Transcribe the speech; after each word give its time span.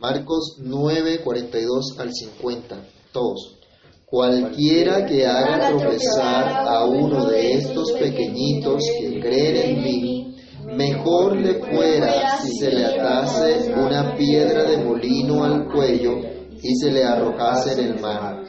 Marcos 0.00 0.56
9, 0.58 1.20
42 1.22 1.98
al 1.98 2.10
50. 2.10 2.76
Todos. 3.12 3.58
Cualquiera 4.06 5.04
que 5.04 5.26
haga 5.26 5.68
tropezar 5.68 6.66
a 6.66 6.86
uno 6.86 7.26
de 7.26 7.52
estos 7.52 7.92
pequeñitos 7.92 8.82
que 8.98 9.20
creen 9.20 9.56
en 9.56 9.82
mí, 9.84 10.36
mejor 10.74 11.36
le 11.36 11.52
fuera 11.62 12.38
si 12.38 12.50
se 12.56 12.70
le 12.70 12.86
atase 12.86 13.74
una 13.74 14.16
piedra 14.16 14.64
de 14.64 14.78
molino 14.78 15.44
al 15.44 15.70
cuello 15.70 16.16
y 16.62 16.74
se 16.76 16.90
le 16.90 17.04
arrojase 17.04 17.74
en 17.74 17.80
el 17.80 18.00
mar. 18.00 18.42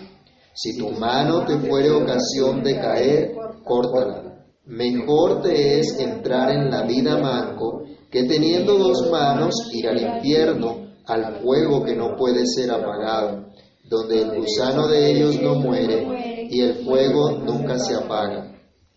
Si 0.54 0.78
tu 0.78 0.90
mano 0.92 1.46
te 1.46 1.58
fuere 1.58 1.92
ocasión 1.92 2.64
de 2.64 2.76
caer, 2.80 3.34
córtala. 3.66 4.46
Mejor 4.68 5.42
te 5.42 5.82
es 5.82 6.00
entrar 6.00 6.50
en 6.50 6.72
la 6.72 6.84
vida 6.84 7.18
manco 7.18 7.84
que 8.10 8.24
teniendo 8.24 8.78
dos 8.78 9.12
manos 9.12 9.54
ir 9.74 9.90
al 9.90 10.02
infierno, 10.02 10.81
al 11.12 11.42
fuego 11.42 11.84
que 11.84 11.96
no 11.96 12.16
puede 12.16 12.46
ser 12.46 12.72
apagado 12.72 13.52
donde 13.92 14.22
el 14.22 14.40
gusano 14.40 14.88
de 14.88 15.12
ellos 15.12 15.42
no 15.42 15.56
muere 15.56 16.48
y 16.50 16.62
el 16.62 16.76
fuego 16.86 17.32
nunca 17.32 17.78
se 17.78 17.94
apaga. 17.94 18.50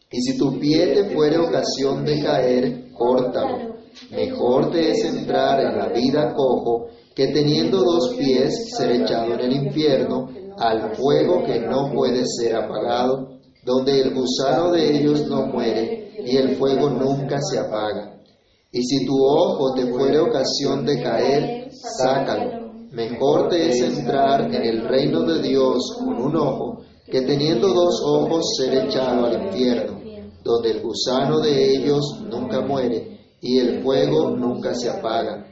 Y 0.08 0.20
si 0.20 0.38
tu 0.38 0.56
pie 0.60 0.94
te 0.94 1.12
fuere 1.12 1.36
ocasión 1.36 2.04
de 2.04 2.22
caer, 2.22 2.92
córtalo. 2.92 3.74
Mejor 4.12 4.70
te 4.70 4.92
es 4.92 5.04
entrar 5.04 5.60
en 5.60 5.76
la 5.76 5.88
vida 5.88 6.32
cojo 6.32 6.86
que 7.12 7.26
teniendo 7.28 7.78
dos 7.78 8.14
pies 8.16 8.76
ser 8.76 8.92
echado 8.92 9.34
en 9.34 9.40
el 9.40 9.66
infierno 9.66 10.28
al 10.58 10.94
fuego 10.94 11.42
que 11.44 11.58
no 11.58 11.90
puede 11.92 12.22
ser 12.24 12.54
apagado, 12.54 13.40
donde 13.64 14.00
el 14.00 14.14
gusano 14.14 14.70
de 14.70 14.96
ellos 14.96 15.26
no 15.26 15.46
muere 15.46 16.12
y 16.24 16.36
el 16.36 16.54
fuego 16.56 16.88
nunca 16.88 17.40
se 17.40 17.58
apaga. 17.58 18.14
Y 18.70 18.80
si 18.84 19.04
tu 19.04 19.14
ojo 19.16 19.74
te 19.74 19.86
fuere 19.86 20.20
ocasión 20.20 20.86
de 20.86 21.02
caer, 21.02 21.63
sácalo 21.98 22.64
Mejor 22.94 23.48
te 23.48 23.70
es 23.70 23.80
entrar 23.80 24.42
en 24.54 24.54
el 24.54 24.86
reino 24.86 25.22
de 25.22 25.42
Dios 25.42 25.96
con 25.98 26.14
un 26.14 26.36
ojo 26.36 26.84
que 27.06 27.22
teniendo 27.22 27.66
dos 27.66 28.00
ojos 28.06 28.54
ser 28.56 28.86
echado 28.86 29.26
al 29.26 29.46
infierno, 29.46 29.98
donde 30.44 30.70
el 30.70 30.80
gusano 30.80 31.40
de 31.40 31.74
ellos 31.74 32.20
nunca 32.30 32.60
muere 32.60 33.18
y 33.40 33.58
el 33.58 33.82
fuego 33.82 34.30
nunca 34.30 34.76
se 34.76 34.88
apaga, 34.88 35.44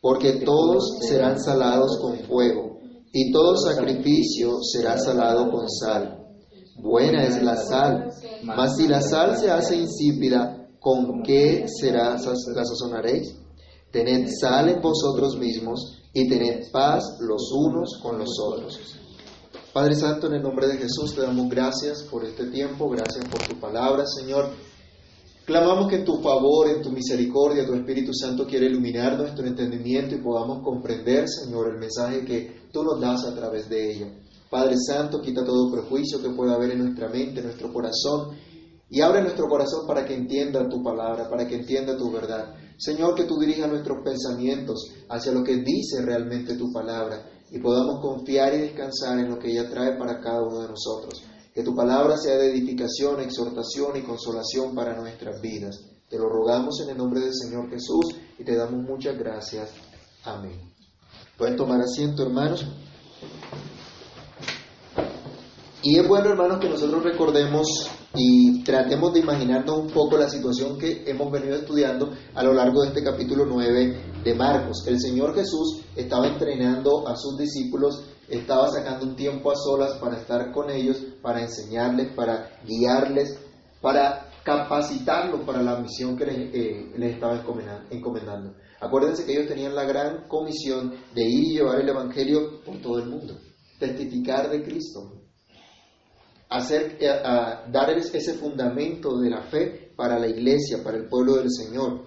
porque 0.00 0.44
todos 0.44 0.98
serán 1.00 1.40
salados 1.40 1.98
con 2.00 2.16
fuego, 2.20 2.78
y 3.12 3.32
todo 3.32 3.56
sacrificio 3.56 4.62
será 4.62 4.96
salado 4.96 5.50
con 5.50 5.68
sal. 5.68 6.24
Buena 6.80 7.24
es 7.24 7.42
la 7.42 7.56
sal, 7.56 8.08
mas 8.44 8.76
si 8.76 8.86
la 8.86 9.02
sal 9.02 9.36
se 9.36 9.50
hace 9.50 9.76
insípida, 9.76 10.68
¿con 10.78 11.24
qué 11.24 11.66
será 11.66 12.10
la 12.12 12.64
sazonaréis? 12.64 13.34
Tened 13.94 14.28
sal 14.40 14.68
en 14.70 14.82
vosotros 14.82 15.38
mismos 15.38 16.02
y 16.12 16.28
tened 16.28 16.68
paz 16.72 17.16
los 17.20 17.52
unos 17.52 18.00
con 18.02 18.18
los 18.18 18.40
otros. 18.44 18.76
Padre 19.72 19.94
Santo, 19.94 20.26
en 20.26 20.34
el 20.34 20.42
nombre 20.42 20.66
de 20.66 20.78
Jesús 20.78 21.14
te 21.14 21.20
damos 21.20 21.48
gracias 21.48 22.02
por 22.10 22.24
este 22.24 22.46
tiempo, 22.46 22.90
gracias 22.90 23.24
por 23.28 23.40
tu 23.46 23.54
palabra, 23.60 24.04
Señor. 24.04 24.50
Clamamos 25.44 25.88
que 25.88 25.98
en 25.98 26.04
tu 26.04 26.20
favor, 26.20 26.70
en 26.70 26.82
tu 26.82 26.90
misericordia, 26.90 27.64
tu 27.64 27.74
Espíritu 27.74 28.12
Santo 28.12 28.44
quiere 28.48 28.66
iluminar 28.66 29.16
nuestro 29.16 29.46
entendimiento 29.46 30.16
y 30.16 30.22
podamos 30.22 30.64
comprender, 30.64 31.28
Señor, 31.28 31.70
el 31.72 31.78
mensaje 31.78 32.24
que 32.24 32.66
tú 32.72 32.82
nos 32.82 33.00
das 33.00 33.24
a 33.24 33.32
través 33.32 33.68
de 33.68 33.92
ella. 33.92 34.12
Padre 34.50 34.74
Santo, 34.76 35.20
quita 35.22 35.44
todo 35.44 35.70
prejuicio 35.70 36.20
que 36.20 36.30
pueda 36.30 36.54
haber 36.54 36.72
en 36.72 36.80
nuestra 36.80 37.08
mente, 37.08 37.38
en 37.38 37.46
nuestro 37.46 37.72
corazón, 37.72 38.36
y 38.90 39.00
abre 39.00 39.22
nuestro 39.22 39.46
corazón 39.46 39.86
para 39.86 40.04
que 40.04 40.14
entienda 40.14 40.68
tu 40.68 40.82
palabra, 40.82 41.30
para 41.30 41.46
que 41.46 41.54
entienda 41.54 41.96
tu 41.96 42.10
verdad. 42.10 42.56
Señor, 42.76 43.14
que 43.14 43.24
tú 43.24 43.38
dirijas 43.38 43.68
nuestros 43.68 44.02
pensamientos 44.04 44.90
hacia 45.08 45.32
lo 45.32 45.44
que 45.44 45.56
dice 45.56 46.02
realmente 46.02 46.56
tu 46.56 46.72
palabra 46.72 47.30
y 47.50 47.58
podamos 47.58 48.00
confiar 48.00 48.54
y 48.54 48.58
descansar 48.58 49.18
en 49.18 49.30
lo 49.30 49.38
que 49.38 49.50
ella 49.50 49.68
trae 49.70 49.96
para 49.96 50.20
cada 50.20 50.42
uno 50.42 50.60
de 50.60 50.68
nosotros. 50.68 51.22
Que 51.54 51.62
tu 51.62 51.74
palabra 51.74 52.16
sea 52.16 52.36
de 52.36 52.50
edificación, 52.50 53.20
exhortación 53.20 53.96
y 53.96 54.02
consolación 54.02 54.74
para 54.74 54.96
nuestras 54.96 55.40
vidas. 55.40 55.80
Te 56.08 56.18
lo 56.18 56.28
rogamos 56.28 56.80
en 56.80 56.90
el 56.90 56.98
nombre 56.98 57.20
del 57.20 57.34
Señor 57.34 57.70
Jesús 57.70 58.16
y 58.38 58.44
te 58.44 58.56
damos 58.56 58.82
muchas 58.82 59.16
gracias. 59.16 59.70
Amén. 60.24 60.74
Pueden 61.38 61.56
tomar 61.56 61.80
asiento, 61.80 62.24
hermanos. 62.24 62.66
Y 65.86 65.98
es 65.98 66.08
bueno, 66.08 66.30
hermanos, 66.30 66.60
que 66.60 66.70
nosotros 66.70 67.04
recordemos 67.04 67.68
y 68.14 68.64
tratemos 68.64 69.12
de 69.12 69.20
imaginarnos 69.20 69.80
un 69.80 69.90
poco 69.90 70.16
la 70.16 70.30
situación 70.30 70.78
que 70.78 71.04
hemos 71.06 71.30
venido 71.30 71.56
estudiando 71.56 72.10
a 72.34 72.42
lo 72.42 72.54
largo 72.54 72.80
de 72.80 72.88
este 72.88 73.04
capítulo 73.04 73.44
9 73.44 74.22
de 74.24 74.34
Marcos. 74.34 74.86
El 74.86 74.98
Señor 74.98 75.34
Jesús 75.34 75.82
estaba 75.94 76.26
entrenando 76.26 77.06
a 77.06 77.14
sus 77.16 77.36
discípulos, 77.36 78.02
estaba 78.30 78.70
sacando 78.70 79.04
un 79.04 79.14
tiempo 79.14 79.52
a 79.52 79.56
solas 79.56 79.98
para 79.98 80.16
estar 80.16 80.52
con 80.52 80.70
ellos, 80.70 80.96
para 81.20 81.42
enseñarles, 81.42 82.14
para 82.14 82.60
guiarles, 82.64 83.38
para 83.82 84.30
capacitarlos 84.42 85.42
para 85.44 85.62
la 85.62 85.78
misión 85.80 86.16
que 86.16 86.24
les, 86.24 86.54
eh, 86.54 86.92
les 86.96 87.12
estaba 87.12 87.44
encomendando. 87.90 88.54
Acuérdense 88.80 89.26
que 89.26 89.32
ellos 89.32 89.48
tenían 89.48 89.74
la 89.74 89.84
gran 89.84 90.28
comisión 90.28 90.94
de 91.14 91.24
ir 91.24 91.44
y 91.44 91.54
llevar 91.56 91.78
el 91.78 91.90
Evangelio 91.90 92.62
por 92.64 92.80
todo 92.80 93.00
el 93.00 93.10
mundo, 93.10 93.36
testificar 93.78 94.48
de 94.48 94.62
Cristo, 94.62 95.24
hacer, 96.48 96.96
eh, 97.00 97.08
a, 97.08 97.66
dar 97.70 97.90
ese 97.90 98.34
fundamento 98.34 99.18
de 99.18 99.30
la 99.30 99.42
fe 99.42 99.92
para 99.96 100.18
la 100.18 100.28
iglesia, 100.28 100.82
para 100.82 100.96
el 100.96 101.08
pueblo 101.08 101.36
del 101.36 101.50
Señor. 101.50 102.06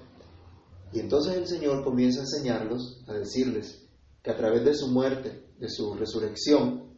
Y 0.93 0.99
entonces 0.99 1.35
el 1.35 1.47
Señor 1.47 1.83
comienza 1.83 2.19
a 2.19 2.23
enseñarlos, 2.23 3.03
a 3.07 3.13
decirles 3.13 3.87
que 4.23 4.31
a 4.31 4.37
través 4.37 4.63
de 4.63 4.73
su 4.73 4.87
muerte, 4.87 5.43
de 5.59 5.69
su 5.69 5.93
resurrección, 5.95 6.93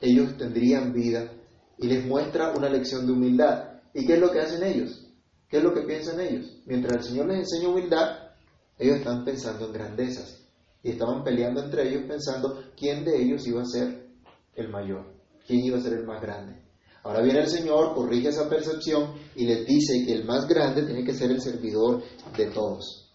ellos 0.00 0.36
tendrían 0.36 0.92
vida 0.92 1.32
y 1.78 1.86
les 1.86 2.06
muestra 2.06 2.52
una 2.56 2.68
lección 2.68 3.06
de 3.06 3.12
humildad. 3.12 3.80
¿Y 3.92 4.06
qué 4.06 4.14
es 4.14 4.20
lo 4.20 4.30
que 4.30 4.40
hacen 4.40 4.62
ellos? 4.62 5.06
¿Qué 5.48 5.58
es 5.58 5.62
lo 5.62 5.72
que 5.72 5.82
piensan 5.82 6.20
ellos? 6.20 6.62
Mientras 6.66 6.98
el 6.98 7.02
Señor 7.04 7.26
les 7.28 7.38
enseña 7.38 7.68
humildad, 7.68 8.18
ellos 8.78 8.96
están 8.96 9.24
pensando 9.24 9.66
en 9.66 9.72
grandezas 9.72 10.44
y 10.82 10.90
estaban 10.90 11.22
peleando 11.22 11.62
entre 11.62 11.88
ellos 11.88 12.04
pensando 12.08 12.62
quién 12.76 13.04
de 13.04 13.22
ellos 13.22 13.46
iba 13.46 13.62
a 13.62 13.66
ser 13.66 14.08
el 14.54 14.68
mayor, 14.68 15.14
quién 15.46 15.64
iba 15.64 15.78
a 15.78 15.80
ser 15.80 15.94
el 15.94 16.04
más 16.04 16.20
grande. 16.20 16.63
Ahora 17.04 17.20
viene 17.20 17.40
el 17.40 17.48
Señor, 17.48 17.94
corrige 17.94 18.30
esa 18.30 18.48
percepción 18.48 19.12
y 19.36 19.44
les 19.44 19.66
dice 19.66 20.06
que 20.06 20.14
el 20.14 20.24
más 20.24 20.48
grande 20.48 20.84
tiene 20.84 21.04
que 21.04 21.12
ser 21.12 21.30
el 21.30 21.42
servidor 21.42 22.02
de 22.34 22.46
todos. 22.46 23.10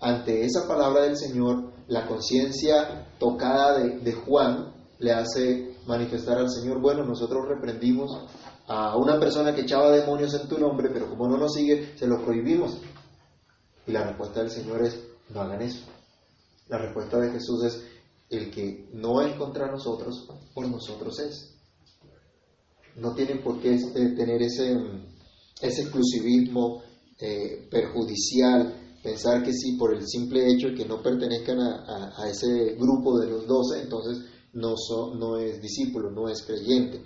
Ante 0.00 0.42
esa 0.42 0.66
palabra 0.66 1.02
del 1.02 1.16
Señor, 1.16 1.70
la 1.86 2.06
conciencia 2.06 3.06
tocada 3.18 3.78
de, 3.78 4.12
Juan 4.12 4.72
le 4.98 5.12
hace 5.12 5.76
manifestar 5.86 6.38
al 6.38 6.50
Señor, 6.50 6.80
bueno, 6.80 7.04
nosotros 7.04 7.46
reprendimos 7.46 8.10
a 8.68 8.96
una 8.96 9.20
persona 9.20 9.54
que 9.54 9.60
echaba 9.60 9.90
demonios 9.90 10.32
en 10.32 10.48
tu 10.48 10.58
nombre, 10.58 10.88
pero 10.90 11.06
como 11.10 11.28
no 11.28 11.36
nos 11.36 11.52
sigue, 11.52 11.92
se 11.98 12.06
lo 12.06 12.24
prohibimos. 12.24 12.80
Y 13.86 13.92
la 13.92 14.04
respuesta 14.04 14.40
del 14.40 14.50
Señor 14.50 14.82
es, 14.82 14.98
no 15.28 15.42
hagan 15.42 15.60
eso. 15.60 15.84
La 16.68 16.78
respuesta 16.78 17.18
de 17.18 17.32
Jesús 17.32 17.64
es, 17.64 17.84
el 18.30 18.50
que 18.50 18.88
no 18.94 19.20
es 19.20 19.34
contra 19.36 19.70
nosotros, 19.70 20.26
por 20.54 20.66
nosotros 20.66 21.18
es 21.20 21.53
no 22.96 23.14
tienen 23.14 23.42
por 23.42 23.60
qué 23.60 23.74
este, 23.74 24.10
tener 24.10 24.42
ese, 24.42 24.76
ese 25.60 25.82
exclusivismo 25.82 26.82
eh, 27.20 27.68
perjudicial, 27.70 28.98
pensar 29.02 29.42
que 29.42 29.52
si 29.52 29.76
por 29.76 29.94
el 29.94 30.06
simple 30.06 30.46
hecho 30.50 30.68
de 30.68 30.74
que 30.74 30.84
no 30.84 31.02
pertenezcan 31.02 31.58
a, 31.60 32.28
ese 32.28 32.74
grupo 32.78 33.18
de 33.18 33.30
los 33.30 33.46
doce, 33.46 33.82
entonces 33.82 34.24
no, 34.52 34.74
no 35.16 35.38
es 35.38 35.60
discípulo, 35.60 36.10
no 36.10 36.28
es 36.28 36.42
creyente. 36.42 37.02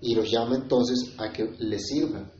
Y 0.00 0.14
los 0.14 0.30
llama 0.30 0.56
entonces 0.56 1.14
a 1.18 1.30
que 1.30 1.50
les 1.58 1.86
sirvan. 1.86 2.32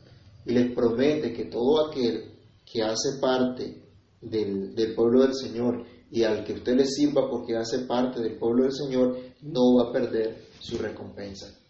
Y 0.45 0.53
les 0.53 0.73
promete 0.73 1.31
que 1.31 1.45
todo 1.45 1.87
aquel 1.87 2.31
que 2.65 2.81
hace 2.81 3.19
parte 3.19 3.83
del, 4.21 4.73
del 4.75 4.95
pueblo 4.95 5.21
del 5.21 5.35
Señor 5.35 5.85
y 6.11 6.23
al 6.23 6.43
que 6.43 6.53
usted 6.53 6.75
le 6.75 6.85
sirva 6.85 7.29
porque 7.29 7.55
hace 7.55 7.79
parte 7.85 8.19
del 8.19 8.37
pueblo 8.37 8.63
del 8.63 8.73
Señor, 8.73 9.17
no 9.41 9.75
va 9.75 9.89
a 9.89 9.93
perder 9.93 10.49
su 10.59 10.77
recompensa. 10.77 11.60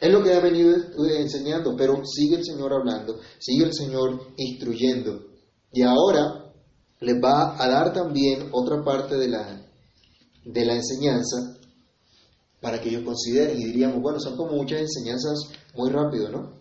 Es 0.00 0.12
lo 0.12 0.22
que 0.22 0.32
ha 0.32 0.40
venido 0.40 0.76
enseñando, 1.18 1.74
pero 1.76 2.02
sigue 2.04 2.36
el 2.36 2.44
Señor 2.44 2.72
hablando, 2.72 3.18
sigue 3.38 3.64
el 3.64 3.74
Señor 3.74 4.32
instruyendo. 4.36 5.26
Y 5.72 5.82
ahora 5.82 6.52
les 7.00 7.16
va 7.22 7.62
a 7.62 7.68
dar 7.68 7.92
también 7.92 8.48
otra 8.52 8.82
parte 8.84 9.16
de 9.16 9.28
la, 9.28 9.60
de 10.44 10.64
la 10.64 10.74
enseñanza 10.74 11.56
para 12.60 12.80
que 12.80 12.88
ellos 12.88 13.04
consideren 13.04 13.58
y 13.60 13.64
diríamos, 13.64 14.00
bueno, 14.00 14.18
son 14.20 14.36
como 14.36 14.52
muchas 14.52 14.80
enseñanzas 14.80 15.38
muy 15.74 15.90
rápido, 15.90 16.28
¿no? 16.28 16.52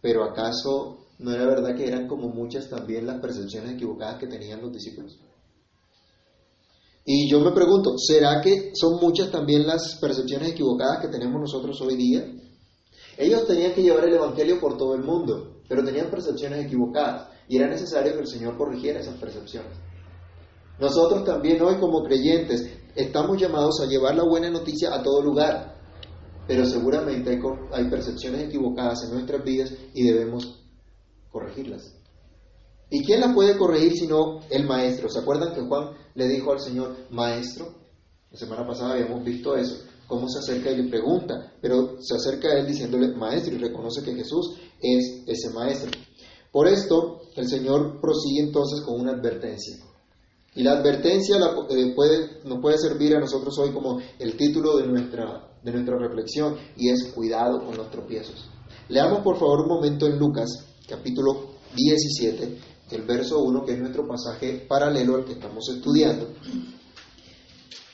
Pero 0.00 0.24
¿acaso 0.24 1.06
no 1.18 1.32
era 1.32 1.46
verdad 1.46 1.76
que 1.76 1.86
eran 1.86 2.06
como 2.06 2.28
muchas 2.28 2.68
también 2.68 3.06
las 3.06 3.20
percepciones 3.20 3.74
equivocadas 3.74 4.18
que 4.18 4.26
tenían 4.26 4.60
los 4.60 4.72
discípulos? 4.72 5.18
Y 7.12 7.28
yo 7.28 7.40
me 7.40 7.50
pregunto, 7.50 7.98
¿será 7.98 8.40
que 8.40 8.70
son 8.72 9.00
muchas 9.00 9.32
también 9.32 9.66
las 9.66 9.98
percepciones 10.00 10.52
equivocadas 10.52 11.00
que 11.00 11.08
tenemos 11.08 11.40
nosotros 11.40 11.80
hoy 11.80 11.96
día? 11.96 12.24
Ellos 13.18 13.48
tenían 13.48 13.72
que 13.72 13.82
llevar 13.82 14.04
el 14.04 14.14
Evangelio 14.14 14.60
por 14.60 14.76
todo 14.76 14.94
el 14.94 15.02
mundo, 15.02 15.56
pero 15.68 15.82
tenían 15.82 16.08
percepciones 16.08 16.64
equivocadas 16.64 17.30
y 17.48 17.56
era 17.56 17.66
necesario 17.66 18.12
que 18.12 18.20
el 18.20 18.28
Señor 18.28 18.56
corrigiera 18.56 19.00
esas 19.00 19.16
percepciones. 19.16 19.72
Nosotros 20.78 21.24
también 21.24 21.60
hoy 21.62 21.80
como 21.80 22.04
creyentes 22.04 22.70
estamos 22.94 23.40
llamados 23.40 23.80
a 23.80 23.86
llevar 23.86 24.14
la 24.14 24.22
buena 24.22 24.48
noticia 24.48 24.94
a 24.94 25.02
todo 25.02 25.20
lugar, 25.20 25.80
pero 26.46 26.64
seguramente 26.64 27.40
hay, 27.72 27.90
percepciones 27.90 28.44
equivocadas 28.44 29.02
en 29.02 29.14
nuestras 29.14 29.42
vidas 29.42 29.72
y 29.94 30.04
debemos 30.06 30.62
corregirlas. 31.32 31.92
¿Y 32.88 33.04
quién 33.04 33.18
las 33.18 33.34
puede 33.34 33.58
corregir 33.58 33.94
sino 33.94 34.42
el 34.48 34.64
maestro? 34.64 35.08
¿Se 35.08 35.18
acuerdan 35.18 35.52
que 35.54 35.62
Juan 35.62 35.90
le 36.14 36.28
dijo 36.28 36.52
al 36.52 36.60
Señor, 36.60 36.96
maestro? 37.10 37.74
La 38.30 38.38
semana 38.38 38.66
pasada 38.66 38.92
habíamos 38.92 39.24
visto 39.24 39.56
eso, 39.56 39.84
cómo 40.06 40.28
se 40.28 40.38
acerca 40.38 40.70
y 40.70 40.82
le 40.82 40.88
pregunta, 40.88 41.52
pero 41.60 41.96
se 42.00 42.14
acerca 42.14 42.48
a 42.48 42.58
él 42.58 42.66
diciéndole 42.66 43.08
maestro 43.08 43.54
y 43.54 43.58
reconoce 43.58 44.02
que 44.02 44.14
Jesús 44.14 44.56
es 44.80 45.22
ese 45.26 45.50
maestro. 45.50 45.90
Por 46.52 46.68
esto, 46.68 47.22
el 47.36 47.48
Señor 47.48 48.00
prosigue 48.00 48.40
entonces 48.40 48.80
con 48.82 49.00
una 49.00 49.12
advertencia. 49.12 49.76
Y 50.54 50.62
la 50.64 50.72
advertencia 50.72 51.36
eh, 51.36 51.92
puede, 51.94 52.40
nos 52.44 52.60
puede 52.60 52.76
servir 52.78 53.14
a 53.14 53.20
nosotros 53.20 53.56
hoy 53.58 53.70
como 53.70 54.00
el 54.18 54.36
título 54.36 54.78
de 54.78 54.86
nuestra, 54.86 55.48
de 55.62 55.72
nuestra 55.72 55.96
reflexión 55.96 56.56
y 56.76 56.90
es 56.90 57.12
cuidado 57.14 57.64
con 57.64 57.76
los 57.76 57.90
tropiezos. 57.90 58.48
Leamos 58.88 59.20
por 59.22 59.38
favor 59.38 59.60
un 59.60 59.68
momento 59.68 60.06
en 60.06 60.18
Lucas 60.18 60.48
capítulo 60.88 61.50
17, 61.76 62.58
el 62.96 63.02
verso 63.02 63.40
1, 63.40 63.64
que 63.64 63.72
es 63.72 63.78
nuestro 63.78 64.06
pasaje 64.06 64.64
paralelo 64.68 65.16
al 65.16 65.24
que 65.24 65.32
estamos 65.32 65.68
estudiando. 65.68 66.28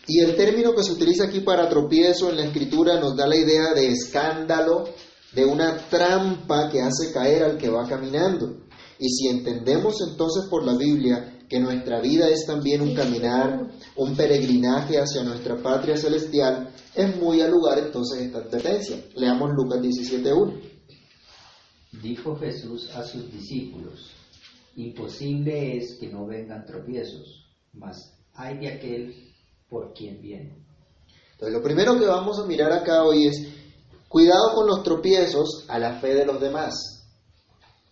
Y 0.08 0.20
el 0.20 0.36
término 0.36 0.74
que 0.74 0.84
se 0.84 0.92
utiliza 0.92 1.24
aquí 1.24 1.40
para 1.40 1.68
tropiezo 1.68 2.30
en 2.30 2.36
la 2.36 2.44
escritura 2.44 3.00
nos 3.00 3.16
da 3.16 3.26
la 3.26 3.36
idea 3.36 3.74
de 3.74 3.88
escándalo, 3.88 4.84
de 5.32 5.44
una 5.44 5.76
trampa 5.88 6.68
que 6.70 6.80
hace 6.80 7.12
caer 7.12 7.42
al 7.42 7.58
que 7.58 7.68
va 7.68 7.86
caminando. 7.88 8.56
Y 8.98 9.08
si 9.08 9.28
entendemos 9.28 9.96
entonces 10.08 10.44
por 10.48 10.64
la 10.64 10.76
Biblia 10.76 11.36
que 11.48 11.60
nuestra 11.60 12.00
vida 12.00 12.28
es 12.28 12.46
también 12.46 12.80
un 12.80 12.94
caminar, 12.94 13.68
un 13.96 14.16
peregrinaje 14.16 14.98
hacia 14.98 15.22
nuestra 15.22 15.56
patria 15.56 15.96
celestial, 15.96 16.72
es 16.94 17.16
muy 17.16 17.40
al 17.40 17.50
lugar 17.50 17.78
entonces 17.78 18.22
esta 18.22 18.38
advertencia. 18.38 18.96
Leamos 19.14 19.50
Lucas 19.54 19.80
17.1. 19.80 20.60
Dijo 22.02 22.36
Jesús 22.36 22.90
a 22.94 23.04
sus 23.04 23.30
discípulos, 23.30 24.10
imposible 24.76 25.78
es 25.78 25.96
que 25.98 26.08
no 26.08 26.26
vengan 26.26 26.64
tropiezos, 26.64 27.48
mas 27.72 27.96
hay 28.34 28.58
de 28.58 28.68
aquel 28.68 29.14
por 29.68 29.92
quien 29.92 30.20
viene. 30.20 30.64
Entonces 31.32 31.54
lo 31.54 31.62
primero 31.62 31.98
que 31.98 32.06
vamos 32.06 32.38
a 32.38 32.46
mirar 32.46 32.72
acá 32.72 33.02
hoy 33.02 33.26
es 33.26 33.48
cuidado 34.08 34.54
con 34.54 34.66
los 34.66 34.82
tropiezos 34.82 35.64
a 35.68 35.78
la 35.78 35.98
fe 36.00 36.14
de 36.14 36.26
los 36.26 36.40
demás. 36.40 36.74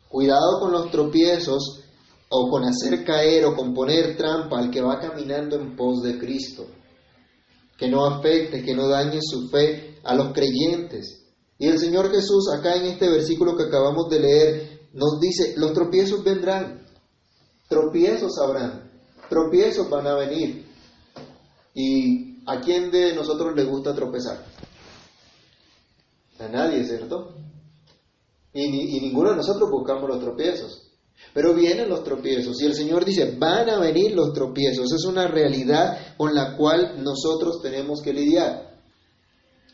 Cuidado 0.09 0.61
con 0.61 0.73
los 0.73 0.91
tropiezos 0.91 1.81
o 2.29 2.51
con 2.51 2.65
hacer 2.65 3.05
caer 3.05 3.45
o 3.47 3.55
con 3.55 3.75
poner 3.75 4.17
trampa 4.17 4.59
al 4.59 4.71
que 4.71 4.81
va 4.81 5.01
caminando 5.01 5.57
en 5.57 5.75
pos 5.77 6.03
de 6.03 6.19
Cristo. 6.19 6.67
Que 7.77 7.89
no 7.89 8.07
afecte, 8.07 8.63
que 8.63 8.75
no 8.75 8.89
dañe 8.89 9.19
su 9.21 9.49
fe 9.49 9.99
a 10.05 10.15
los 10.15 10.33
creyentes. 10.33 11.25
Y 11.59 11.67
el 11.67 11.79
Señor 11.79 12.11
Jesús 12.11 12.51
acá 12.53 12.77
en 12.77 12.87
este 12.87 13.09
versículo 13.09 13.57
que 13.57 13.65
acabamos 13.65 14.09
de 14.09 14.21
leer 14.21 14.74
nos 14.95 15.21
dice, 15.21 15.55
los 15.57 15.73
tropiezos 15.73 16.23
vendrán, 16.23 16.87
tropiezos 17.69 18.39
habrán, 18.39 18.91
tropiezos 19.29 19.91
van 19.91 20.07
a 20.07 20.15
venir. 20.15 20.65
¿Y 21.75 22.43
a 22.47 22.61
quién 22.61 22.91
de 22.91 23.15
nosotros 23.15 23.55
le 23.57 23.65
gusta 23.65 23.95
tropezar? 23.95 24.45
A 26.39 26.49
nadie, 26.49 26.85
¿cierto? 26.85 27.35
Y, 28.53 28.97
y 28.97 29.01
ninguno 29.01 29.31
de 29.31 29.37
nosotros 29.37 29.69
buscamos 29.71 30.09
los 30.09 30.21
tropiezos. 30.21 30.93
Pero 31.33 31.55
vienen 31.55 31.89
los 31.89 32.05
tropiezos 32.05 32.61
y 32.61 32.67
el 32.67 32.75
Señor 32.75 33.05
dice, 33.05 33.37
van 33.37 33.69
a 33.71 33.81
venir 33.81 34.15
los 34.15 34.33
tropiezos. 34.33 34.93
Es 34.93 35.05
una 35.05 35.27
realidad 35.27 36.17
con 36.17 36.35
la 36.35 36.57
cual 36.57 37.03
nosotros 37.03 37.61
tenemos 37.63 38.01
que 38.01 38.13
lidiar. 38.13 38.81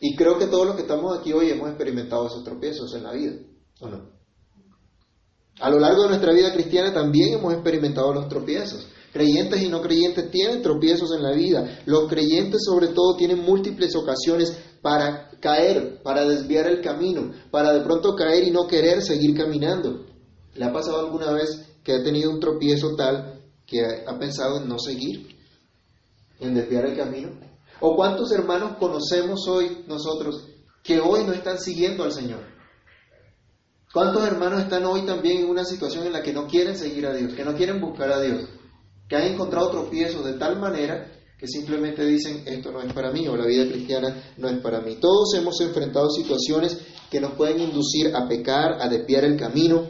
Y 0.01 0.17
creo 0.17 0.39
que 0.39 0.47
todos 0.47 0.67
los 0.67 0.77
que 0.77 0.83
estamos 0.83 1.19
aquí 1.19 1.35
hoy 1.35 1.51
hemos 1.51 1.69
experimentado 1.69 2.27
esos 2.27 2.43
tropiezos 2.43 2.95
en 2.95 3.03
la 3.03 3.13
vida, 3.13 3.33
¿o 3.81 3.89
no? 3.89 4.20
A 5.61 5.69
lo 5.69 5.79
largo 5.79 6.03
de 6.03 6.09
nuestra 6.09 6.33
vida 6.33 6.53
cristiana 6.53 6.93
también 6.93 7.35
hemos 7.35 7.53
experimentado 7.53 8.15
los 8.15 8.29
tropiezos. 8.29 8.87
Creyentes 9.13 9.61
y 9.63 9.69
no 9.69 9.83
creyentes 9.83 10.31
tienen 10.31 10.63
tropiezos 10.63 11.13
en 11.15 11.23
la 11.23 11.33
vida. 11.33 11.81
Los 11.85 12.09
creyentes 12.09 12.63
sobre 12.65 12.89
todo 12.89 13.17
tienen 13.17 13.41
múltiples 13.41 13.95
ocasiones 13.95 14.57
para 14.81 15.31
caer, 15.41 16.01
para 16.03 16.25
desviar 16.25 16.67
el 16.67 16.81
camino, 16.81 17.33
para 17.51 17.73
de 17.73 17.81
pronto 17.81 18.15
caer 18.15 18.45
y 18.45 18.51
no 18.51 18.67
querer 18.67 19.03
seguir 19.03 19.37
caminando. 19.37 20.07
¿Le 20.55 20.65
ha 20.65 20.73
pasado 20.73 21.01
alguna 21.01 21.33
vez 21.33 21.67
que 21.85 21.93
ha 21.93 22.03
tenido 22.03 22.31
un 22.31 22.41
tropiezo 22.41 22.95
tal 22.97 23.43
que 23.67 23.81
ha 24.07 24.19
pensado 24.19 24.63
en 24.63 24.69
no 24.69 24.79
seguir, 24.79 25.37
en 26.39 26.55
desviar 26.55 26.87
el 26.87 26.97
camino? 26.97 27.31
¿O 27.81 27.97
cuántos 27.97 28.33
hermanos 28.33 28.77
conocemos 28.79 29.47
hoy 29.49 29.85
nosotros 29.87 30.47
que 30.83 31.01
hoy 31.01 31.25
no 31.25 31.33
están 31.33 31.59
siguiendo 31.59 32.05
al 32.05 32.13
Señor? 32.13 32.60
¿Cuántos 33.93 34.25
hermanos 34.25 34.63
están 34.63 34.85
hoy 34.85 35.03
también 35.03 35.39
en 35.39 35.51
una 35.51 35.65
situación 35.65 36.07
en 36.07 36.13
la 36.13 36.23
que 36.23 36.33
no 36.33 36.47
quieren 36.47 36.77
seguir 36.77 37.07
a 37.07 37.13
Dios, 37.13 37.35
que 37.35 37.45
no 37.45 37.57
quieren 37.57 37.81
buscar 37.81 38.13
a 38.13 38.21
Dios, 38.21 38.45
que 39.09 39.17
han 39.17 39.33
encontrado 39.33 39.69
tropiezos 39.71 40.25
de 40.25 40.35
tal 40.35 40.61
manera 40.61 41.11
que 41.37 41.49
simplemente 41.49 42.05
dicen 42.05 42.45
esto 42.47 42.71
no 42.71 42.83
es 42.83 42.93
para 42.93 43.11
mí 43.11 43.27
o 43.27 43.37
la 43.37 43.47
vida 43.47 43.67
cristiana 43.67 44.33
no 44.37 44.49
es 44.49 44.61
para 44.61 44.81
mí? 44.81 44.99
Todos 45.01 45.35
hemos 45.35 45.61
enfrentado 45.61 46.09
situaciones 46.09 46.79
que 47.11 47.21
nos 47.21 47.33
pueden 47.33 47.61
inducir 47.63 48.15
a 48.15 48.29
pecar, 48.29 48.81
a 48.81 48.89
desviar 48.89 49.25
el 49.25 49.37
camino 49.37 49.89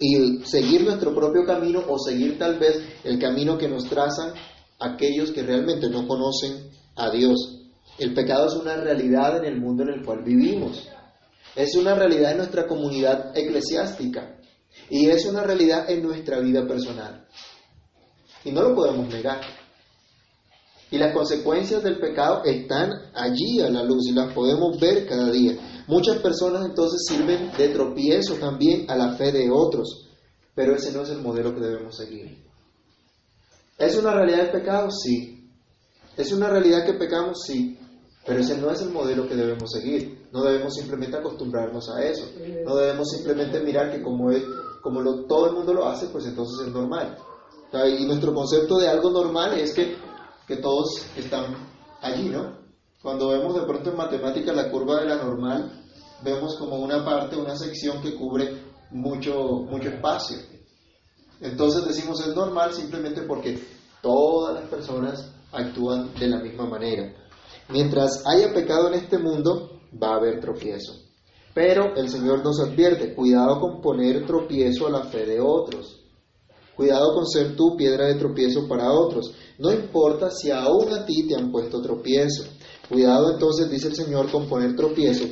y 0.00 0.44
seguir 0.44 0.82
nuestro 0.82 1.14
propio 1.14 1.44
camino 1.44 1.84
o 1.88 2.00
seguir 2.00 2.36
tal 2.36 2.58
vez 2.58 2.82
el 3.04 3.20
camino 3.20 3.56
que 3.56 3.68
nos 3.68 3.84
trazan 3.84 4.32
aquellos 4.80 5.30
que 5.30 5.44
realmente 5.44 5.88
no 5.88 6.08
conocen 6.08 6.68
a 6.96 7.10
Dios. 7.10 7.60
El 7.96 8.12
pecado 8.12 8.48
es 8.48 8.54
una 8.54 8.74
realidad 8.74 9.36
en 9.36 9.44
el 9.44 9.60
mundo 9.60 9.84
en 9.84 9.90
el 9.90 10.04
cual 10.04 10.24
vivimos. 10.24 10.88
Es 11.56 11.74
una 11.76 11.94
realidad 11.94 12.32
en 12.32 12.38
nuestra 12.38 12.66
comunidad 12.66 13.36
eclesiástica. 13.36 14.38
Y 14.90 15.08
es 15.08 15.26
una 15.26 15.42
realidad 15.42 15.90
en 15.90 16.02
nuestra 16.02 16.40
vida 16.40 16.66
personal. 16.66 17.26
Y 18.44 18.52
no 18.52 18.62
lo 18.62 18.74
podemos 18.74 19.08
negar. 19.08 19.40
Y 20.90 20.96
las 20.96 21.12
consecuencias 21.12 21.82
del 21.82 21.98
pecado 21.98 22.42
están 22.44 22.90
allí 23.14 23.60
a 23.60 23.68
la 23.68 23.82
luz 23.82 24.08
y 24.08 24.12
las 24.12 24.32
podemos 24.32 24.80
ver 24.80 25.06
cada 25.06 25.30
día. 25.30 25.84
Muchas 25.86 26.18
personas 26.18 26.64
entonces 26.64 27.02
sirven 27.06 27.50
de 27.56 27.68
tropiezo 27.68 28.34
también 28.34 28.90
a 28.90 28.96
la 28.96 29.14
fe 29.14 29.32
de 29.32 29.50
otros, 29.50 30.08
pero 30.54 30.74
ese 30.74 30.92
no 30.92 31.02
es 31.02 31.10
el 31.10 31.20
modelo 31.20 31.54
que 31.54 31.60
debemos 31.60 31.96
seguir. 31.96 32.38
¿Es 33.76 33.96
una 33.96 34.12
realidad 34.12 34.46
el 34.46 34.50
pecado? 34.50 34.90
Sí. 34.90 35.50
¿Es 36.16 36.32
una 36.32 36.48
realidad 36.48 36.84
que 36.84 36.94
pecamos? 36.94 37.42
Sí. 37.46 37.78
Pero 38.26 38.40
ese 38.40 38.58
no 38.58 38.70
es 38.70 38.80
el 38.80 38.90
modelo 38.90 39.28
que 39.28 39.36
debemos 39.36 39.70
seguir. 39.70 40.17
No 40.32 40.42
debemos 40.42 40.74
simplemente 40.74 41.16
acostumbrarnos 41.16 41.88
a 41.90 42.02
eso. 42.04 42.26
No 42.64 42.76
debemos 42.76 43.08
simplemente 43.10 43.60
mirar 43.60 43.90
que 43.90 44.02
como, 44.02 44.30
es, 44.30 44.42
como 44.82 45.00
lo, 45.00 45.24
todo 45.24 45.48
el 45.48 45.54
mundo 45.54 45.72
lo 45.72 45.86
hace, 45.86 46.06
pues 46.08 46.26
entonces 46.26 46.66
es 46.66 46.72
normal. 46.72 47.16
Y 47.98 48.06
nuestro 48.06 48.34
concepto 48.34 48.78
de 48.78 48.88
algo 48.88 49.10
normal 49.10 49.58
es 49.58 49.72
que, 49.72 49.96
que 50.46 50.56
todos 50.56 51.06
están 51.16 51.56
allí, 52.00 52.28
¿no? 52.28 52.58
Cuando 53.02 53.28
vemos 53.28 53.54
de 53.54 53.62
pronto 53.62 53.90
en 53.90 53.96
matemáticas 53.96 54.56
la 54.56 54.70
curva 54.70 55.00
de 55.00 55.06
la 55.06 55.16
normal, 55.16 55.84
vemos 56.22 56.56
como 56.56 56.76
una 56.76 57.04
parte, 57.04 57.36
una 57.36 57.56
sección 57.56 58.02
que 58.02 58.16
cubre 58.16 58.60
mucho, 58.90 59.34
mucho 59.70 59.88
espacio. 59.88 60.38
Entonces 61.40 61.86
decimos 61.86 62.20
es 62.26 62.34
normal 62.34 62.72
simplemente 62.72 63.22
porque 63.22 63.62
todas 64.02 64.54
las 64.54 64.68
personas 64.68 65.30
actúan 65.52 66.12
de 66.14 66.26
la 66.26 66.40
misma 66.40 66.66
manera. 66.66 67.14
Mientras 67.68 68.24
haya 68.26 68.52
pecado 68.52 68.88
en 68.88 68.94
este 68.94 69.18
mundo, 69.18 69.77
va 69.92 70.14
a 70.14 70.16
haber 70.16 70.40
tropiezo. 70.40 70.94
Pero 71.54 71.96
el 71.96 72.08
Señor 72.08 72.44
nos 72.44 72.60
advierte, 72.60 73.14
cuidado 73.14 73.60
con 73.60 73.80
poner 73.80 74.26
tropiezo 74.26 74.86
a 74.86 74.90
la 74.90 75.04
fe 75.04 75.26
de 75.26 75.40
otros. 75.40 75.98
Cuidado 76.76 77.12
con 77.12 77.26
ser 77.26 77.56
tú 77.56 77.76
piedra 77.76 78.06
de 78.06 78.14
tropiezo 78.14 78.68
para 78.68 78.92
otros. 78.92 79.34
No 79.58 79.72
importa 79.72 80.30
si 80.30 80.52
aún 80.52 80.92
a 80.92 81.04
ti 81.04 81.26
te 81.26 81.34
han 81.34 81.50
puesto 81.50 81.82
tropiezo. 81.82 82.44
Cuidado 82.88 83.32
entonces, 83.32 83.68
dice 83.68 83.88
el 83.88 83.96
Señor, 83.96 84.30
con 84.30 84.48
poner 84.48 84.76
tropiezo 84.76 85.26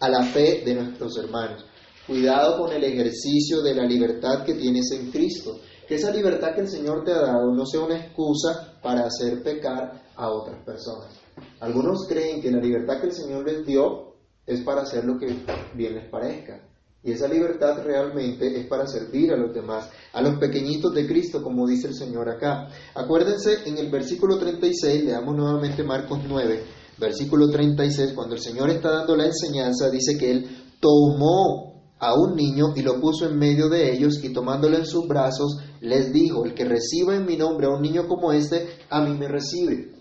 a 0.00 0.08
la 0.10 0.24
fe 0.24 0.62
de 0.64 0.74
nuestros 0.74 1.16
hermanos. 1.16 1.64
Cuidado 2.06 2.58
con 2.58 2.72
el 2.72 2.84
ejercicio 2.84 3.62
de 3.62 3.74
la 3.74 3.84
libertad 3.84 4.44
que 4.44 4.54
tienes 4.54 4.90
en 4.90 5.10
Cristo. 5.10 5.60
Que 5.88 5.94
esa 5.94 6.10
libertad 6.10 6.54
que 6.54 6.62
el 6.62 6.68
Señor 6.68 7.04
te 7.04 7.12
ha 7.12 7.22
dado 7.22 7.54
no 7.54 7.64
sea 7.64 7.80
una 7.80 7.96
excusa 7.96 8.74
para 8.82 9.06
hacer 9.06 9.42
pecar 9.42 10.02
a 10.14 10.30
otras 10.30 10.62
personas. 10.64 11.19
Algunos 11.60 12.06
creen 12.08 12.40
que 12.40 12.50
la 12.50 12.60
libertad 12.60 13.00
que 13.00 13.08
el 13.08 13.12
Señor 13.12 13.44
les 13.44 13.66
dio 13.66 14.14
es 14.46 14.62
para 14.62 14.82
hacer 14.82 15.04
lo 15.04 15.18
que 15.18 15.26
bien 15.74 15.94
les 15.94 16.08
parezca. 16.08 16.60
Y 17.02 17.12
esa 17.12 17.28
libertad 17.28 17.82
realmente 17.82 18.60
es 18.60 18.66
para 18.66 18.86
servir 18.86 19.32
a 19.32 19.36
los 19.36 19.54
demás, 19.54 19.88
a 20.12 20.20
los 20.20 20.38
pequeñitos 20.38 20.92
de 20.94 21.06
Cristo, 21.06 21.42
como 21.42 21.66
dice 21.66 21.88
el 21.88 21.94
Señor 21.94 22.28
acá. 22.28 22.68
Acuérdense 22.94 23.66
en 23.66 23.78
el 23.78 23.90
versículo 23.90 24.38
36, 24.38 25.04
leamos 25.04 25.34
nuevamente 25.34 25.82
Marcos 25.82 26.20
9, 26.28 26.62
versículo 26.98 27.48
36, 27.48 28.12
cuando 28.14 28.34
el 28.34 28.40
Señor 28.40 28.68
está 28.68 28.90
dando 28.90 29.16
la 29.16 29.26
enseñanza, 29.26 29.88
dice 29.90 30.18
que 30.18 30.30
Él 30.30 30.46
tomó 30.78 31.70
a 31.98 32.14
un 32.14 32.34
niño 32.34 32.74
y 32.76 32.82
lo 32.82 33.00
puso 33.00 33.26
en 33.26 33.38
medio 33.38 33.68
de 33.68 33.92
ellos 33.92 34.22
y 34.22 34.32
tomándolo 34.32 34.76
en 34.76 34.86
sus 34.86 35.06
brazos 35.06 35.58
les 35.80 36.12
dijo, 36.12 36.44
el 36.44 36.54
que 36.54 36.64
reciba 36.64 37.14
en 37.14 37.26
mi 37.26 37.36
nombre 37.36 37.66
a 37.66 37.70
un 37.70 37.82
niño 37.82 38.08
como 38.08 38.32
este, 38.32 38.66
a 38.88 39.02
mí 39.02 39.16
me 39.16 39.28
recibe. 39.28 39.99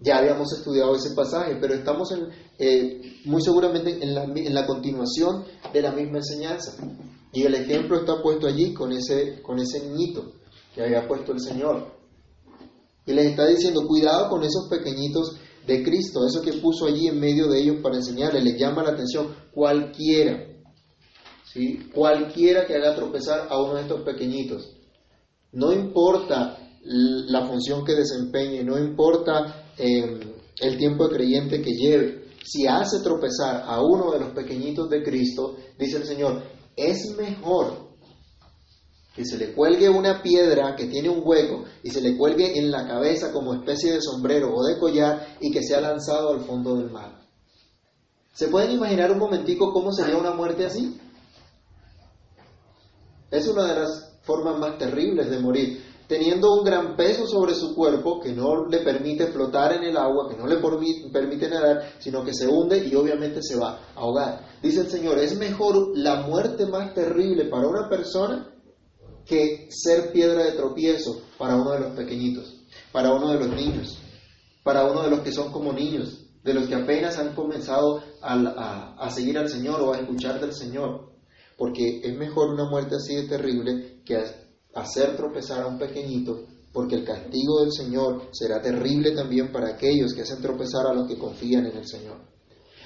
Ya 0.00 0.18
habíamos 0.18 0.52
estudiado 0.52 0.94
ese 0.96 1.14
pasaje, 1.14 1.56
pero 1.60 1.74
estamos 1.74 2.10
en, 2.12 2.28
eh, 2.58 3.20
muy 3.26 3.42
seguramente 3.42 3.98
en 4.02 4.54
la, 4.54 4.66
continuación 4.66 5.44
de 5.72 5.82
la 5.82 5.92
misma 5.92 6.18
enseñanza. 6.18 6.72
Y 7.32 7.42
el 7.42 7.54
ejemplo 7.54 7.98
está 7.98 8.22
puesto 8.22 8.46
allí 8.46 8.72
con 8.72 8.92
ese, 8.92 9.42
con 9.42 9.58
ese 9.58 9.86
niñito 9.86 10.32
que 10.74 10.82
había 10.82 11.06
puesto 11.06 11.32
el 11.32 11.40
Señor. 11.40 11.94
Y 13.04 13.12
les 13.12 13.26
está 13.26 13.46
diciendo, 13.46 13.86
cuidado 13.86 14.30
con 14.30 14.42
esos 14.42 14.68
pequeñitos 14.70 15.36
de 15.66 15.82
Cristo, 15.82 16.26
eso 16.26 16.40
que 16.42 16.54
puso 16.54 16.86
allí 16.86 17.06
en 17.06 17.20
medio 17.20 17.46
de 17.48 17.60
ellos 17.60 17.76
para 17.82 17.96
enseñarles, 17.96 18.42
les 18.42 18.58
llama 18.58 18.82
la 18.82 18.90
atención 18.90 19.34
cualquiera, 19.52 20.46
¿sí? 21.44 21.90
cualquiera 21.94 22.66
que 22.66 22.76
haga 22.76 22.94
tropezar 22.94 23.48
a 23.50 23.62
uno 23.62 23.74
de 23.74 23.82
estos 23.82 24.00
pequeñitos. 24.02 24.76
No 25.52 25.72
importa 25.72 26.56
la 26.82 27.46
función 27.46 27.84
que 27.84 27.94
desempeñe, 27.94 28.64
no 28.64 28.78
importa 28.78 29.69
eh, 29.80 30.20
el 30.60 30.76
tiempo 30.76 31.08
de 31.08 31.16
creyente 31.16 31.62
que 31.62 31.72
lleve, 31.72 32.24
si 32.44 32.66
hace 32.66 33.00
tropezar 33.00 33.64
a 33.66 33.80
uno 33.82 34.12
de 34.12 34.20
los 34.20 34.30
pequeñitos 34.30 34.88
de 34.90 35.02
Cristo, 35.02 35.56
dice 35.78 35.98
el 35.98 36.04
Señor, 36.04 36.42
es 36.76 37.14
mejor 37.16 37.90
que 39.14 39.24
se 39.24 39.38
le 39.38 39.52
cuelgue 39.52 39.88
una 39.88 40.22
piedra 40.22 40.76
que 40.76 40.86
tiene 40.86 41.08
un 41.08 41.22
hueco 41.24 41.64
y 41.82 41.90
se 41.90 42.00
le 42.00 42.16
cuelgue 42.16 42.58
en 42.58 42.70
la 42.70 42.86
cabeza 42.86 43.32
como 43.32 43.54
especie 43.54 43.92
de 43.92 44.00
sombrero 44.00 44.54
o 44.54 44.64
de 44.64 44.78
collar 44.78 45.36
y 45.40 45.50
que 45.50 45.62
sea 45.62 45.80
lanzado 45.80 46.30
al 46.30 46.40
fondo 46.40 46.76
del 46.76 46.90
mar. 46.90 47.20
¿Se 48.32 48.48
pueden 48.48 48.72
imaginar 48.72 49.10
un 49.10 49.18
momentico 49.18 49.72
cómo 49.72 49.92
sería 49.92 50.16
una 50.16 50.32
muerte 50.32 50.64
así? 50.64 50.98
Es 53.30 53.46
una 53.48 53.66
de 53.66 53.80
las 53.80 54.18
formas 54.22 54.58
más 54.58 54.78
terribles 54.78 55.30
de 55.30 55.38
morir, 55.38 55.84
teniendo 56.10 56.52
un 56.52 56.64
gran 56.64 56.96
peso 56.96 57.24
sobre 57.24 57.54
su 57.54 57.72
cuerpo 57.72 58.18
que 58.18 58.32
no 58.32 58.66
le 58.66 58.80
permite 58.80 59.28
flotar 59.28 59.74
en 59.74 59.84
el 59.84 59.96
agua, 59.96 60.28
que 60.28 60.36
no 60.36 60.44
le 60.48 60.56
permite 60.56 61.48
nadar, 61.48 61.84
sino 62.00 62.24
que 62.24 62.34
se 62.34 62.48
hunde 62.48 62.84
y 62.84 62.92
obviamente 62.96 63.40
se 63.40 63.56
va 63.56 63.78
a 63.94 64.00
ahogar. 64.00 64.44
Dice 64.60 64.80
el 64.80 64.88
Señor, 64.88 65.20
es 65.20 65.38
mejor 65.38 65.96
la 65.96 66.22
muerte 66.22 66.66
más 66.66 66.94
terrible 66.94 67.44
para 67.44 67.68
una 67.68 67.88
persona 67.88 68.52
que 69.24 69.68
ser 69.70 70.10
piedra 70.10 70.42
de 70.42 70.52
tropiezo 70.52 71.22
para 71.38 71.54
uno 71.54 71.70
de 71.74 71.78
los 71.78 71.92
pequeñitos, 71.92 72.66
para 72.90 73.14
uno 73.14 73.28
de 73.28 73.38
los 73.38 73.48
niños, 73.54 73.96
para 74.64 74.90
uno 74.90 75.04
de 75.04 75.10
los 75.10 75.20
que 75.20 75.30
son 75.30 75.52
como 75.52 75.72
niños, 75.72 76.26
de 76.42 76.54
los 76.54 76.66
que 76.66 76.74
apenas 76.74 77.18
han 77.18 77.36
comenzado 77.36 78.02
a, 78.20 79.08
seguir 79.10 79.38
al 79.38 79.48
Señor 79.48 79.80
o 79.80 79.92
a 79.92 79.98
escuchar 80.00 80.40
del 80.40 80.54
Señor. 80.54 81.12
Porque 81.56 82.00
es 82.02 82.16
mejor 82.16 82.50
una 82.52 82.68
muerte 82.68 82.96
así 82.96 83.14
de 83.14 83.28
terrible 83.28 84.02
que 84.04 84.16
hacer 84.74 85.16
tropezar 85.16 85.62
a 85.62 85.66
un 85.66 85.78
pequeñito, 85.78 86.44
porque 86.72 86.96
el 86.96 87.04
castigo 87.04 87.60
del 87.60 87.72
Señor 87.72 88.28
será 88.32 88.60
terrible 88.62 89.12
también 89.12 89.50
para 89.50 89.70
aquellos 89.70 90.14
que 90.14 90.22
hacen 90.22 90.40
tropezar 90.40 90.86
a 90.86 90.94
los 90.94 91.08
que 91.08 91.18
confían 91.18 91.66
en 91.66 91.76
el 91.76 91.86
Señor. 91.86 92.18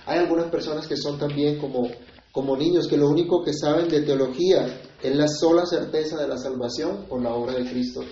Hay 0.06 0.18
algunas 0.18 0.50
personas 0.50 0.86
que 0.86 0.96
son 0.96 1.18
también 1.18 1.58
como, 1.58 1.88
como 2.32 2.56
niños, 2.56 2.88
que 2.88 2.96
lo 2.96 3.08
único 3.08 3.42
que 3.42 3.52
saben 3.52 3.88
de 3.88 4.02
teología 4.02 4.80
es 5.02 5.16
la 5.16 5.28
sola 5.28 5.66
certeza 5.66 6.20
de 6.20 6.28
la 6.28 6.38
salvación 6.38 7.06
por 7.08 7.22
la 7.22 7.34
obra 7.34 7.54
de 7.54 7.68
Cristo 7.70 8.02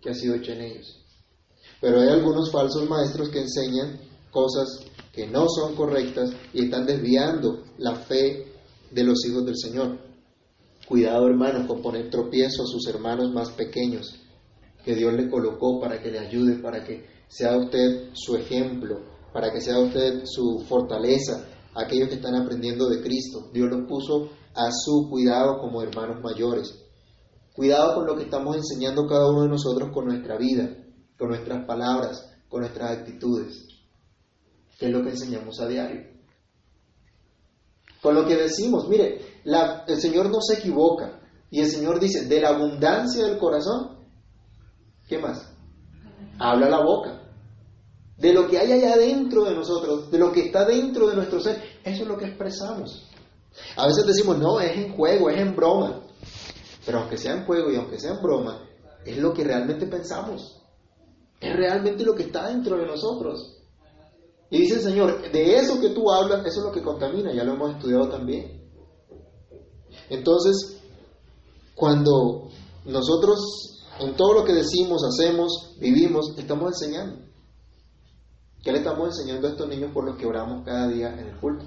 que 0.00 0.10
ha 0.10 0.14
sido 0.14 0.34
hecha 0.34 0.52
en 0.52 0.62
ellos. 0.62 1.00
Pero 1.80 2.00
hay 2.00 2.08
algunos 2.08 2.50
falsos 2.50 2.88
maestros 2.88 3.30
que 3.30 3.40
enseñan 3.40 4.00
cosas 4.30 4.80
que 5.12 5.26
no 5.26 5.46
son 5.48 5.74
correctas 5.74 6.30
y 6.52 6.64
están 6.64 6.86
desviando 6.86 7.62
la 7.78 7.94
fe 7.94 8.52
de 8.90 9.04
los 9.04 9.24
hijos 9.26 9.44
del 9.46 9.56
Señor. 9.56 9.98
Cuidado 10.86 11.26
hermanos 11.28 11.66
con 11.66 11.80
poner 11.80 12.10
tropiezo 12.10 12.62
a 12.62 12.66
sus 12.66 12.86
hermanos 12.88 13.32
más 13.32 13.50
pequeños 13.50 14.20
que 14.84 14.94
Dios 14.94 15.14
le 15.14 15.30
colocó 15.30 15.80
para 15.80 16.02
que 16.02 16.10
le 16.10 16.18
ayude, 16.18 16.56
para 16.56 16.84
que 16.84 17.06
sea 17.26 17.56
usted 17.56 18.10
su 18.12 18.36
ejemplo, 18.36 19.00
para 19.32 19.50
que 19.50 19.62
sea 19.62 19.78
usted 19.78 20.24
su 20.24 20.62
fortaleza, 20.68 21.46
aquellos 21.74 22.08
que 22.08 22.16
están 22.16 22.34
aprendiendo 22.34 22.88
de 22.88 23.02
Cristo. 23.02 23.48
Dios 23.52 23.70
los 23.70 23.88
puso 23.88 24.28
a 24.54 24.70
su 24.70 25.08
cuidado 25.10 25.58
como 25.58 25.82
hermanos 25.82 26.22
mayores. 26.22 26.78
Cuidado 27.54 27.94
con 27.94 28.06
lo 28.06 28.16
que 28.16 28.24
estamos 28.24 28.56
enseñando 28.56 29.06
cada 29.06 29.30
uno 29.30 29.42
de 29.42 29.48
nosotros 29.48 29.90
con 29.90 30.04
nuestra 30.06 30.36
vida, 30.36 30.68
con 31.18 31.28
nuestras 31.28 31.64
palabras, 31.64 32.30
con 32.48 32.60
nuestras 32.60 32.98
actitudes. 32.98 33.68
¿Qué 34.78 34.86
es 34.86 34.92
lo 34.92 35.02
que 35.02 35.10
enseñamos 35.10 35.58
a 35.60 35.66
diario? 35.66 36.13
Con 38.04 38.14
lo 38.14 38.26
que 38.26 38.36
decimos, 38.36 38.86
mire, 38.86 39.18
el 39.86 39.98
Señor 39.98 40.28
no 40.28 40.42
se 40.42 40.58
equivoca. 40.58 41.22
Y 41.50 41.60
el 41.60 41.70
Señor 41.70 41.98
dice, 41.98 42.26
de 42.26 42.38
la 42.38 42.50
abundancia 42.50 43.24
del 43.24 43.38
corazón, 43.38 43.96
¿qué 45.08 45.16
más? 45.16 45.50
Habla 46.38 46.68
la 46.68 46.84
boca. 46.84 47.22
De 48.18 48.34
lo 48.34 48.46
que 48.46 48.58
hay 48.58 48.72
allá 48.72 48.98
dentro 48.98 49.44
de 49.44 49.54
nosotros, 49.54 50.10
de 50.10 50.18
lo 50.18 50.32
que 50.32 50.42
está 50.42 50.66
dentro 50.66 51.08
de 51.08 51.16
nuestro 51.16 51.40
ser, 51.40 51.62
eso 51.82 52.02
es 52.02 52.06
lo 52.06 52.18
que 52.18 52.26
expresamos. 52.26 53.08
A 53.74 53.86
veces 53.86 54.04
decimos, 54.04 54.36
no, 54.36 54.60
es 54.60 54.76
en 54.76 54.92
juego, 54.92 55.30
es 55.30 55.40
en 55.40 55.56
broma. 55.56 56.02
Pero 56.84 56.98
aunque 56.98 57.16
sea 57.16 57.32
en 57.32 57.46
juego 57.46 57.70
y 57.70 57.76
aunque 57.76 57.98
sea 57.98 58.10
en 58.10 58.20
broma, 58.20 58.68
es 59.06 59.16
lo 59.16 59.32
que 59.32 59.44
realmente 59.44 59.86
pensamos. 59.86 60.60
Es 61.40 61.56
realmente 61.56 62.04
lo 62.04 62.14
que 62.14 62.24
está 62.24 62.48
dentro 62.48 62.76
de 62.76 62.84
nosotros. 62.84 63.63
Y 64.54 64.60
dice 64.60 64.74
el 64.74 64.82
Señor, 64.82 65.32
de 65.32 65.56
eso 65.56 65.80
que 65.80 65.88
tú 65.88 66.08
hablas, 66.12 66.46
eso 66.46 66.60
es 66.60 66.66
lo 66.66 66.70
que 66.70 66.80
contamina, 66.80 67.32
ya 67.32 67.42
lo 67.42 67.54
hemos 67.54 67.72
estudiado 67.72 68.08
también. 68.08 68.70
Entonces, 70.08 70.80
cuando 71.74 72.50
nosotros 72.84 73.82
en 73.98 74.14
todo 74.14 74.32
lo 74.32 74.44
que 74.44 74.52
decimos, 74.52 75.02
hacemos, 75.02 75.74
vivimos, 75.80 76.38
estamos 76.38 76.68
enseñando. 76.68 77.16
¿Qué 78.62 78.70
le 78.70 78.78
estamos 78.78 79.08
enseñando 79.08 79.48
a 79.48 79.50
estos 79.50 79.68
niños 79.68 79.90
por 79.92 80.04
los 80.04 80.16
que 80.16 80.24
oramos 80.24 80.64
cada 80.64 80.86
día 80.86 81.12
en 81.18 81.26
el 81.26 81.40
culto? 81.40 81.64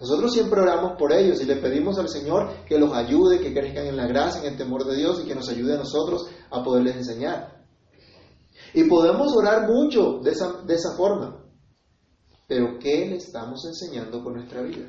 Nosotros 0.00 0.32
siempre 0.32 0.60
oramos 0.60 0.98
por 0.98 1.12
ellos 1.12 1.40
y 1.40 1.44
le 1.44 1.54
pedimos 1.54 2.00
al 2.00 2.08
Señor 2.08 2.64
que 2.66 2.80
los 2.80 2.92
ayude, 2.92 3.38
que 3.38 3.54
crezcan 3.54 3.86
en 3.86 3.96
la 3.96 4.08
gracia, 4.08 4.40
en 4.40 4.48
el 4.48 4.58
temor 4.58 4.84
de 4.84 4.96
Dios 4.96 5.20
y 5.22 5.28
que 5.28 5.36
nos 5.36 5.48
ayude 5.48 5.74
a 5.74 5.78
nosotros 5.78 6.26
a 6.50 6.64
poderles 6.64 6.96
enseñar. 6.96 7.55
Y 8.76 8.84
podemos 8.84 9.34
orar 9.36 9.68
mucho 9.68 10.20
de 10.22 10.30
esa, 10.30 10.62
de 10.62 10.74
esa 10.74 10.94
forma. 10.96 11.44
Pero 12.46 12.78
¿qué 12.78 13.06
le 13.06 13.16
estamos 13.16 13.64
enseñando 13.66 14.22
con 14.22 14.34
nuestra 14.34 14.62
vida? 14.62 14.86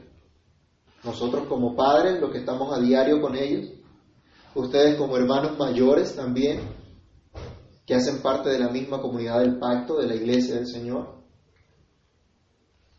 Nosotros 1.04 1.48
como 1.48 1.76
padres, 1.76 2.22
los 2.22 2.32
que 2.32 2.40
estamos 2.40 2.72
a 2.78 2.80
diario 2.80 3.20
con 3.20 3.36
ellos, 3.36 3.72
ustedes 4.54 4.96
como 4.98 5.18
hermanos 5.18 5.58
mayores 5.58 6.16
también, 6.16 6.60
que 7.86 7.96
hacen 7.96 8.22
parte 8.22 8.50
de 8.50 8.60
la 8.60 8.70
misma 8.70 9.02
comunidad 9.02 9.40
del 9.40 9.58
pacto, 9.58 9.98
de 9.98 10.08
la 10.08 10.16
iglesia 10.16 10.56
del 10.56 10.68
Señor, 10.68 11.24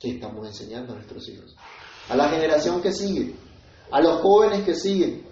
¿qué 0.01 0.13
estamos 0.13 0.45
enseñando 0.47 0.95
a 0.95 0.97
nuestros 0.97 1.29
hijos? 1.29 1.55
a 2.09 2.17
la 2.17 2.29
generación 2.31 2.81
que 2.81 2.93
sigue, 2.93 3.35
a 3.91 4.01
los 4.01 4.21
jóvenes 4.23 4.65
que 4.65 4.75
siguen, 4.75 5.27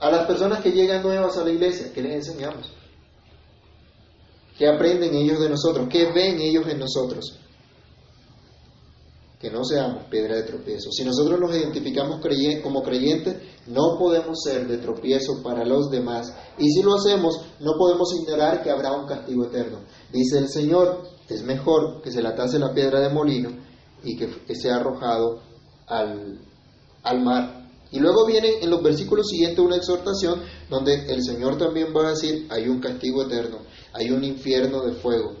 a 0.00 0.10
las 0.10 0.26
personas 0.26 0.60
que 0.60 0.72
llegan 0.72 1.02
nuevas 1.02 1.36
a 1.36 1.44
la 1.44 1.50
iglesia, 1.50 1.92
¿qué 1.92 2.02
les 2.02 2.26
enseñamos? 2.26 2.72
¿Qué 4.58 4.68
aprenden 4.68 5.14
ellos 5.14 5.40
de 5.40 5.48
nosotros? 5.48 5.88
¿Qué 5.90 6.12
ven 6.12 6.40
ellos 6.40 6.66
en 6.68 6.78
nosotros? 6.78 7.38
Que 9.40 9.50
no 9.50 9.64
seamos 9.64 10.04
piedra 10.04 10.36
de 10.36 10.42
tropiezo. 10.44 10.90
Si 10.92 11.04
nosotros 11.04 11.40
nos 11.40 11.54
identificamos 11.56 12.20
como 12.62 12.82
creyentes, 12.82 13.36
no 13.66 13.98
podemos 13.98 14.40
ser 14.42 14.68
de 14.68 14.78
tropiezo 14.78 15.42
para 15.42 15.64
los 15.64 15.90
demás. 15.90 16.32
Y 16.58 16.70
si 16.70 16.82
lo 16.82 16.94
hacemos, 16.94 17.40
no 17.58 17.72
podemos 17.78 18.14
ignorar 18.14 18.62
que 18.62 18.70
habrá 18.70 18.92
un 18.92 19.06
castigo 19.06 19.46
eterno. 19.46 19.80
Dice 20.12 20.38
el 20.38 20.48
Señor, 20.48 21.02
es 21.28 21.42
mejor 21.42 22.02
que 22.02 22.10
se 22.10 22.22
la 22.22 22.34
tase 22.34 22.58
la 22.58 22.72
piedra 22.72 23.00
de 23.00 23.08
molino 23.08 23.50
y 24.04 24.16
que, 24.16 24.54
sea 24.54 24.76
arrojado 24.76 25.40
al, 25.86 26.40
al 27.02 27.22
mar. 27.22 27.62
Y 27.90 28.00
luego 28.00 28.26
viene 28.26 28.60
en 28.62 28.70
los 28.70 28.82
versículos 28.82 29.28
siguientes 29.28 29.58
una 29.58 29.76
exhortación 29.76 30.40
donde 30.70 31.12
el 31.12 31.22
Señor 31.22 31.58
también 31.58 31.92
va 31.94 32.06
a 32.06 32.10
decir, 32.10 32.46
hay 32.50 32.68
un 32.68 32.80
castigo 32.80 33.22
eterno, 33.22 33.58
hay 33.92 34.10
un 34.10 34.24
infierno 34.24 34.82
de 34.84 34.92
fuego. 34.92 35.34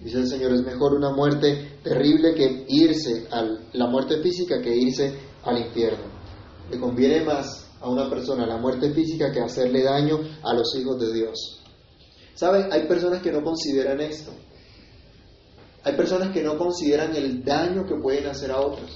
Dice 0.00 0.18
el 0.18 0.28
Señor, 0.28 0.52
es 0.52 0.62
mejor 0.62 0.94
una 0.94 1.10
muerte 1.10 1.78
terrible 1.82 2.34
que 2.34 2.66
irse 2.68 3.26
a 3.30 3.42
la 3.72 3.86
muerte 3.86 4.20
física 4.20 4.60
que 4.60 4.74
irse 4.74 5.14
al 5.42 5.58
infierno. 5.58 6.04
Le 6.70 6.78
conviene 6.78 7.24
más 7.24 7.66
a 7.80 7.88
una 7.88 8.08
persona 8.10 8.46
la 8.46 8.58
muerte 8.58 8.92
física 8.92 9.32
que 9.32 9.40
hacerle 9.40 9.82
daño 9.82 10.20
a 10.42 10.54
los 10.54 10.74
hijos 10.76 11.00
de 11.00 11.12
Dios. 11.12 11.62
¿Saben? 12.34 12.70
Hay 12.70 12.86
personas 12.86 13.22
que 13.22 13.32
no 13.32 13.42
consideran 13.42 14.00
esto. 14.00 14.32
Hay 15.82 15.94
personas 15.96 16.32
que 16.32 16.42
no 16.42 16.58
consideran 16.58 17.14
el 17.14 17.44
daño 17.44 17.86
que 17.86 17.94
pueden 17.94 18.26
hacer 18.26 18.50
a 18.50 18.60
otros, 18.60 18.90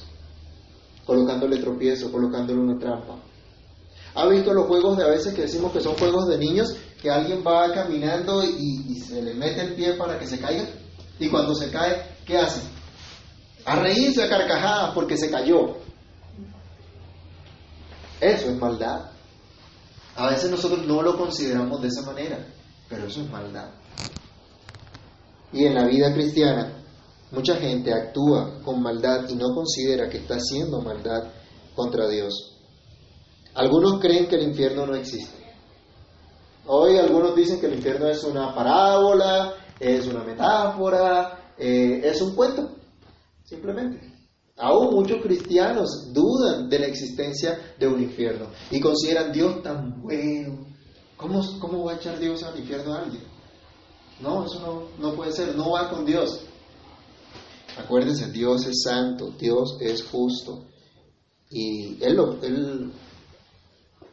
colocándole 1.07 1.59
tropiezo, 1.59 2.11
colocándole 2.11 2.61
una 2.61 2.79
trampa. 2.79 3.17
¿Ha 4.15 4.27
visto 4.27 4.53
los 4.53 4.67
juegos 4.67 4.97
de 4.99 5.05
a 5.05 5.09
veces 5.09 5.33
que 5.33 5.43
decimos 5.43 5.73
que 5.73 5.81
son 5.81 5.97
juegos 5.97 6.27
de 6.29 6.37
niños, 6.37 6.75
que 7.01 7.11
alguien 7.11 7.43
va 7.47 7.73
caminando 7.73 8.45
y, 8.45 8.95
se 9.01 9.23
le 9.23 9.35
mete 9.35 9.63
el 9.63 9.75
pie 9.75 9.95
para 9.95 10.19
que 10.19 10.27
se 10.27 10.39
caiga? 10.39 10.65
Y 11.19 11.29
cuando 11.29 11.55
se 11.55 11.71
cae, 11.71 12.17
¿qué 12.27 12.39
hace? 12.39 12.61
A 13.65 13.77
reírse 13.77 14.23
a 14.23 14.29
carcajadas 14.29 14.95
porque 14.95 15.17
se 15.17 15.31
cayó. 15.31 15.77
Eso 18.21 18.51
es 18.51 18.57
maldad. 18.59 19.11
A 20.17 20.31
veces 20.31 20.51
nosotros 20.51 20.87
no 20.87 21.03
lo 21.03 21.17
consideramos 21.17 21.81
de 21.81 21.89
esa 21.89 22.03
manera, 22.03 22.39
pero 22.89 23.07
eso 23.07 23.23
es 23.23 23.31
maldad. 23.31 23.71
Y 25.53 25.65
en 25.65 25.75
la 25.75 25.87
vida 25.87 26.13
cristiana, 26.13 26.85
mucha 27.33 27.57
gente 27.57 27.93
actúa 27.93 28.61
con 28.63 28.83
maldad 28.83 29.29
y 29.29 29.35
no 29.35 29.55
considera 29.55 30.09
que 30.09 30.19
está 30.19 30.35
haciendo 30.35 30.81
maldad 30.81 31.25
contra 31.75 32.09
Dios. 32.09 32.57
Algunos 33.55 34.01
creen 34.01 34.29
que 34.29 34.37
el 34.37 34.49
infierno 34.49 34.87
no 34.87 34.95
existe. 34.95 35.40
Hoy 36.73 36.99
algunos 36.99 37.35
dicen 37.35 37.59
que 37.59 37.67
el 37.67 37.75
infierno 37.75 38.07
es 38.07 38.23
una 38.23 38.55
parábola, 38.55 39.55
es 39.81 40.07
una 40.07 40.23
metáfora, 40.23 41.53
eh, 41.59 42.01
es 42.05 42.23
un 42.23 42.37
cuento, 42.37 42.77
simplemente. 43.43 44.09
Aún 44.57 44.95
muchos 44.95 45.21
cristianos 45.21 46.13
dudan 46.13 46.69
de 46.69 46.79
la 46.79 46.87
existencia 46.87 47.75
de 47.77 47.89
un 47.89 48.01
infierno 48.01 48.47
y 48.71 48.79
consideran 48.79 49.33
Dios 49.33 49.61
tan 49.65 50.01
bueno. 50.01 50.65
¿Cómo, 51.17 51.43
cómo 51.59 51.87
va 51.87 51.95
a 51.95 51.97
echar 51.97 52.21
Dios 52.21 52.45
al 52.45 52.57
infierno 52.61 52.95
a 52.95 53.01
alguien? 53.01 53.25
No, 54.21 54.45
eso 54.45 54.61
no, 54.61 55.09
no 55.09 55.17
puede 55.17 55.33
ser, 55.33 55.57
no 55.57 55.73
va 55.73 55.91
con 55.91 56.07
Dios. 56.07 56.45
Acuérdense, 57.79 58.31
Dios 58.31 58.65
es 58.67 58.83
santo, 58.85 59.33
Dios 59.37 59.77
es 59.81 60.05
justo. 60.05 60.67
Y 61.51 62.01
Él, 62.01 62.17
él, 62.43 62.93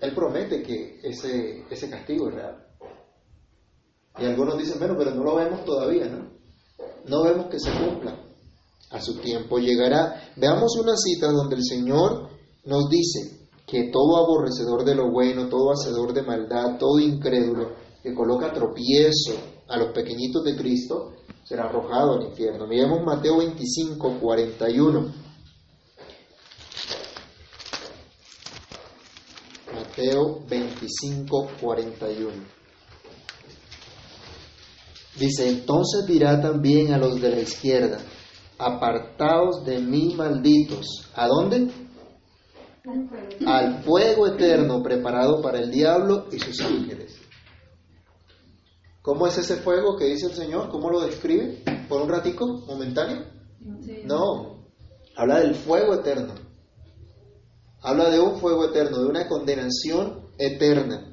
él 0.02 0.14
promete 0.14 0.62
que 0.62 1.00
ese, 1.04 1.66
ese 1.70 1.90
castigo 1.90 2.30
es 2.30 2.36
real. 2.36 2.68
Y 4.20 4.26
algunos 4.26 4.58
dicen, 4.58 4.80
bueno, 4.80 4.96
pero 4.98 5.12
no 5.12 5.24
lo 5.24 5.36
vemos 5.36 5.64
todavía, 5.66 6.08
¿no? 6.08 6.30
No 7.08 7.24
vemos 7.24 7.48
que 7.48 7.60
se 7.60 7.72
cumpla. 7.72 8.20
A 8.90 9.02
su 9.02 9.20
tiempo 9.20 9.60
llegará. 9.60 10.32
Veamos 10.38 10.78
una 10.78 10.96
cita 10.96 11.28
donde 11.32 11.56
el 11.56 11.64
Señor 11.64 12.30
nos 12.66 12.90
dice 12.90 13.50
que 13.66 13.90
todo 13.92 14.18
aborrecedor 14.18 14.86
de 14.86 14.96
lo 14.96 15.12
bueno, 15.12 15.50
todo 15.50 15.72
hacedor 15.72 16.14
de 16.14 16.24
maldad, 16.24 16.78
todo 16.80 17.00
incrédulo, 17.00 17.74
que 18.02 18.14
coloca 18.14 18.54
tropiezo 18.54 19.34
a 19.68 19.78
los 19.78 19.92
pequeñitos 19.92 20.44
de 20.44 20.56
Cristo, 20.56 21.14
será 21.44 21.66
arrojado 21.66 22.14
al 22.14 22.28
infierno. 22.28 22.66
Miremos 22.66 23.04
Mateo 23.04 23.38
25, 23.38 24.20
41. 24.22 25.27
Mateo 29.98 30.44
25, 30.48 31.50
41. 31.60 32.32
Dice, 35.18 35.50
entonces 35.50 36.06
dirá 36.06 36.40
también 36.40 36.94
a 36.94 37.00
los 37.00 37.20
de 37.20 37.32
la 37.32 37.40
izquierda, 37.40 37.98
apartaos 38.60 39.66
de 39.66 39.80
mí 39.80 40.14
malditos. 40.16 41.10
¿A 41.16 41.28
dónde? 41.28 41.72
Al 43.48 43.82
fuego 43.82 44.28
eterno 44.28 44.84
preparado 44.84 45.42
para 45.42 45.60
el 45.60 45.72
diablo 45.72 46.28
y 46.32 46.38
sus 46.38 46.62
ángeles. 46.62 47.18
¿Cómo 49.02 49.26
es 49.26 49.38
ese 49.40 49.56
fuego 49.56 49.98
que 49.98 50.06
dice 50.06 50.28
el 50.28 50.34
Señor? 50.34 50.70
¿Cómo 50.70 50.92
lo 50.92 51.02
describe? 51.02 51.64
¿Por 51.90 52.04
un 52.04 52.10
ratico 52.10 52.46
momentáneo? 52.68 53.26
No, 54.06 54.68
habla 55.16 55.40
del 55.40 55.56
fuego 55.56 55.96
eterno. 55.96 56.47
Habla 57.88 58.10
de 58.10 58.20
un 58.20 58.38
fuego 58.38 58.66
eterno, 58.66 59.00
de 59.00 59.06
una 59.06 59.30
condenación 59.30 60.20
eterna. 60.38 61.08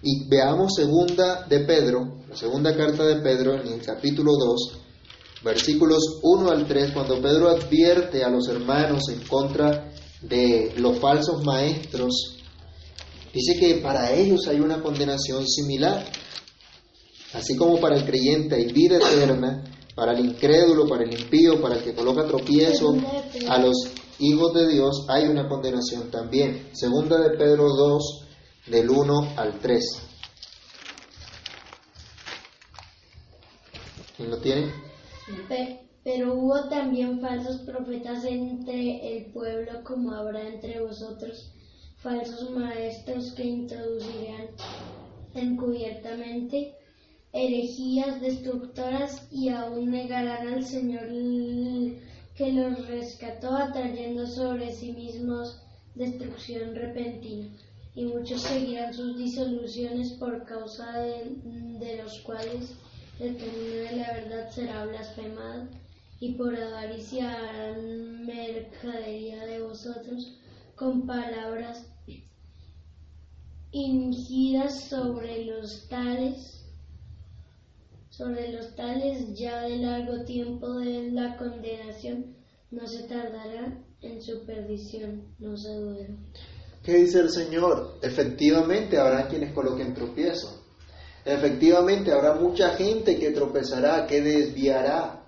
Y 0.00 0.28
veamos 0.28 0.74
segunda 0.76 1.44
de 1.48 1.58
Pedro, 1.64 2.18
la 2.28 2.36
segunda 2.36 2.76
carta 2.76 3.04
de 3.04 3.16
Pedro 3.16 3.60
en 3.60 3.66
el 3.66 3.82
capítulo 3.82 4.30
2, 4.38 4.78
versículos 5.42 6.20
1 6.22 6.50
al 6.52 6.68
3, 6.68 6.92
cuando 6.92 7.20
Pedro 7.20 7.48
advierte 7.48 8.22
a 8.22 8.28
los 8.28 8.46
hermanos 8.46 9.08
en 9.08 9.26
contra 9.26 9.92
de 10.22 10.74
los 10.76 11.00
falsos 11.00 11.42
maestros, 11.42 12.36
dice 13.32 13.58
que 13.58 13.80
para 13.82 14.12
ellos 14.12 14.46
hay 14.46 14.60
una 14.60 14.80
condenación 14.80 15.44
similar. 15.48 16.06
Así 17.32 17.56
como 17.56 17.80
para 17.80 17.96
el 17.96 18.04
creyente 18.04 18.54
hay 18.54 18.72
vida 18.72 18.98
eterna, 18.98 19.64
para 19.96 20.12
el 20.12 20.24
incrédulo, 20.26 20.86
para 20.86 21.02
el 21.02 21.12
impío, 21.12 21.60
para 21.60 21.74
el 21.74 21.82
que 21.82 21.92
coloca 21.92 22.24
tropiezo 22.24 22.94
a 23.48 23.58
los 23.58 23.90
hijos 24.18 24.54
de 24.54 24.68
Dios, 24.68 25.06
hay 25.08 25.26
una 25.26 25.48
condenación 25.48 26.10
también. 26.10 26.68
Segunda 26.72 27.18
de 27.18 27.36
Pedro 27.36 27.68
2, 27.68 28.28
del 28.66 28.90
1 28.90 29.32
al 29.36 29.58
3. 29.58 29.84
¿Quién 34.16 34.30
lo 34.30 34.38
tiene? 34.38 34.72
Pero 36.04 36.34
hubo 36.34 36.68
también 36.68 37.20
falsos 37.20 37.62
profetas 37.62 38.24
entre 38.24 39.16
el 39.16 39.32
pueblo, 39.32 39.82
como 39.84 40.12
habrá 40.12 40.46
entre 40.46 40.80
vosotros 40.80 41.50
falsos 41.96 42.50
maestros 42.50 43.32
que 43.32 43.44
introducirán 43.44 44.48
encubiertamente 45.34 46.74
herejías 47.32 48.20
destructoras 48.20 49.26
y 49.30 49.48
aún 49.48 49.90
negarán 49.90 50.46
al 50.48 50.64
Señor 50.64 51.08
que 52.34 52.52
los 52.52 52.86
rescató, 52.88 53.54
atrayendo 53.54 54.26
sobre 54.26 54.72
sí 54.72 54.92
mismos 54.92 55.60
destrucción 55.94 56.74
repentina 56.74 57.48
y 57.94 58.04
muchos 58.04 58.42
seguirán 58.42 58.92
sus 58.92 59.16
disoluciones 59.16 60.12
por 60.14 60.44
causa 60.44 60.98
de, 60.98 62.00
los 62.02 62.20
cuales 62.20 62.74
el 63.20 63.36
camino 63.36 63.74
de 63.88 63.96
la 63.96 64.12
verdad 64.12 64.50
será 64.50 64.84
blasfemado 64.86 65.68
y 66.18 66.34
por 66.34 66.56
avaricia 66.56 67.30
harán 67.30 68.26
mercadería 68.26 69.44
de 69.46 69.62
vosotros 69.62 70.36
con 70.74 71.06
palabras 71.06 71.86
ingidas 73.70 74.88
sobre 74.88 75.44
los 75.44 75.88
tales 75.88 76.63
sobre 78.16 78.52
los 78.52 78.74
tales 78.76 79.34
ya 79.34 79.62
de 79.62 79.78
largo 79.78 80.24
tiempo 80.24 80.74
de 80.74 81.10
la 81.10 81.36
condenación 81.36 82.36
no 82.70 82.86
se 82.86 83.04
tardará 83.04 83.82
en 84.02 84.22
su 84.22 84.44
perdición 84.44 85.34
no 85.38 85.56
se 85.56 85.74
duerme 85.74 86.18
¿Qué 86.84 86.96
dice 86.98 87.20
el 87.20 87.30
Señor? 87.30 87.98
Efectivamente 88.02 88.98
habrá 88.98 89.26
quienes 89.26 89.54
coloquen 89.54 89.94
tropiezo. 89.94 90.60
Efectivamente 91.24 92.12
habrá 92.12 92.34
mucha 92.34 92.76
gente 92.76 93.18
que 93.18 93.30
tropezará, 93.30 94.06
que 94.06 94.20
desviará. 94.20 95.24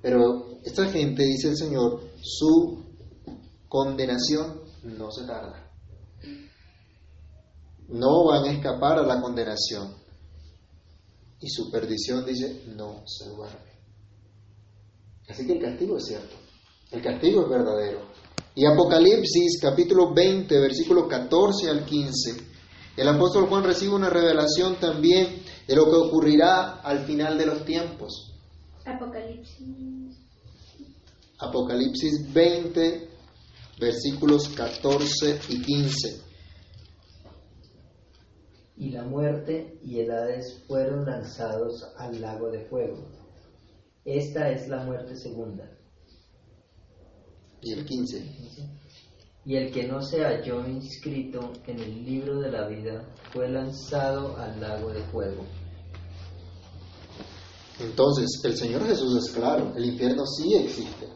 Pero 0.00 0.46
esta 0.64 0.86
gente, 0.86 1.24
dice 1.24 1.50
el 1.50 1.56
Señor, 1.58 2.00
su 2.22 2.86
condenación 3.68 4.62
no 4.84 5.10
se 5.10 5.26
tarda. 5.26 5.70
No 7.88 8.24
van 8.24 8.44
a 8.44 8.52
escapar 8.52 8.98
a 8.98 9.02
la 9.02 9.20
condenación. 9.20 9.94
Y 11.40 11.48
su 11.48 11.70
perdición, 11.70 12.24
dice, 12.24 12.64
no 12.76 13.02
se 13.06 13.28
duerme. 13.30 13.70
Así 15.28 15.46
que 15.46 15.52
el 15.52 15.60
castigo 15.60 15.96
es 15.96 16.06
cierto. 16.06 16.36
El 16.90 17.02
castigo 17.02 17.42
es 17.42 17.48
verdadero. 17.48 18.00
Y 18.54 18.66
Apocalipsis 18.66 19.60
capítulo 19.60 20.12
20, 20.12 20.58
versículo 20.58 21.06
14 21.06 21.70
al 21.70 21.84
15, 21.84 22.50
el 22.96 23.08
apóstol 23.08 23.46
Juan 23.48 23.64
recibe 23.64 23.94
una 23.94 24.10
revelación 24.10 24.76
también 24.80 25.42
de 25.66 25.76
lo 25.76 25.84
que 25.84 25.96
ocurrirá 25.96 26.80
al 26.80 27.06
final 27.06 27.38
de 27.38 27.46
los 27.46 27.64
tiempos. 27.64 28.34
Apocalipsis. 28.84 30.18
Apocalipsis 31.38 32.32
20, 32.32 33.08
versículos 33.80 34.48
14 34.50 35.40
y 35.48 35.62
15. 35.62 36.29
Y 38.80 38.90
la 38.90 39.04
muerte 39.04 39.78
y 39.84 40.00
el 40.00 40.10
Hades 40.10 40.64
fueron 40.66 41.04
lanzados 41.04 41.86
al 41.96 42.20
lago 42.20 42.50
de 42.50 42.64
fuego. 42.64 43.06
Esta 44.04 44.50
es 44.50 44.66
la 44.68 44.82
muerte 44.84 45.14
segunda 45.14 45.70
y 47.62 47.72
el 47.72 47.84
15. 47.84 48.24
Y 49.44 49.56
el 49.56 49.72
que 49.72 49.86
no 49.86 50.02
se 50.02 50.22
halló 50.22 50.66
inscrito 50.66 51.52
en 51.66 51.80
el 51.80 52.04
libro 52.04 52.40
de 52.40 52.50
la 52.50 52.68
vida 52.68 53.04
fue 53.32 53.48
lanzado 53.48 54.36
al 54.36 54.60
lago 54.60 54.90
de 54.90 55.02
fuego. 55.04 55.44
Entonces, 57.80 58.26
el 58.44 58.56
Señor 58.56 58.86
Jesús 58.86 59.24
es 59.24 59.30
claro, 59.32 59.72
el 59.76 59.84
infierno 59.86 60.26
sí 60.26 60.54
existe. 60.54 61.08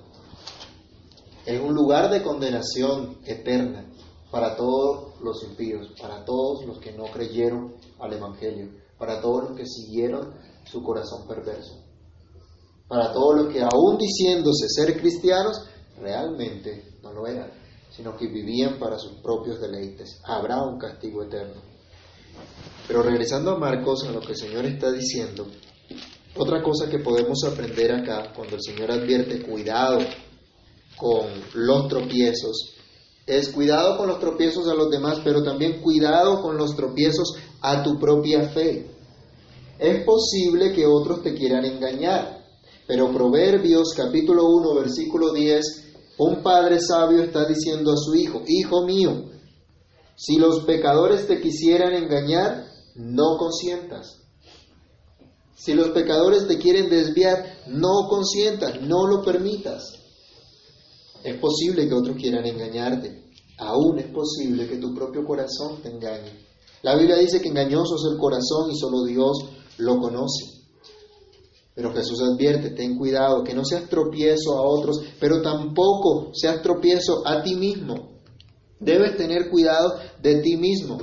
Es 1.44 1.61
un 1.61 1.74
lugar 1.74 2.11
de 2.11 2.22
condenación 2.22 3.18
eterna 3.27 3.85
para 4.34 4.56
todos 4.56 5.20
los 5.20 5.44
impíos, 5.44 5.92
para 6.02 6.24
todos 6.24 6.66
los 6.66 6.80
que 6.80 6.90
no 6.90 7.04
creyeron 7.04 7.72
al 8.00 8.14
Evangelio, 8.14 8.68
para 8.98 9.20
todos 9.20 9.44
los 9.44 9.56
que 9.56 9.64
siguieron 9.64 10.34
su 10.64 10.82
corazón 10.82 11.28
perverso, 11.28 11.84
para 12.88 13.12
todos 13.12 13.36
los 13.36 13.52
que 13.52 13.62
aún 13.62 13.96
diciéndose 13.96 14.68
ser 14.68 15.00
cristianos, 15.00 15.62
realmente 16.00 16.96
no 17.00 17.12
lo 17.12 17.28
eran, 17.28 17.48
sino 17.96 18.16
que 18.16 18.26
vivían 18.26 18.76
para 18.80 18.98
sus 18.98 19.12
propios 19.22 19.60
deleites. 19.60 20.20
Habrá 20.24 20.64
un 20.64 20.80
castigo 20.80 21.22
eterno. 21.22 21.62
Pero 22.88 23.04
regresando 23.04 23.52
a 23.52 23.58
Marcos, 23.60 24.02
a 24.02 24.10
lo 24.10 24.20
que 24.20 24.32
el 24.32 24.36
Señor 24.36 24.64
está 24.64 24.90
diciendo, 24.90 25.46
otra 26.34 26.60
cosa 26.60 26.90
que 26.90 26.98
podemos 26.98 27.44
aprender 27.44 27.92
acá, 27.92 28.32
cuando 28.34 28.56
el 28.56 28.62
Señor 28.62 28.90
advierte 28.90 29.42
cuidado 29.42 30.00
con 30.96 31.28
los 31.54 31.86
tropiezos, 31.86 32.73
es 33.26 33.48
cuidado 33.48 33.96
con 33.96 34.08
los 34.08 34.20
tropiezos 34.20 34.68
a 34.68 34.74
los 34.74 34.90
demás, 34.90 35.20
pero 35.24 35.42
también 35.42 35.80
cuidado 35.80 36.42
con 36.42 36.56
los 36.56 36.76
tropiezos 36.76 37.34
a 37.60 37.82
tu 37.82 37.98
propia 37.98 38.48
fe. 38.48 38.90
Es 39.78 40.04
posible 40.04 40.72
que 40.72 40.87
otros 40.87 41.22
te 41.22 41.34
quieran 41.34 41.64
engañar, 41.64 42.44
pero 42.87 43.12
Proverbios 43.12 43.94
capítulo 43.96 44.46
1 44.46 44.74
versículo 44.74 45.32
10, 45.32 45.94
un 46.18 46.42
padre 46.42 46.80
sabio 46.80 47.22
está 47.22 47.46
diciendo 47.46 47.92
a 47.92 47.96
su 47.96 48.14
hijo, 48.14 48.42
hijo 48.46 48.84
mío, 48.84 49.30
si 50.16 50.37
los 50.37 50.60
pecadores 50.60 51.26
te 51.26 51.40
quisieran 51.40 51.94
engañar, 51.94 52.66
no 52.94 53.37
consientas. 53.37 54.20
Si 55.56 55.72
los 55.72 55.90
pecadores 55.90 56.46
te 56.46 56.58
quieren 56.58 56.88
desviar, 56.88 57.62
no 57.66 58.06
consientas, 58.08 58.80
no 58.82 59.06
lo 59.06 59.22
permitas. 59.22 60.03
Es 61.24 61.38
posible 61.40 61.88
que 61.88 61.94
otros 61.94 62.16
quieran 62.16 62.46
engañarte. 62.46 63.24
Aún 63.58 63.98
es 63.98 64.06
posible 64.06 64.68
que 64.68 64.76
tu 64.76 64.94
propio 64.94 65.24
corazón 65.24 65.80
te 65.82 65.88
engañe. 65.88 66.44
La 66.82 66.96
Biblia 66.96 67.16
dice 67.16 67.40
que 67.40 67.48
engañoso 67.48 67.96
es 67.96 68.12
el 68.12 68.18
corazón 68.18 68.70
y 68.70 68.76
solo 68.76 69.04
Dios 69.04 69.38
lo 69.78 69.98
conoce. 69.98 70.54
Pero 71.74 71.92
Jesús 71.92 72.20
advierte, 72.20 72.70
ten 72.70 72.96
cuidado, 72.96 73.42
que 73.42 73.54
no 73.54 73.64
seas 73.64 73.88
tropiezo 73.88 74.56
a 74.56 74.62
otros, 74.62 75.00
pero 75.18 75.42
tampoco 75.42 76.30
seas 76.32 76.62
tropiezo 76.62 77.26
a 77.26 77.42
ti 77.42 77.56
mismo. 77.56 78.20
Debes 78.78 79.16
tener 79.16 79.50
cuidado 79.50 79.98
de 80.22 80.40
ti 80.42 80.56
mismo. 80.56 80.98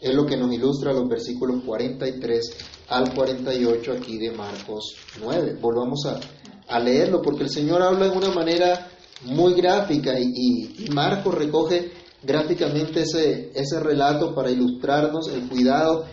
Es 0.00 0.14
lo 0.14 0.24
que 0.24 0.36
nos 0.36 0.52
ilustra 0.52 0.92
los 0.92 1.08
versículos 1.08 1.62
43 1.64 2.50
al 2.88 3.12
48 3.12 3.92
aquí 3.92 4.18
de 4.18 4.30
Marcos 4.30 4.94
9. 5.20 5.58
Volvamos 5.60 6.06
a, 6.06 6.78
leerlo 6.78 7.20
porque 7.20 7.44
el 7.44 7.50
Señor 7.50 7.82
habla 7.82 8.08
de 8.08 8.16
una 8.16 8.30
manera 8.30 8.88
muy 9.24 9.54
gráfica 9.54 10.18
y, 10.18 10.84
y 10.86 10.90
Marcos 10.90 11.34
recoge 11.34 11.90
gráficamente 12.22 13.02
ese, 13.02 13.52
ese 13.54 13.80
relato 13.80 14.34
para 14.34 14.50
ilustrarnos 14.50 15.28
el 15.28 15.48
cuidado 15.48 16.04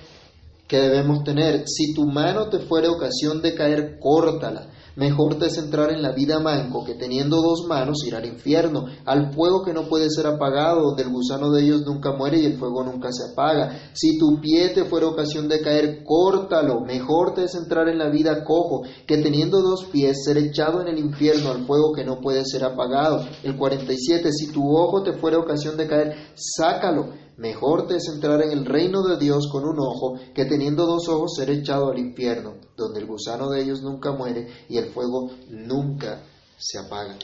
que 0.68 0.80
debemos 0.80 1.24
tener. 1.24 1.64
Si 1.68 1.94
tu 1.94 2.06
mano 2.06 2.50
te 2.50 2.60
fuera 2.60 2.90
ocasión 2.90 3.42
de 3.42 3.54
caer, 3.54 3.98
córtala. 4.00 4.68
Mejor 4.96 5.38
te 5.38 5.48
es 5.48 5.58
entrar 5.58 5.92
en 5.92 6.02
la 6.02 6.14
vida 6.14 6.40
manco 6.40 6.86
que 6.86 6.94
teniendo 6.94 7.42
dos 7.42 7.66
manos 7.68 8.06
ir 8.08 8.16
al 8.16 8.26
infierno, 8.26 8.86
al 9.06 9.34
fuego 9.34 9.62
que 9.64 9.74
no 9.74 9.90
puede 9.90 10.10
ser 10.10 10.26
apagado, 10.26 10.82
donde 10.82 11.04
el 11.04 11.10
gusano 11.10 11.52
de 11.52 11.64
ellos 11.64 11.82
nunca 11.86 12.14
muere 12.14 12.40
y 12.40 12.46
el 12.46 12.58
fuego 12.58 12.82
nunca 12.84 13.10
se 13.12 13.32
apaga. 13.32 13.92
Si 13.94 14.18
tu 14.18 14.40
pie 14.40 14.70
te 14.70 14.86
fuera 14.86 15.08
ocasión 15.08 15.50
de 15.50 15.60
caer, 15.60 16.04
córtalo. 16.06 16.80
Mejor 16.82 17.34
te 17.34 17.44
es 17.44 17.56
entrar 17.56 17.90
en 17.90 17.98
la 17.98 18.10
vida 18.10 18.46
cojo 18.46 18.84
que 19.06 19.18
teniendo 19.18 19.62
dos 19.62 19.84
pies 19.86 20.24
ser 20.24 20.38
echado 20.38 20.82
en 20.82 20.88
el 20.88 20.98
infierno, 20.98 21.52
al 21.52 21.66
fuego 21.66 21.92
que 21.94 22.06
no 22.06 22.22
puede 22.22 22.46
ser 22.46 22.64
apagado. 22.64 23.26
El 23.44 23.58
47. 23.58 24.32
Si 24.32 24.54
tu 24.54 24.78
ojo 24.78 25.04
te 25.04 25.14
fuera 25.14 25.38
ocasión 25.38 25.76
de 25.76 25.88
caer, 25.88 26.16
sácalo 26.36 27.25
Mejor 27.38 27.88
te 27.88 27.98
es 27.98 28.08
entrar 28.08 28.42
en 28.44 28.52
el 28.52 28.66
reino 28.66 29.04
de 29.04 29.18
Dios 29.18 29.50
con 29.52 29.66
un 29.66 29.78
ojo 29.80 30.18
que 30.34 30.46
teniendo 30.46 30.86
dos 30.86 31.10
ojos 31.10 31.34
ser 31.36 31.50
echado 31.50 31.92
al 31.92 32.00
infierno, 32.00 32.56
donde 32.78 33.02
el 33.02 33.08
gusano 33.08 33.50
de 33.50 33.62
ellos 33.62 33.82
nunca 33.82 34.14
muere 34.14 34.48
y 34.70 34.78
el 34.78 34.86
fuego 34.86 35.32
nunca 35.50 36.24
se 36.58 36.80
apaga. 36.80 37.18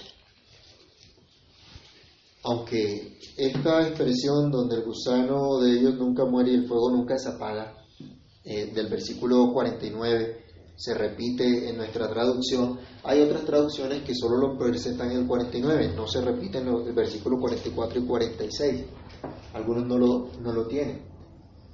Aunque 2.43 3.19
esta 3.37 3.87
expresión 3.87 4.51
donde 4.51 4.77
el 4.77 4.83
gusano 4.83 5.59
de 5.59 5.79
ellos 5.79 5.95
nunca 5.95 6.25
muere 6.25 6.51
y 6.51 6.55
el 6.55 6.67
fuego 6.67 6.91
nunca 6.91 7.17
se 7.17 7.29
apaga, 7.29 7.77
eh, 8.43 8.71
del 8.73 8.89
versículo 8.89 9.53
49, 9.53 10.45
se 10.75 10.93
repite 10.93 11.69
en 11.69 11.77
nuestra 11.77 12.09
traducción, 12.09 12.79
hay 13.03 13.21
otras 13.21 13.45
traducciones 13.45 14.01
que 14.01 14.15
solo 14.15 14.37
lo 14.37 14.57
presentan 14.57 15.11
en 15.11 15.19
el 15.19 15.27
49, 15.27 15.93
no 15.95 16.07
se 16.07 16.21
repiten 16.21 16.67
en 16.67 16.87
el 16.87 16.93
versículo 16.93 17.39
44 17.39 17.99
y 17.99 18.05
46 18.05 18.85
algunos 19.53 19.85
no 19.85 19.97
lo, 19.97 20.27
no 20.41 20.53
lo 20.53 20.67
tienen. 20.67 21.03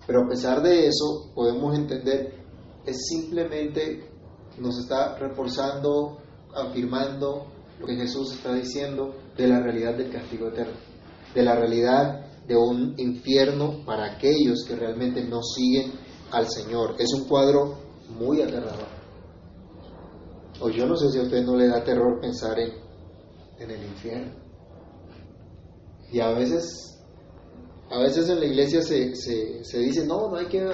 Pero 0.06 0.24
a 0.24 0.28
pesar 0.28 0.62
de 0.62 0.88
eso, 0.88 1.32
podemos 1.36 1.76
entender, 1.76 2.34
es 2.86 3.08
simplemente 3.08 4.10
nos 4.58 4.80
está 4.80 5.18
reforzando, 5.18 6.18
afirmando 6.56 7.48
lo 7.80 7.86
que 7.86 7.96
Jesús 7.96 8.34
está 8.34 8.54
diciendo 8.54 9.14
de 9.36 9.48
la 9.48 9.60
realidad 9.60 9.96
del 9.96 10.12
castigo 10.12 10.48
eterno, 10.48 10.78
de 11.36 11.44
la 11.44 11.56
realidad 11.56 12.26
de 12.48 12.56
un 12.56 12.96
infierno 12.98 13.84
para 13.86 14.14
aquellos 14.14 14.64
que 14.68 14.76
realmente 14.76 15.24
no 15.24 15.44
siguen 15.44 15.92
al 16.32 16.48
Señor. 16.50 16.96
Es 16.98 17.14
un 17.14 17.28
cuadro 17.28 17.78
muy 18.10 18.42
aterrador. 18.42 18.88
O 20.60 20.70
yo 20.70 20.88
no 20.88 20.96
sé 20.96 21.12
si 21.12 21.20
a 21.20 21.24
usted 21.24 21.44
no 21.44 21.56
le 21.56 21.68
da 21.68 21.84
terror 21.84 22.20
pensar 22.20 22.58
en, 22.60 22.72
en 23.60 23.70
el 23.70 23.84
infierno. 23.84 24.34
Y 26.12 26.20
a 26.22 26.32
veces 26.32 26.97
a 27.90 28.00
veces 28.00 28.30
en 28.30 28.40
la 28.40 28.46
iglesia 28.46 28.82
se, 28.82 29.16
se, 29.16 29.80
dice, 29.80 30.06
no, 30.06 30.30
no 30.30 30.36
hay 30.36 30.48
que 30.48 30.68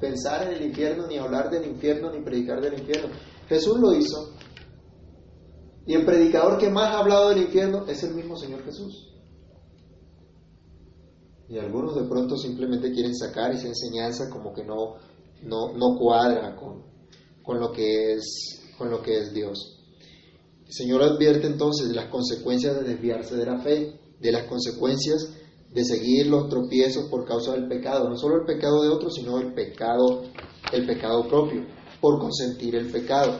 pensar 0.00 0.48
en 0.48 0.56
el 0.56 0.66
infierno, 0.66 1.06
ni 1.06 1.16
hablar 1.16 1.50
del 1.50 1.66
infierno, 1.66 2.10
ni 2.10 2.24
predicar 2.24 2.60
del 2.60 2.78
infierno. 2.78 3.14
Jesús 3.48 3.78
lo 3.78 3.94
hizo. 3.94 4.34
Y 5.86 5.94
el 5.94 6.04
predicador 6.04 6.58
que 6.58 6.70
más 6.70 6.94
ha 6.94 6.98
hablado 6.98 7.28
del 7.28 7.42
infierno 7.42 7.86
es 7.86 8.02
el 8.02 8.14
mismo 8.14 8.36
Señor 8.36 8.64
Jesús. 8.64 9.08
Y 11.48 11.58
algunos 11.58 11.96
de 11.96 12.08
pronto 12.08 12.36
simplemente 12.36 12.92
quieren 12.92 13.14
sacar 13.14 13.52
esa 13.52 13.68
enseñanza 13.68 14.30
como 14.30 14.52
que 14.52 14.64
no, 14.64 14.96
no, 15.42 15.72
no 15.72 15.96
cuadra 15.98 16.54
con, 16.56 16.84
con, 17.42 17.58
lo 17.58 17.72
que 17.72 18.12
es, 18.12 18.60
con 18.76 18.90
lo 18.90 19.02
que 19.02 19.18
es 19.18 19.32
Dios. 19.32 19.78
El 20.66 20.72
Señor 20.72 21.02
advierte 21.02 21.46
entonces 21.46 21.88
de 21.88 21.94
las 21.94 22.08
consecuencias 22.08 22.76
de 22.76 22.84
desviarse 22.84 23.36
de 23.36 23.46
la 23.46 23.58
fe, 23.60 24.00
de 24.20 24.32
las 24.32 24.44
consecuencias 24.44 25.36
de 25.72 25.84
seguir 25.84 26.26
los 26.26 26.48
tropiezos 26.48 27.08
por 27.08 27.24
causa 27.24 27.52
del 27.52 27.68
pecado, 27.68 28.08
no 28.08 28.16
solo 28.16 28.36
el 28.40 28.46
pecado 28.46 28.82
de 28.82 28.88
otros, 28.88 29.14
sino 29.14 29.38
el 29.38 29.54
pecado, 29.54 30.24
el 30.72 30.86
pecado 30.86 31.28
propio, 31.28 31.64
por 32.00 32.18
consentir 32.18 32.74
el 32.74 32.90
pecado. 32.90 33.38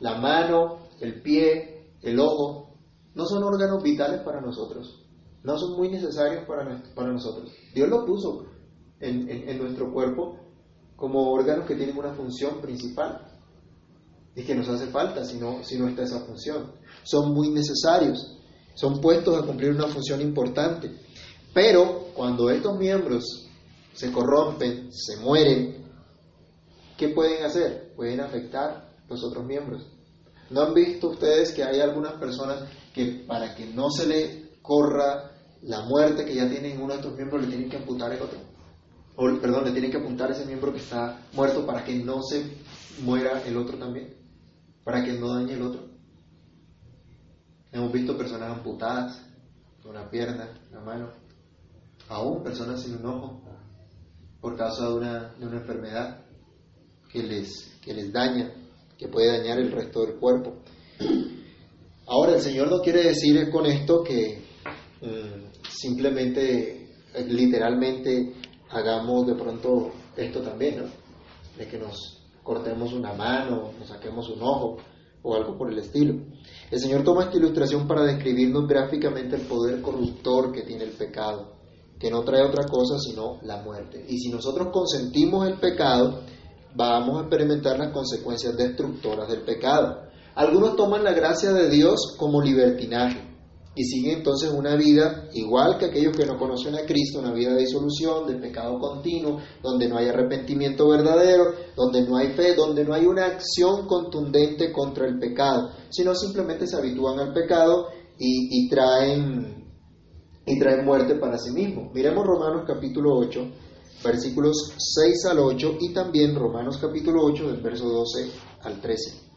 La 0.00 0.18
mano, 0.18 0.78
el 1.00 1.20
pie, 1.20 1.92
el 2.02 2.18
ojo, 2.20 2.74
no 3.14 3.26
son 3.26 3.42
órganos 3.42 3.82
vitales 3.82 4.20
para 4.20 4.40
nosotros, 4.40 5.04
no 5.42 5.58
son 5.58 5.76
muy 5.76 5.88
necesarios 5.90 6.44
para, 6.46 6.82
para 6.94 7.12
nosotros. 7.12 7.52
Dios 7.74 7.88
lo 7.88 8.06
puso 8.06 8.46
en, 9.00 9.28
en 9.28 9.58
nuestro 9.58 9.92
cuerpo 9.92 10.38
como 10.96 11.30
órganos 11.32 11.66
que 11.66 11.76
tienen 11.76 11.96
una 11.96 12.12
función 12.14 12.60
principal 12.60 13.28
y 14.34 14.42
que 14.42 14.54
nos 14.54 14.68
hace 14.68 14.86
falta 14.86 15.24
si 15.24 15.36
no, 15.38 15.62
si 15.62 15.78
no 15.78 15.88
está 15.88 16.02
esa 16.02 16.20
función. 16.20 16.72
Son 17.02 17.32
muy 17.32 17.50
necesarios, 17.50 18.36
son 18.74 19.00
puestos 19.00 19.36
a 19.36 19.46
cumplir 19.46 19.72
una 19.72 19.88
función 19.88 20.20
importante. 20.20 20.90
Pero 21.54 22.08
cuando 22.14 22.50
estos 22.50 22.78
miembros 22.78 23.48
se 23.92 24.12
corrompen, 24.12 24.92
se 24.92 25.16
mueren, 25.18 25.84
¿qué 26.96 27.08
pueden 27.08 27.44
hacer? 27.44 27.92
Pueden 27.96 28.20
afectar 28.20 28.90
los 29.08 29.24
otros 29.24 29.44
miembros. 29.44 29.86
¿No 30.50 30.62
han 30.62 30.74
visto 30.74 31.08
ustedes 31.10 31.52
que 31.52 31.64
hay 31.64 31.80
algunas 31.80 32.14
personas 32.14 32.64
que 32.94 33.24
para 33.26 33.54
que 33.54 33.66
no 33.66 33.90
se 33.90 34.06
le 34.06 34.50
corra 34.62 35.32
la 35.62 35.82
muerte 35.82 36.24
que 36.24 36.34
ya 36.34 36.48
tienen 36.48 36.80
uno 36.80 36.94
de 36.94 37.00
estos 37.00 37.14
miembros, 37.14 37.42
le 37.42 37.48
tienen 37.48 37.68
que 37.68 37.76
amputar 37.76 38.12
el 38.12 38.22
otro? 38.22 38.38
Perdón, 39.40 39.64
le 39.64 39.72
tienen 39.72 39.90
que 39.90 39.96
apuntar 39.96 40.30
ese 40.30 40.46
miembro 40.46 40.72
que 40.72 40.78
está 40.78 41.20
muerto 41.32 41.66
para 41.66 41.84
que 41.84 41.96
no 41.96 42.22
se 42.22 42.44
muera 43.02 43.42
el 43.44 43.56
otro 43.56 43.76
también, 43.76 44.14
para 44.84 45.04
que 45.04 45.12
no 45.14 45.34
dañe 45.34 45.54
el 45.54 45.62
otro. 45.62 45.88
Hemos 47.72 47.92
visto 47.92 48.16
personas 48.16 48.56
amputadas, 48.56 49.20
una 49.84 50.08
pierna, 50.08 50.48
una 50.70 50.80
mano, 50.80 51.10
aún 52.08 52.42
personas 52.42 52.82
sin 52.82 52.96
un 52.96 53.06
ojo, 53.06 53.40
por 54.40 54.56
causa 54.56 54.88
de 54.88 54.94
una, 54.94 55.34
de 55.34 55.46
una 55.46 55.58
enfermedad 55.58 56.24
que 57.10 57.22
les, 57.22 57.78
que 57.82 57.92
les 57.92 58.12
daña, 58.12 58.52
que 58.96 59.08
puede 59.08 59.38
dañar 59.38 59.58
el 59.58 59.72
resto 59.72 60.04
del 60.04 60.16
cuerpo. 60.16 60.54
Ahora, 62.06 62.34
el 62.34 62.40
Señor 62.40 62.70
no 62.70 62.80
quiere 62.80 63.02
decir 63.02 63.50
con 63.50 63.66
esto 63.66 64.02
que 64.02 64.42
mm, 65.02 65.68
simplemente, 65.68 66.88
literalmente, 67.26 68.34
hagamos 68.70 69.26
de 69.26 69.34
pronto 69.34 69.90
esto 70.16 70.40
también, 70.40 70.78
¿no? 70.78 70.84
De 71.56 71.66
que 71.66 71.78
nos 71.78 72.22
cortemos 72.42 72.92
una 72.92 73.12
mano, 73.12 73.72
nos 73.78 73.88
saquemos 73.88 74.28
un 74.30 74.42
ojo 74.42 74.78
o 75.22 75.34
algo 75.34 75.58
por 75.58 75.70
el 75.70 75.78
estilo. 75.78 76.14
El 76.70 76.78
Señor 76.78 77.04
toma 77.04 77.24
esta 77.24 77.36
ilustración 77.36 77.86
para 77.86 78.04
describirnos 78.04 78.66
gráficamente 78.66 79.36
el 79.36 79.42
poder 79.42 79.82
corruptor 79.82 80.52
que 80.52 80.62
tiene 80.62 80.84
el 80.84 80.92
pecado 80.92 81.57
que 81.98 82.10
no 82.10 82.22
trae 82.22 82.42
otra 82.42 82.64
cosa 82.66 82.98
sino 82.98 83.38
la 83.42 83.62
muerte. 83.62 84.04
Y 84.08 84.18
si 84.18 84.30
nosotros 84.30 84.68
consentimos 84.72 85.46
el 85.46 85.58
pecado, 85.58 86.20
vamos 86.74 87.18
a 87.18 87.20
experimentar 87.22 87.78
las 87.78 87.92
consecuencias 87.92 88.56
destructoras 88.56 89.28
del 89.28 89.42
pecado. 89.42 90.08
Algunos 90.34 90.76
toman 90.76 91.02
la 91.02 91.12
gracia 91.12 91.52
de 91.52 91.68
Dios 91.68 92.14
como 92.16 92.40
libertinaje 92.40 93.28
y 93.74 93.84
siguen 93.84 94.18
entonces 94.18 94.50
una 94.50 94.74
vida 94.76 95.28
igual 95.34 95.78
que 95.78 95.86
aquellos 95.86 96.16
que 96.16 96.26
no 96.26 96.36
conocen 96.36 96.74
a 96.74 96.84
Cristo, 96.84 97.20
una 97.20 97.32
vida 97.32 97.54
de 97.54 97.60
disolución, 97.60 98.26
de 98.26 98.34
pecado 98.34 98.78
continuo, 98.78 99.40
donde 99.62 99.88
no 99.88 99.96
hay 99.96 100.08
arrepentimiento 100.08 100.88
verdadero, 100.88 101.54
donde 101.76 102.02
no 102.02 102.16
hay 102.16 102.32
fe, 102.32 102.54
donde 102.54 102.84
no 102.84 102.94
hay 102.94 103.06
una 103.06 103.26
acción 103.26 103.86
contundente 103.86 104.72
contra 104.72 105.06
el 105.06 105.18
pecado, 105.18 105.70
sino 105.90 106.14
simplemente 106.14 106.66
se 106.66 106.76
habitúan 106.76 107.20
al 107.20 107.32
pecado 107.32 107.86
y, 108.18 108.64
y 108.64 108.68
traen 108.68 109.67
y 110.48 110.58
trae 110.58 110.82
muerte 110.82 111.14
para 111.16 111.38
sí 111.38 111.50
mismo. 111.52 111.90
Miremos 111.92 112.26
Romanos 112.26 112.64
capítulo 112.66 113.16
8, 113.16 113.40
versículos 114.02 114.74
6 114.78 115.26
al 115.26 115.38
8 115.40 115.76
y 115.80 115.92
también 115.92 116.34
Romanos 116.34 116.78
capítulo 116.78 117.22
8 117.24 117.48
del 117.48 117.60
verso 117.60 117.88
12 117.88 118.30
al 118.62 118.80
13. 118.80 119.28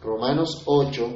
Romanos 0.00 0.62
8 0.66 1.08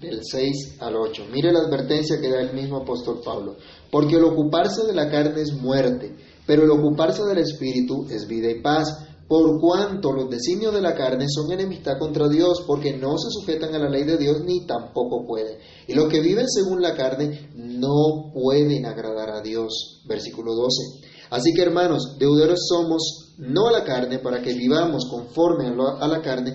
del 0.00 0.20
6 0.22 0.76
al 0.80 0.96
8. 0.96 1.26
Mire 1.32 1.52
la 1.52 1.60
advertencia 1.60 2.20
que 2.20 2.28
da 2.28 2.40
el 2.40 2.54
mismo 2.54 2.78
apóstol 2.78 3.20
Pablo. 3.24 3.56
Porque 3.90 4.16
el 4.16 4.24
ocuparse 4.24 4.86
de 4.86 4.94
la 4.94 5.10
carne 5.10 5.40
es 5.40 5.52
muerte, 5.52 6.14
pero 6.46 6.64
el 6.64 6.70
ocuparse 6.70 7.24
del 7.24 7.38
espíritu 7.38 8.06
es 8.10 8.26
vida 8.26 8.50
y 8.50 8.60
paz 8.60 9.06
por 9.28 9.60
cuanto 9.60 10.12
los 10.12 10.30
designios 10.30 10.72
de 10.72 10.80
la 10.80 10.94
carne 10.94 11.26
son 11.28 11.50
enemistad 11.50 11.98
contra 11.98 12.28
Dios, 12.28 12.62
porque 12.66 12.96
no 12.96 13.18
se 13.18 13.30
sujetan 13.30 13.74
a 13.74 13.78
la 13.78 13.90
ley 13.90 14.04
de 14.04 14.18
Dios 14.18 14.42
ni 14.44 14.64
tampoco 14.66 15.26
pueden. 15.26 15.58
Y 15.88 15.94
los 15.94 16.08
que 16.08 16.20
viven 16.20 16.48
según 16.48 16.80
la 16.80 16.94
carne 16.94 17.50
no 17.54 18.30
pueden 18.32 18.86
agradar 18.86 19.30
a 19.30 19.40
Dios. 19.40 20.02
Versículo 20.06 20.54
12. 20.54 21.06
Así 21.30 21.52
que 21.54 21.62
hermanos, 21.62 22.16
deudores 22.18 22.60
somos 22.68 23.34
no 23.38 23.66
a 23.68 23.72
la 23.72 23.84
carne 23.84 24.20
para 24.20 24.40
que 24.42 24.54
vivamos 24.54 25.06
conforme 25.10 25.66
a 25.66 26.06
la 26.06 26.22
carne, 26.22 26.54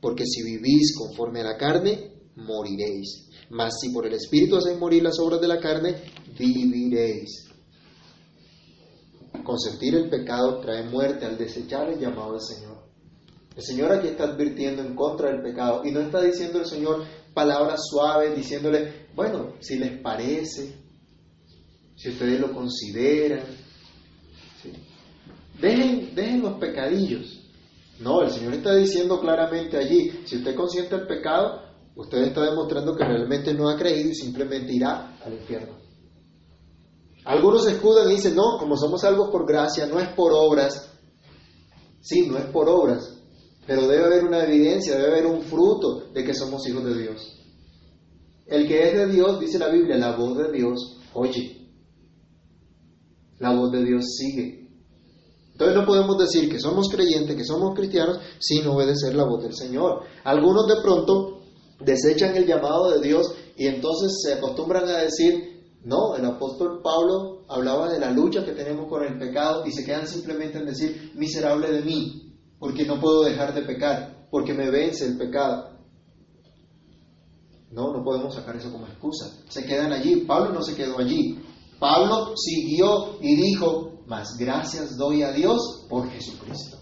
porque 0.00 0.24
si 0.26 0.42
vivís 0.42 0.96
conforme 0.98 1.40
a 1.40 1.44
la 1.44 1.56
carne, 1.56 2.12
moriréis. 2.34 3.28
Mas 3.50 3.74
si 3.80 3.90
por 3.90 4.06
el 4.06 4.14
Espíritu 4.14 4.56
hacéis 4.56 4.78
morir 4.78 5.02
las 5.04 5.18
obras 5.20 5.40
de 5.40 5.48
la 5.48 5.60
carne, 5.60 5.94
viviréis. 6.36 7.47
Consentir 9.48 9.94
el 9.94 10.10
pecado 10.10 10.60
trae 10.60 10.82
muerte 10.82 11.24
al 11.24 11.38
desechar 11.38 11.88
el 11.88 11.98
llamado 11.98 12.32
del 12.32 12.42
Señor. 12.42 12.82
El 13.56 13.62
Señor 13.62 13.90
aquí 13.90 14.08
está 14.08 14.24
advirtiendo 14.24 14.82
en 14.82 14.94
contra 14.94 15.30
del 15.30 15.40
pecado 15.40 15.80
y 15.86 15.90
no 15.90 16.00
está 16.00 16.20
diciendo 16.20 16.58
el 16.58 16.66
Señor 16.66 17.06
palabras 17.32 17.80
suaves, 17.90 18.36
diciéndole, 18.36 19.06
bueno, 19.14 19.54
si 19.60 19.78
les 19.78 20.02
parece, 20.02 20.74
si 21.96 22.10
ustedes 22.10 22.38
lo 22.38 22.52
consideran. 22.52 23.40
Dejen, 25.58 26.14
dejen 26.14 26.42
los 26.42 26.58
pecadillos. 26.58 27.40
No, 28.00 28.20
el 28.20 28.30
Señor 28.30 28.52
está 28.52 28.74
diciendo 28.74 29.18
claramente 29.18 29.78
allí, 29.78 30.10
si 30.26 30.36
usted 30.36 30.54
consiente 30.54 30.94
el 30.94 31.06
pecado, 31.06 31.62
usted 31.96 32.18
está 32.18 32.42
demostrando 32.44 32.94
que 32.94 33.02
realmente 33.02 33.54
no 33.54 33.70
ha 33.70 33.78
creído 33.78 34.10
y 34.10 34.14
simplemente 34.14 34.74
irá 34.74 35.16
al 35.24 35.32
infierno. 35.32 35.77
Algunos 37.28 37.66
escudan 37.66 38.10
y 38.10 38.14
dicen, 38.14 38.34
no, 38.34 38.56
como 38.58 38.74
somos 38.74 39.02
salvos 39.02 39.28
por 39.30 39.46
gracia, 39.46 39.84
no 39.84 40.00
es 40.00 40.08
por 40.14 40.32
obras. 40.32 40.90
Sí, 42.00 42.26
no 42.26 42.38
es 42.38 42.46
por 42.46 42.70
obras, 42.70 43.20
pero 43.66 43.86
debe 43.86 44.06
haber 44.06 44.24
una 44.24 44.44
evidencia, 44.44 44.96
debe 44.96 45.08
haber 45.10 45.26
un 45.26 45.42
fruto 45.42 46.10
de 46.14 46.24
que 46.24 46.32
somos 46.32 46.66
hijos 46.66 46.82
de 46.86 47.02
Dios. 47.02 47.20
El 48.46 48.66
que 48.66 48.88
es 48.88 48.96
de 48.96 49.08
Dios, 49.08 49.38
dice 49.38 49.58
la 49.58 49.68
Biblia, 49.68 49.98
la 49.98 50.16
voz 50.16 50.38
de 50.38 50.52
Dios 50.52 50.96
oye. 51.12 51.68
La 53.40 53.54
voz 53.54 53.72
de 53.72 53.84
Dios 53.84 54.06
sigue. 54.16 54.66
Entonces 55.52 55.76
no 55.76 55.84
podemos 55.84 56.16
decir 56.16 56.50
que 56.50 56.58
somos 56.58 56.88
creyentes, 56.88 57.36
que 57.36 57.44
somos 57.44 57.74
cristianos, 57.74 58.20
sin 58.38 58.66
obedecer 58.66 59.14
la 59.14 59.24
voz 59.24 59.42
del 59.42 59.54
Señor. 59.54 60.00
Algunos 60.24 60.66
de 60.66 60.80
pronto 60.82 61.42
desechan 61.78 62.34
el 62.36 62.46
llamado 62.46 62.90
de 62.90 63.06
Dios 63.06 63.34
y 63.54 63.66
entonces 63.66 64.16
se 64.22 64.32
acostumbran 64.32 64.88
a 64.88 65.02
decir, 65.02 65.57
no, 65.84 66.16
el 66.16 66.24
apóstol 66.24 66.80
Pablo 66.82 67.44
hablaba 67.48 67.88
de 67.88 68.00
la 68.00 68.10
lucha 68.10 68.44
que 68.44 68.52
tenemos 68.52 68.88
con 68.88 69.04
el 69.04 69.18
pecado 69.18 69.64
y 69.64 69.72
se 69.72 69.84
quedan 69.84 70.06
simplemente 70.06 70.58
en 70.58 70.66
decir, 70.66 71.12
miserable 71.14 71.70
de 71.70 71.82
mí, 71.82 72.34
porque 72.58 72.84
no 72.84 73.00
puedo 73.00 73.22
dejar 73.22 73.54
de 73.54 73.62
pecar, 73.62 74.26
porque 74.30 74.54
me 74.54 74.70
vence 74.70 75.06
el 75.06 75.16
pecado. 75.16 75.78
No, 77.70 77.92
no 77.92 78.02
podemos 78.02 78.34
sacar 78.34 78.56
eso 78.56 78.72
como 78.72 78.86
excusa. 78.86 79.26
Se 79.48 79.64
quedan 79.64 79.92
allí. 79.92 80.24
Pablo 80.26 80.52
no 80.52 80.62
se 80.62 80.74
quedó 80.74 80.98
allí. 80.98 81.38
Pablo 81.78 82.34
siguió 82.34 83.18
y 83.20 83.36
dijo, 83.36 84.00
más 84.06 84.36
gracias 84.38 84.96
doy 84.96 85.22
a 85.22 85.32
Dios 85.32 85.86
por 85.88 86.08
Jesucristo. 86.08 86.78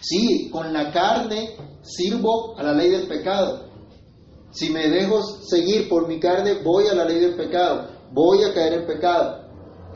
Sí, 0.00 0.50
con 0.50 0.72
la 0.72 0.92
carne 0.92 1.56
sirvo 1.82 2.58
a 2.58 2.62
la 2.62 2.74
ley 2.74 2.90
del 2.90 3.06
pecado. 3.06 3.68
Si 4.50 4.70
me 4.70 4.88
dejo 4.88 5.22
seguir 5.22 5.88
por 5.88 6.08
mi 6.08 6.18
carne, 6.18 6.62
voy 6.62 6.88
a 6.88 6.94
la 6.94 7.04
ley 7.04 7.20
del 7.20 7.36
pecado 7.36 7.97
voy 8.12 8.42
a 8.44 8.52
caer 8.54 8.74
en 8.74 8.86
pecado, 8.86 9.48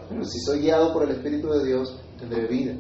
pero 0.09 0.25
si 0.25 0.39
soy 0.41 0.61
guiado 0.61 0.93
por 0.93 1.05
el 1.05 1.17
Espíritu 1.17 1.49
de 1.49 1.65
Dios, 1.65 1.97
tendré 2.19 2.47
vida. 2.47 2.77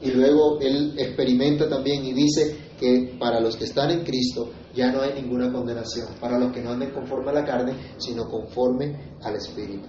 Y 0.00 0.12
luego 0.12 0.58
él 0.60 0.94
experimenta 0.96 1.68
también 1.68 2.04
y 2.04 2.12
dice 2.12 2.56
que 2.78 3.16
para 3.18 3.40
los 3.40 3.56
que 3.56 3.64
están 3.64 3.90
en 3.90 4.04
Cristo 4.04 4.50
ya 4.74 4.92
no 4.92 5.00
hay 5.00 5.20
ninguna 5.20 5.52
condenación, 5.52 6.06
para 6.20 6.38
los 6.38 6.52
que 6.52 6.62
no 6.62 6.70
anden 6.70 6.92
conforme 6.92 7.30
a 7.30 7.34
la 7.34 7.44
carne, 7.44 7.74
sino 7.98 8.28
conforme 8.28 9.16
al 9.22 9.34
Espíritu. 9.34 9.88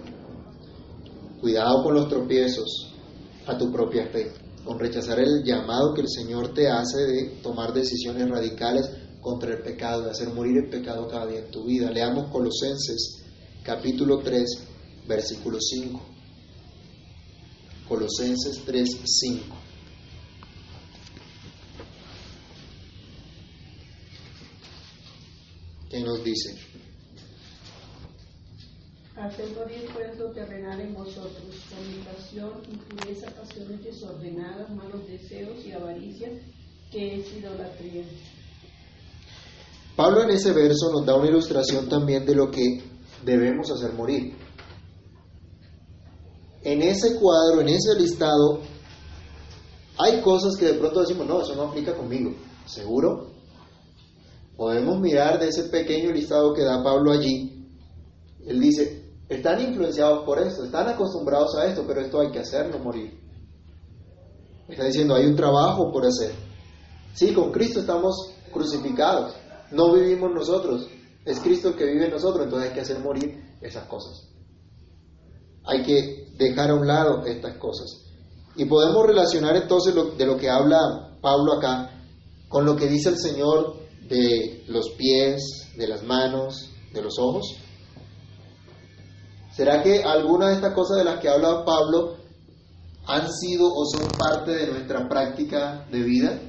Cuidado 1.40 1.84
con 1.84 1.94
los 1.94 2.08
tropiezos 2.08 2.92
a 3.46 3.56
tu 3.56 3.70
propia 3.70 4.06
fe, 4.08 4.32
con 4.64 4.78
rechazar 4.78 5.20
el 5.20 5.44
llamado 5.44 5.94
que 5.94 6.02
el 6.02 6.08
Señor 6.08 6.52
te 6.52 6.68
hace 6.68 6.98
de 7.06 7.40
tomar 7.42 7.72
decisiones 7.72 8.28
radicales 8.28 8.90
contra 9.20 9.52
el 9.52 9.62
pecado, 9.62 10.02
de 10.02 10.10
hacer 10.10 10.32
morir 10.34 10.56
el 10.64 10.70
pecado 10.70 11.06
cada 11.06 11.26
día 11.26 11.40
en 11.40 11.50
tu 11.50 11.64
vida. 11.64 11.90
Leamos 11.90 12.30
Colosenses 12.32 13.20
capítulo 13.62 14.18
3, 14.18 14.69
versículo 15.10 15.58
5. 15.60 16.00
Colosenses 17.88 18.62
3, 18.64 18.88
5. 19.04 19.56
¿Qué 25.90 26.00
nos 26.00 26.22
dice? 26.22 26.54
Hacer 29.16 29.48
morir 29.56 29.90
pues 29.92 30.16
lo 30.16 30.30
terrenal 30.30 30.80
en 30.80 30.94
vosotros, 30.94 31.56
fornicación, 31.68 32.62
impureza, 32.72 33.30
pasiones 33.32 33.84
desordenadas, 33.84 34.70
malos 34.70 35.06
deseos 35.08 35.58
y 35.66 35.72
avaricia, 35.72 36.30
que 36.92 37.16
es 37.16 37.36
idolatría. 37.36 38.04
Pablo 39.96 40.22
en 40.22 40.30
ese 40.30 40.52
verso 40.52 40.92
nos 40.92 41.04
da 41.04 41.16
una 41.16 41.28
ilustración 41.28 41.88
también 41.88 42.24
de 42.24 42.36
lo 42.36 42.50
que 42.50 42.80
debemos 43.24 43.70
hacer 43.72 43.92
morir 43.92 44.49
en 46.72 46.82
ese 46.82 47.16
cuadro, 47.16 47.60
en 47.62 47.68
ese 47.68 47.98
listado, 47.98 48.60
hay 49.98 50.20
cosas 50.22 50.56
que 50.56 50.66
de 50.66 50.74
pronto 50.74 51.00
decimos, 51.00 51.26
no, 51.26 51.42
eso 51.42 51.54
no 51.56 51.62
aplica 51.62 51.96
conmigo. 51.96 52.32
¿Seguro? 52.64 53.30
Podemos 54.56 55.00
mirar 55.00 55.40
de 55.40 55.48
ese 55.48 55.64
pequeño 55.64 56.12
listado 56.12 56.54
que 56.54 56.62
da 56.62 56.82
Pablo 56.82 57.10
allí. 57.10 57.66
Él 58.46 58.60
dice, 58.60 59.14
están 59.28 59.60
influenciados 59.60 60.24
por 60.24 60.38
esto, 60.38 60.64
están 60.64 60.88
acostumbrados 60.88 61.56
a 61.56 61.66
esto, 61.66 61.84
pero 61.86 62.02
esto 62.02 62.20
hay 62.20 62.30
que 62.30 62.38
hacerlo 62.38 62.78
morir. 62.78 63.18
Está 64.68 64.84
diciendo, 64.84 65.14
hay 65.14 65.26
un 65.26 65.34
trabajo 65.34 65.90
por 65.90 66.06
hacer. 66.06 66.32
Sí, 67.14 67.32
con 67.34 67.50
Cristo 67.50 67.80
estamos 67.80 68.14
crucificados. 68.52 69.34
No 69.72 69.92
vivimos 69.92 70.30
nosotros. 70.32 70.88
Es 71.24 71.40
Cristo 71.40 71.74
que 71.74 71.84
vive 71.84 72.06
en 72.06 72.12
nosotros, 72.12 72.44
entonces 72.44 72.68
hay 72.68 72.74
que 72.74 72.80
hacer 72.80 73.00
morir 73.00 73.42
esas 73.60 73.86
cosas. 73.86 74.28
Hay 75.64 75.82
que 75.82 76.19
dejar 76.44 76.70
a 76.70 76.74
un 76.74 76.86
lado 76.86 77.24
estas 77.26 77.56
cosas. 77.56 77.86
Y 78.56 78.64
podemos 78.64 79.06
relacionar 79.06 79.56
entonces 79.56 79.94
de 80.16 80.26
lo 80.26 80.36
que 80.36 80.50
habla 80.50 81.18
Pablo 81.20 81.54
acá 81.54 81.90
con 82.48 82.64
lo 82.64 82.74
que 82.74 82.88
dice 82.88 83.10
el 83.10 83.18
Señor 83.18 83.76
de 84.08 84.64
los 84.66 84.90
pies, 84.98 85.40
de 85.76 85.86
las 85.86 86.02
manos, 86.02 86.70
de 86.92 87.00
los 87.00 87.16
ojos. 87.18 87.56
¿Será 89.54 89.82
que 89.82 90.02
algunas 90.02 90.48
de 90.48 90.54
estas 90.56 90.74
cosas 90.74 90.96
de 90.96 91.04
las 91.04 91.20
que 91.20 91.28
habla 91.28 91.64
Pablo 91.64 92.16
han 93.06 93.30
sido 93.32 93.68
o 93.72 93.84
son 93.86 94.08
parte 94.18 94.52
de 94.52 94.66
nuestra 94.66 95.08
práctica 95.08 95.86
de 95.90 96.02
vida, 96.02 96.40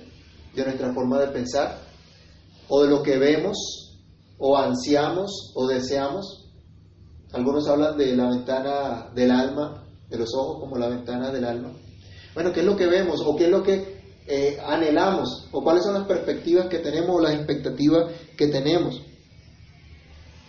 de 0.55 0.63
nuestra 0.63 0.91
forma 0.93 1.19
de 1.19 1.27
pensar, 1.27 1.79
o 2.67 2.81
de 2.83 2.89
lo 2.89 3.03
que 3.03 3.17
vemos, 3.17 3.57
o 4.39 4.57
ansiamos, 4.57 5.51
o 5.55 5.67
deseamos? 5.67 6.40
Algunos 7.33 7.67
hablan 7.67 7.97
de 7.97 8.15
la 8.15 8.29
ventana 8.29 9.09
del 9.15 9.31
alma, 9.31 9.83
de 10.09 10.17
los 10.17 10.33
ojos 10.35 10.59
como 10.59 10.77
la 10.77 10.89
ventana 10.89 11.31
del 11.31 11.45
alma. 11.45 11.71
Bueno, 12.33 12.51
¿qué 12.51 12.59
es 12.59 12.65
lo 12.65 12.75
que 12.75 12.87
vemos 12.87 13.21
o 13.25 13.35
qué 13.35 13.45
es 13.45 13.49
lo 13.49 13.63
que 13.63 14.01
eh, 14.27 14.57
anhelamos 14.65 15.47
o 15.51 15.63
cuáles 15.63 15.83
son 15.83 15.93
las 15.93 16.05
perspectivas 16.05 16.67
que 16.67 16.79
tenemos 16.79 17.15
o 17.15 17.21
las 17.21 17.33
expectativas 17.33 18.11
que 18.37 18.47
tenemos? 18.47 19.01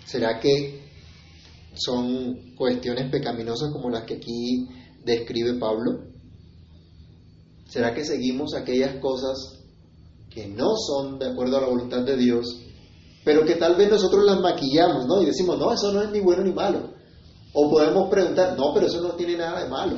¿Será 0.05 0.41
que 0.41 0.83
son 1.75 2.55
cuestiones 2.57 3.11
pecaminosas 3.11 3.73
como 3.73 3.89
las 3.89 4.05
que 4.05 4.15
aquí 4.15 4.69
describe 5.05 5.55
Pablo? 5.55 6.01
¿Será 7.69 7.95
que 7.95 8.05
seguimos 8.05 8.55
aquellas 8.55 8.97
cosas 8.97 9.61
que 10.29 10.49
no 10.49 10.77
son 10.77 11.19
de 11.19 11.31
acuerdo 11.31 11.59
a 11.59 11.61
la 11.61 11.69
voluntad 11.69 12.03
de 12.03 12.17
Dios 12.17 12.61
pero 13.25 13.45
que 13.45 13.55
tal 13.55 13.77
vez 13.77 13.91
nosotros 13.91 14.25
las 14.25 14.41
maquillamos, 14.41 15.07
¿no? 15.07 15.23
Y 15.23 15.27
decimos, 15.27 15.59
no, 15.59 15.73
eso 15.73 15.93
no 15.93 16.03
es 16.03 16.11
ni 16.11 16.21
bueno 16.21 16.43
ni 16.43 16.53
malo. 16.53 16.91
O 17.53 17.71
podemos 17.71 18.09
preguntar, 18.09 18.57
no, 18.57 18.73
pero 18.75 18.87
eso 18.87 19.01
no 19.01 19.11
tiene 19.11 19.37
nada 19.37 19.63
de 19.63 19.69
malo. 19.69 19.97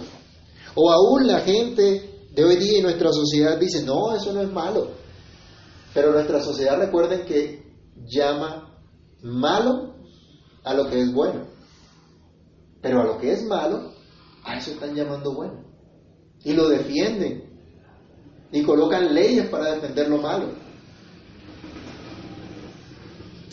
O 0.74 0.90
aún 0.90 1.26
la 1.26 1.40
gente 1.40 2.28
de 2.32 2.44
hoy 2.44 2.56
día 2.56 2.78
en 2.78 2.84
nuestra 2.84 3.12
sociedad 3.12 3.58
dice, 3.58 3.82
no, 3.84 4.14
eso 4.14 4.32
no 4.32 4.42
es 4.42 4.52
malo. 4.52 4.88
Pero 5.94 6.12
nuestra 6.12 6.42
sociedad 6.42 6.78
recuerden 6.78 7.24
que 7.24 7.62
llama 8.06 8.76
malo 9.22 9.94
a 10.64 10.74
lo 10.74 10.90
que 10.90 11.00
es 11.00 11.12
bueno. 11.12 11.46
Pero 12.82 13.00
a 13.00 13.04
lo 13.04 13.18
que 13.18 13.32
es 13.32 13.44
malo, 13.44 13.92
a 14.42 14.58
eso 14.58 14.72
están 14.72 14.94
llamando 14.94 15.32
bueno. 15.32 15.64
Y 16.42 16.52
lo 16.52 16.68
defienden. 16.68 17.44
Y 18.52 18.62
colocan 18.64 19.14
leyes 19.14 19.48
para 19.48 19.74
defender 19.74 20.08
lo 20.08 20.18
malo. 20.18 20.48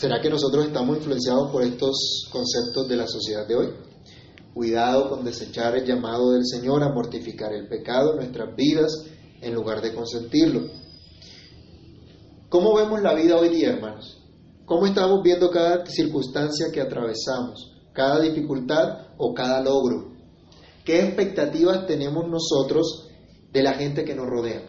¿Será 0.02 0.20
que 0.20 0.32
nosotros 0.32 0.66
estamos 0.66 0.98
influenciados 0.98 1.52
por 1.52 1.62
estos 1.62 2.28
conceptos 2.32 2.88
de 2.88 2.96
la 2.96 3.06
sociedad 3.06 3.48
de 3.48 3.56
hoy? 3.56 3.68
Cuidado 4.52 5.12
con 5.12 5.24
desechar 5.24 5.78
el 5.78 5.86
llamado 5.86 6.32
del 6.32 6.44
Señor 6.44 6.82
a 6.82 6.92
mortificar 6.92 7.54
el 7.54 7.68
pecado 7.68 8.14
en 8.14 8.16
nuestras 8.16 8.56
vidas 8.56 9.06
en 9.42 9.54
lugar 9.54 9.80
de 9.80 9.94
consentirlo. 9.94 10.62
¿Cómo 12.50 12.74
vemos 12.74 13.00
la 13.04 13.14
vida 13.14 13.38
hoy 13.38 13.50
día, 13.50 13.74
hermanos? 13.74 14.18
¿Cómo 14.66 14.88
estamos 14.88 15.22
viendo 15.22 15.52
cada 15.52 15.86
circunstancia 15.86 16.72
que 16.74 16.82
atravesamos, 16.82 17.72
cada 17.94 18.22
dificultad 18.22 19.10
o 19.20 19.36
cada 19.36 19.62
logro? 19.62 20.16
¿Qué 20.84 21.00
expectativas 21.00 21.86
tenemos 21.86 22.28
nosotros 22.28 23.08
de 23.52 23.62
la 23.62 23.74
gente 23.76 24.04
que 24.04 24.16
nos 24.16 24.26
rodea? 24.26 24.64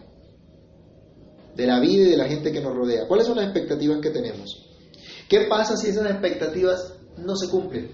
De 1.57 1.66
la 1.66 1.81
vida 1.81 2.03
y 2.03 2.11
de 2.11 2.16
la 2.18 2.29
gente 2.29 2.53
que 2.53 2.61
nos 2.61 2.77
rodea. 2.77 3.09
¿Cuáles 3.09 3.27
son 3.27 3.37
las 3.37 3.47
expectativas 3.47 3.99
que 4.03 4.11
tenemos? 4.11 4.62
¿Qué 5.33 5.47
pasa 5.49 5.79
si 5.79 5.88
esas 5.88 6.11
expectativas 6.11 6.95
no 7.16 7.35
se 7.37 7.49
cumplen? 7.49 7.90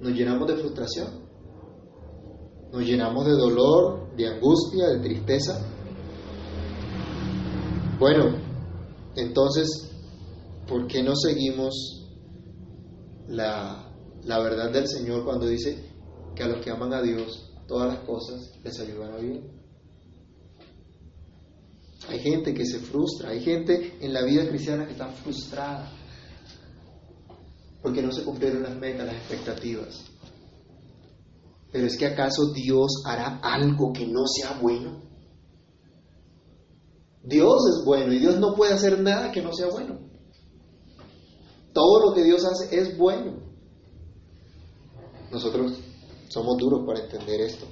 Nos 0.00 0.12
llenamos 0.12 0.46
de 0.46 0.56
frustración, 0.56 1.28
nos 2.70 2.82
llenamos 2.84 3.26
de 3.26 3.32
dolor, 3.32 4.14
de 4.16 4.28
angustia, 4.28 4.90
de 4.90 5.00
tristeza. 5.00 5.60
Bueno, 7.98 8.26
entonces, 9.16 9.90
¿por 10.68 10.86
qué 10.86 11.02
no 11.02 11.16
seguimos 11.16 12.06
la, 13.26 13.92
la 14.22 14.38
verdad 14.38 14.70
del 14.70 14.86
Señor 14.86 15.24
cuando 15.24 15.46
dice 15.48 15.84
que 16.36 16.44
a 16.44 16.46
los 16.46 16.64
que 16.64 16.70
aman 16.70 16.94
a 16.94 17.02
Dios 17.02 17.56
todas 17.66 17.88
las 17.88 18.04
cosas 18.06 18.52
les 18.62 18.78
ayudan 18.78 19.14
a 19.14 19.16
bien? 19.16 19.57
Hay 22.08 22.20
gente 22.20 22.54
que 22.54 22.64
se 22.64 22.78
frustra, 22.78 23.30
hay 23.30 23.40
gente 23.40 23.98
en 24.00 24.12
la 24.12 24.22
vida 24.22 24.48
cristiana 24.48 24.86
que 24.86 24.92
está 24.92 25.08
frustrada 25.08 25.92
porque 27.82 28.02
no 28.02 28.12
se 28.12 28.24
cumplieron 28.24 28.62
las 28.62 28.76
metas, 28.76 29.06
las 29.06 29.16
expectativas. 29.16 30.04
Pero 31.70 31.86
es 31.86 31.96
que 31.96 32.06
acaso 32.06 32.52
Dios 32.52 33.02
hará 33.04 33.40
algo 33.42 33.92
que 33.92 34.06
no 34.06 34.26
sea 34.26 34.58
bueno. 34.60 35.02
Dios 37.22 37.62
es 37.76 37.84
bueno 37.84 38.12
y 38.12 38.18
Dios 38.18 38.38
no 38.38 38.54
puede 38.54 38.72
hacer 38.72 39.00
nada 39.00 39.30
que 39.30 39.42
no 39.42 39.52
sea 39.52 39.68
bueno. 39.68 39.98
Todo 41.74 42.08
lo 42.08 42.14
que 42.14 42.24
Dios 42.24 42.44
hace 42.44 42.76
es 42.78 42.96
bueno. 42.96 43.36
Nosotros 45.30 45.78
somos 46.28 46.56
duros 46.56 46.86
para 46.86 47.00
entender 47.00 47.42
esto. 47.42 47.66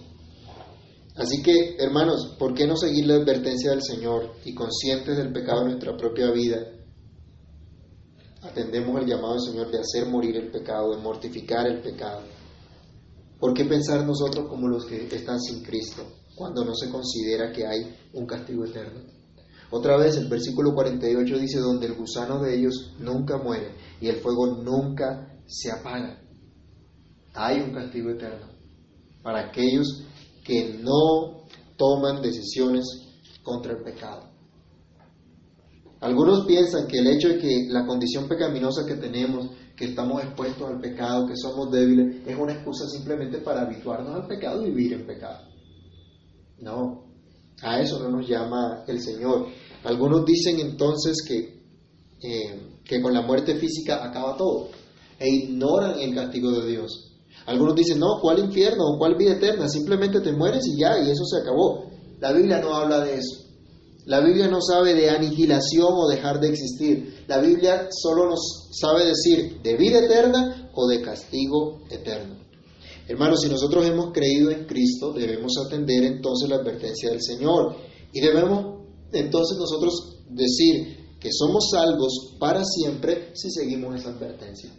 Así 1.16 1.42
que, 1.42 1.76
hermanos, 1.78 2.36
¿por 2.38 2.52
qué 2.52 2.66
no 2.66 2.76
seguir 2.76 3.06
la 3.06 3.14
advertencia 3.14 3.70
del 3.70 3.82
Señor 3.82 4.34
y 4.44 4.54
conscientes 4.54 5.16
del 5.16 5.32
pecado 5.32 5.62
en 5.62 5.68
nuestra 5.68 5.96
propia 5.96 6.30
vida? 6.30 6.58
Atendemos 8.42 9.00
el 9.00 9.06
llamado 9.06 9.34
del 9.34 9.42
Señor 9.42 9.70
de 9.70 9.78
hacer 9.78 10.06
morir 10.06 10.36
el 10.36 10.50
pecado, 10.50 10.94
de 10.94 11.02
mortificar 11.02 11.66
el 11.66 11.80
pecado. 11.80 12.20
¿Por 13.40 13.54
qué 13.54 13.64
pensar 13.64 14.04
nosotros 14.06 14.46
como 14.46 14.68
los 14.68 14.84
que 14.84 15.06
están 15.06 15.40
sin 15.40 15.62
Cristo 15.62 16.02
cuando 16.34 16.64
no 16.64 16.74
se 16.74 16.90
considera 16.90 17.50
que 17.50 17.66
hay 17.66 17.96
un 18.12 18.26
castigo 18.26 18.66
eterno? 18.66 19.00
Otra 19.70 19.96
vez 19.96 20.16
el 20.16 20.28
versículo 20.28 20.74
48 20.74 21.38
dice, 21.38 21.58
donde 21.58 21.86
el 21.86 21.94
gusano 21.94 22.42
de 22.42 22.56
ellos 22.56 22.94
nunca 22.98 23.38
muere 23.38 23.74
y 24.00 24.08
el 24.08 24.16
fuego 24.16 24.46
nunca 24.62 25.40
se 25.46 25.70
apaga. 25.70 26.22
Hay 27.34 27.60
un 27.60 27.72
castigo 27.72 28.10
eterno 28.10 28.48
para 29.22 29.48
aquellos 29.48 30.05
que 30.46 30.78
no 30.80 31.44
toman 31.76 32.22
decisiones 32.22 32.84
contra 33.42 33.72
el 33.72 33.82
pecado. 33.82 34.30
Algunos 36.00 36.46
piensan 36.46 36.86
que 36.86 36.98
el 36.98 37.08
hecho 37.08 37.28
de 37.28 37.38
que 37.38 37.66
la 37.68 37.86
condición 37.86 38.28
pecaminosa 38.28 38.86
que 38.86 38.94
tenemos, 38.94 39.50
que 39.74 39.86
estamos 39.86 40.22
expuestos 40.22 40.68
al 40.70 40.80
pecado, 40.80 41.26
que 41.26 41.36
somos 41.36 41.70
débiles, 41.70 42.26
es 42.26 42.38
una 42.38 42.52
excusa 42.52 42.86
simplemente 42.86 43.38
para 43.38 43.62
habituarnos 43.62 44.14
al 44.14 44.26
pecado 44.26 44.64
y 44.64 44.70
vivir 44.70 44.92
en 44.92 45.06
pecado. 45.06 45.48
No, 46.60 47.06
a 47.62 47.80
eso 47.80 47.98
no 47.98 48.10
nos 48.10 48.28
llama 48.28 48.84
el 48.86 49.00
Señor. 49.00 49.48
Algunos 49.84 50.24
dicen 50.24 50.60
entonces 50.60 51.24
que, 51.26 51.62
eh, 52.22 52.80
que 52.84 53.00
con 53.00 53.12
la 53.12 53.22
muerte 53.22 53.56
física 53.56 54.04
acaba 54.04 54.36
todo 54.36 54.68
e 55.18 55.28
ignoran 55.28 55.98
el 55.98 56.14
castigo 56.14 56.52
de 56.52 56.70
Dios. 56.70 57.15
Algunos 57.46 57.74
dicen, 57.74 57.98
no, 57.98 58.18
¿cuál 58.20 58.38
infierno 58.40 58.84
o 58.84 58.98
cuál 58.98 59.16
vida 59.16 59.34
eterna? 59.34 59.68
Simplemente 59.68 60.20
te 60.20 60.32
mueres 60.32 60.66
y 60.66 60.80
ya, 60.80 60.98
y 60.98 61.10
eso 61.10 61.24
se 61.24 61.42
acabó. 61.42 61.90
La 62.18 62.32
Biblia 62.32 62.60
no 62.60 62.74
habla 62.74 63.04
de 63.04 63.14
eso. 63.14 63.44
La 64.06 64.20
Biblia 64.20 64.48
no 64.48 64.60
sabe 64.62 64.94
de 64.94 65.10
aniquilación 65.10 65.92
o 65.92 66.08
dejar 66.08 66.40
de 66.40 66.48
existir. 66.48 67.24
La 67.26 67.38
Biblia 67.38 67.88
solo 67.90 68.30
nos 68.30 68.68
sabe 68.72 69.04
decir 69.04 69.60
de 69.62 69.76
vida 69.76 69.98
eterna 69.98 70.70
o 70.74 70.86
de 70.86 71.02
castigo 71.02 71.82
eterno. 71.90 72.36
Hermanos, 73.08 73.40
si 73.42 73.48
nosotros 73.48 73.84
hemos 73.86 74.12
creído 74.12 74.50
en 74.50 74.64
Cristo, 74.66 75.12
debemos 75.12 75.52
atender 75.64 76.04
entonces 76.04 76.48
la 76.48 76.56
advertencia 76.56 77.10
del 77.10 77.22
Señor. 77.22 77.76
Y 78.12 78.20
debemos 78.20 78.84
entonces 79.12 79.56
nosotros 79.58 80.24
decir 80.30 81.16
que 81.20 81.30
somos 81.32 81.70
salvos 81.70 82.36
para 82.38 82.64
siempre 82.64 83.30
si 83.34 83.50
seguimos 83.50 83.94
esa 83.94 84.10
advertencia 84.10 84.72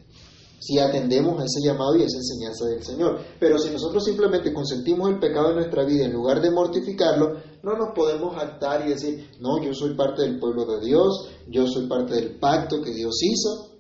si 0.60 0.80
atendemos 0.80 1.40
a 1.40 1.46
ese 1.46 1.62
llamado 1.64 1.96
y 1.96 2.04
esa 2.04 2.18
enseñanza 2.18 2.66
del 2.66 2.84
Señor. 2.84 3.20
Pero 3.40 3.58
si 3.60 3.70
nosotros 3.70 4.04
simplemente 4.04 4.54
consentimos 4.54 5.10
el 5.10 5.20
pecado 5.20 5.50
en 5.50 5.58
nuestra 5.58 5.86
vida 5.86 6.06
en 6.06 6.14
lugar 6.14 6.42
de 6.42 6.52
mortificarlo, 6.52 7.38
no 7.64 7.78
nos 7.78 7.94
podemos 7.94 8.36
actar 8.38 8.86
y 8.86 8.90
decir, 8.90 9.32
no, 9.40 9.64
yo 9.64 9.74
soy 9.74 9.96
parte 9.96 10.24
del 10.24 10.40
pueblo 10.40 10.66
de 10.66 10.86
Dios, 10.86 11.30
yo 11.48 11.68
soy 11.68 11.88
parte 11.88 12.16
del 12.16 12.40
pacto 12.40 12.82
que 12.82 12.92
Dios 12.92 13.16
hizo, 13.22 13.78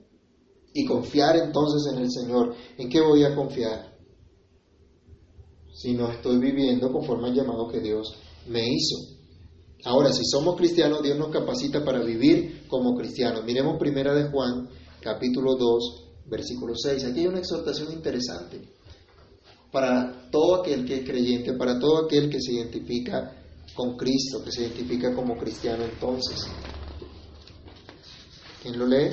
y 0.73 0.85
confiar 0.85 1.35
entonces 1.37 1.91
en 1.91 2.03
el 2.03 2.11
Señor. 2.11 2.53
¿En 2.77 2.87
qué 2.87 3.01
voy 3.01 3.23
a 3.23 3.33
confiar? 3.33 3.97
Si 5.73 5.93
no 5.93 6.11
estoy 6.11 6.37
viviendo 6.37 6.91
conforme 6.91 7.29
al 7.29 7.33
llamado 7.33 7.67
que 7.67 7.79
Dios 7.79 8.15
me 8.47 8.61
hizo. 8.63 9.17
Ahora, 9.85 10.11
si 10.13 10.23
somos 10.25 10.55
cristianos, 10.55 11.01
Dios 11.01 11.17
nos 11.17 11.29
capacita 11.29 11.83
para 11.83 12.03
vivir 12.03 12.67
como 12.67 12.95
cristianos. 12.95 13.43
Miremos 13.43 13.77
primera 13.79 14.13
de 14.13 14.29
Juan, 14.29 14.69
capítulo 15.01 15.55
2, 15.55 16.06
versículo 16.29 16.75
6. 16.75 17.05
Aquí 17.05 17.19
hay 17.21 17.27
una 17.27 17.39
exhortación 17.39 17.91
interesante 17.91 18.61
para 19.71 20.29
todo 20.31 20.61
aquel 20.61 20.85
que 20.85 20.97
es 20.97 21.09
creyente, 21.09 21.53
para 21.53 21.79
todo 21.79 22.05
aquel 22.05 22.29
que 22.29 22.41
se 22.41 22.53
identifica 22.53 23.33
con 23.73 23.97
Cristo, 23.97 24.43
que 24.43 24.51
se 24.51 24.61
identifica 24.61 25.13
como 25.13 25.37
cristiano 25.37 25.83
entonces. 25.83 26.47
¿Quién 28.61 28.79
lo 28.79 28.87
lee? 28.87 29.09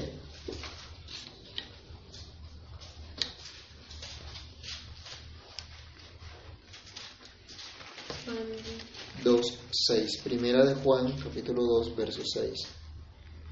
Dos, 9.22 9.58
seis. 9.70 10.20
Primera 10.22 10.64
de 10.64 10.74
Juan, 10.76 11.12
capítulo 11.22 11.62
2, 11.62 11.96
verso 11.96 12.22
6. 12.24 12.52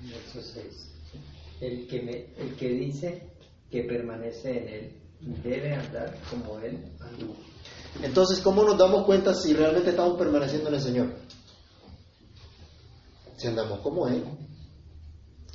Verso 0.03 0.42
6. 0.55 0.92
El 1.61 1.87
que, 1.87 2.03
me, 2.03 2.42
el 2.42 2.55
que 2.57 2.68
dice 2.68 3.31
que 3.72 3.82
permanece 3.85 4.50
en 4.50 4.68
Él 4.68 5.02
debe 5.42 5.74
andar 5.74 6.14
como 6.30 6.58
Él 6.58 6.78
anduvo. 7.00 7.35
Entonces, 8.02 8.40
¿cómo 8.40 8.64
nos 8.64 8.76
damos 8.76 9.04
cuenta 9.04 9.35
si 9.35 9.54
realmente 9.54 9.90
estamos 9.90 10.18
permaneciendo 10.18 10.68
en 10.68 10.74
el 10.74 10.80
Señor? 10.80 11.06
Si 13.37 13.46
andamos 13.46 13.80
como 13.80 14.06
Él. 14.08 14.24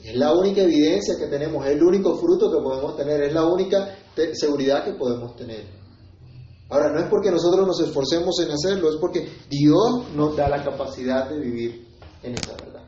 Es 0.04 0.16
la 0.16 0.34
única 0.34 0.62
evidencia 0.62 1.16
que 1.20 1.28
tenemos, 1.28 1.66
es 1.66 1.74
el 1.74 1.84
único 1.84 2.18
fruto 2.18 2.52
que 2.52 2.62
podemos 2.62 2.96
tener, 2.96 3.22
es 3.22 3.34
la 3.34 3.46
única 3.46 3.98
seguridad 4.34 4.84
que 4.84 4.94
podemos 4.94 5.36
tener. 5.36 5.66
Ahora, 6.70 6.92
no 6.92 7.00
es 7.00 7.10
porque 7.10 7.32
nosotros 7.32 7.66
nos 7.66 7.80
esforcemos 7.82 8.40
en 8.40 8.52
hacerlo, 8.52 8.90
es 8.90 8.98
porque 8.98 9.28
Dios 9.50 10.10
nos 10.16 10.36
da 10.36 10.50
la 10.50 10.64
capacidad 10.64 11.30
de 11.30 11.40
vivir 11.40 11.88
en 12.24 12.34
esa 12.34 12.54
verdad. 12.54 12.84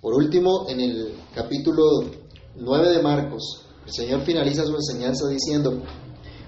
Por 0.00 0.14
último, 0.14 0.66
en 0.68 0.80
el 0.80 1.14
capítulo 1.34 2.04
9 2.56 2.88
de 2.90 3.02
Marcos, 3.02 3.64
el 3.86 3.92
Señor 3.92 4.22
finaliza 4.22 4.64
su 4.64 4.74
enseñanza 4.74 5.28
diciendo, 5.28 5.82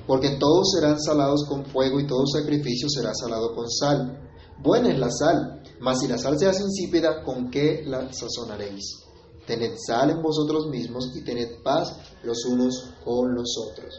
porque 0.06 0.36
todos 0.38 0.72
serán 0.72 1.00
salados 1.00 1.44
con 1.48 1.66
fuego 1.66 2.00
y 2.00 2.06
todo 2.06 2.26
sacrificio 2.26 2.88
será 2.88 3.12
salado 3.14 3.54
con 3.54 3.70
sal. 3.70 4.22
Buena 4.62 4.90
es 4.90 4.98
la 4.98 5.10
sal, 5.10 5.62
mas 5.80 6.00
si 6.00 6.08
la 6.08 6.18
sal 6.18 6.38
se 6.38 6.46
hace 6.46 6.62
insípida, 6.62 7.22
¿con 7.22 7.50
qué 7.50 7.82
la 7.86 8.12
sazonaréis? 8.12 9.02
Tened 9.46 9.76
sal 9.84 10.10
en 10.10 10.22
vosotros 10.22 10.68
mismos 10.68 11.12
y 11.14 11.22
tened 11.22 11.62
paz 11.62 11.96
los 12.24 12.44
unos 12.46 12.94
con 13.04 13.34
los 13.34 13.54
otros. 13.70 13.94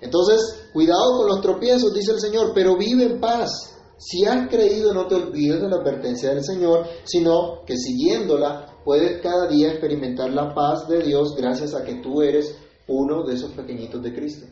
Entonces, 0.00 0.68
cuidado 0.72 1.18
con 1.18 1.28
los 1.28 1.40
tropiezos, 1.40 1.92
dice 1.92 2.12
el 2.12 2.20
Señor, 2.20 2.52
pero 2.54 2.76
vive 2.76 3.04
en 3.04 3.20
paz. 3.20 3.50
Si 3.98 4.24
has 4.24 4.48
creído, 4.48 4.92
no 4.92 5.06
te 5.06 5.14
olvides 5.14 5.60
de 5.60 5.68
la 5.68 5.76
advertencia 5.76 6.30
del 6.30 6.44
Señor, 6.44 6.86
sino 7.04 7.64
que 7.64 7.76
siguiéndola 7.76 8.73
puedes 8.84 9.20
cada 9.22 9.48
día 9.48 9.70
experimentar 9.70 10.30
la 10.30 10.54
paz 10.54 10.86
de 10.88 11.02
Dios 11.02 11.34
gracias 11.36 11.74
a 11.74 11.84
que 11.84 11.94
tú 11.96 12.22
eres 12.22 12.54
uno 12.86 13.24
de 13.24 13.34
esos 13.34 13.52
pequeñitos 13.52 14.02
de 14.02 14.14
Cristo. 14.14 14.46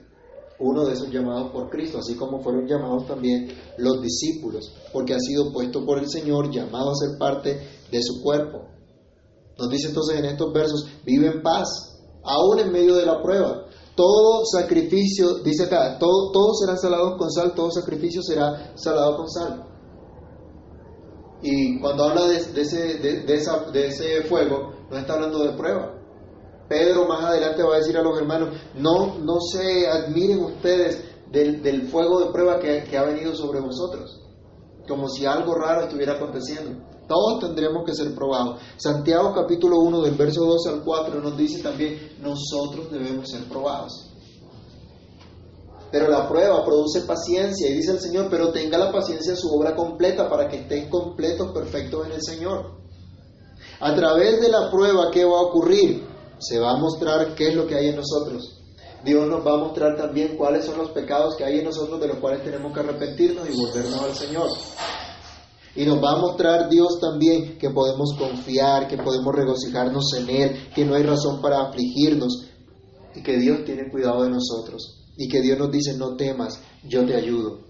uno 0.58 0.84
de 0.84 0.92
esos 0.92 1.10
llamados 1.10 1.50
por 1.50 1.68
Cristo, 1.70 1.98
así 1.98 2.14
como 2.14 2.40
fueron 2.40 2.68
llamados 2.68 3.06
también 3.06 3.48
los 3.78 4.00
discípulos, 4.00 4.72
porque 4.92 5.12
ha 5.12 5.18
sido 5.18 5.52
puesto 5.52 5.84
por 5.84 5.98
el 5.98 6.08
Señor, 6.08 6.52
llamado 6.52 6.92
a 6.92 6.94
ser 6.94 7.18
parte 7.18 7.58
de 7.90 8.02
su 8.02 8.22
cuerpo. 8.22 8.60
Nos 9.58 9.68
dice 9.70 9.88
entonces 9.88 10.20
en 10.20 10.24
estos 10.26 10.52
versos, 10.52 10.86
vive 11.04 11.26
en 11.26 11.42
paz, 11.42 11.98
aún 12.22 12.60
en 12.60 12.70
medio 12.70 12.94
de 12.94 13.06
la 13.06 13.20
prueba. 13.20 13.66
Todo 13.96 14.44
sacrificio, 14.44 15.38
dice 15.42 15.64
acá, 15.64 15.98
todo, 15.98 16.30
todos 16.32 16.60
serán 16.60 16.78
salados 16.78 17.16
con 17.18 17.30
sal, 17.30 17.54
todo 17.54 17.70
sacrificio 17.72 18.22
será 18.22 18.72
salado 18.76 19.16
con 19.16 19.28
sal. 19.28 19.71
Y 21.42 21.80
cuando 21.80 22.04
habla 22.04 22.26
de, 22.28 22.36
ese, 22.36 22.98
de 22.98 23.86
ese 23.86 24.22
fuego, 24.22 24.72
no 24.90 24.96
está 24.96 25.14
hablando 25.14 25.42
de 25.42 25.56
prueba, 25.56 26.02
Pedro 26.68 27.06
más 27.06 27.22
adelante 27.24 27.62
va 27.62 27.74
a 27.74 27.78
decir 27.78 27.96
a 27.98 28.02
los 28.02 28.18
hermanos, 28.18 28.56
no, 28.74 29.18
no 29.18 29.40
se 29.40 29.86
admiren 29.88 30.42
ustedes 30.42 31.04
del, 31.30 31.88
fuego 31.88 32.20
de 32.20 32.32
prueba 32.32 32.58
que, 32.58 32.84
que 32.84 32.96
ha 32.96 33.02
venido 33.04 33.34
sobre 33.34 33.60
vosotros, 33.60 34.20
como 34.88 35.08
si 35.08 35.26
algo 35.26 35.54
raro 35.54 35.82
estuviera 35.82 36.14
aconteciendo. 36.14 36.80
Todos 37.08 37.40
tendremos 37.40 37.84
que 37.84 37.94
ser 37.94 38.14
probados. 38.14 38.60
Santiago 38.76 39.34
capítulo 39.34 39.80
1 39.80 40.02
del 40.02 40.14
verso 40.14 40.44
12 40.44 40.68
al 40.70 40.84
4 40.84 41.20
nos 41.20 41.36
dice 41.36 41.62
también, 41.62 42.16
nosotros 42.20 42.90
debemos 42.90 43.28
ser 43.28 43.44
probados. 43.48 44.11
Pero 45.92 46.08
la 46.08 46.26
prueba 46.26 46.64
produce 46.64 47.02
paciencia 47.02 47.68
y 47.68 47.74
dice 47.74 47.92
el 47.92 48.00
Señor, 48.00 48.28
pero 48.30 48.50
tenga 48.50 48.78
la 48.78 48.90
paciencia 48.90 49.36
su 49.36 49.54
obra 49.54 49.76
completa 49.76 50.28
para 50.28 50.48
que 50.48 50.62
estén 50.62 50.88
completos, 50.88 51.52
perfectos 51.52 52.06
en 52.06 52.12
el 52.12 52.22
Señor. 52.22 52.80
A 53.78 53.94
través 53.94 54.40
de 54.40 54.48
la 54.48 54.70
prueba, 54.70 55.10
¿qué 55.12 55.24
va 55.24 55.38
a 55.38 55.42
ocurrir? 55.42 56.12
se 56.42 56.58
va 56.58 56.72
a 56.72 56.76
mostrar 56.76 57.34
qué 57.34 57.48
es 57.48 57.54
lo 57.54 57.66
que 57.66 57.76
hay 57.76 57.88
en 57.88 57.96
nosotros. 57.96 58.58
Dios 59.04 59.26
nos 59.28 59.46
va 59.46 59.54
a 59.54 59.58
mostrar 59.58 59.96
también 59.96 60.36
cuáles 60.36 60.64
son 60.64 60.78
los 60.78 60.90
pecados 60.90 61.36
que 61.36 61.44
hay 61.44 61.58
en 61.58 61.64
nosotros 61.64 62.00
de 62.00 62.08
los 62.08 62.18
cuales 62.18 62.42
tenemos 62.42 62.72
que 62.72 62.80
arrepentirnos 62.80 63.48
y 63.48 63.56
volvernos 63.56 64.00
al 64.00 64.14
Señor. 64.14 64.48
Y 65.74 65.84
nos 65.84 66.02
va 66.02 66.12
a 66.12 66.16
mostrar 66.16 66.68
Dios 66.68 66.98
también 67.00 67.58
que 67.58 67.70
podemos 67.70 68.14
confiar, 68.18 68.88
que 68.88 68.98
podemos 68.98 69.34
regocijarnos 69.34 70.12
en 70.18 70.30
Él, 70.30 70.68
que 70.74 70.84
no 70.84 70.94
hay 70.94 71.02
razón 71.02 71.40
para 71.40 71.62
afligirnos 71.62 72.48
y 73.14 73.22
que 73.22 73.38
Dios 73.38 73.64
tiene 73.64 73.90
cuidado 73.90 74.24
de 74.24 74.30
nosotros. 74.30 75.01
Y 75.16 75.28
que 75.28 75.40
Dios 75.40 75.58
nos 75.58 75.70
dice, 75.70 75.96
no 75.96 76.16
temas, 76.16 76.60
yo 76.88 77.04
te 77.04 77.14
ayudo. 77.14 77.60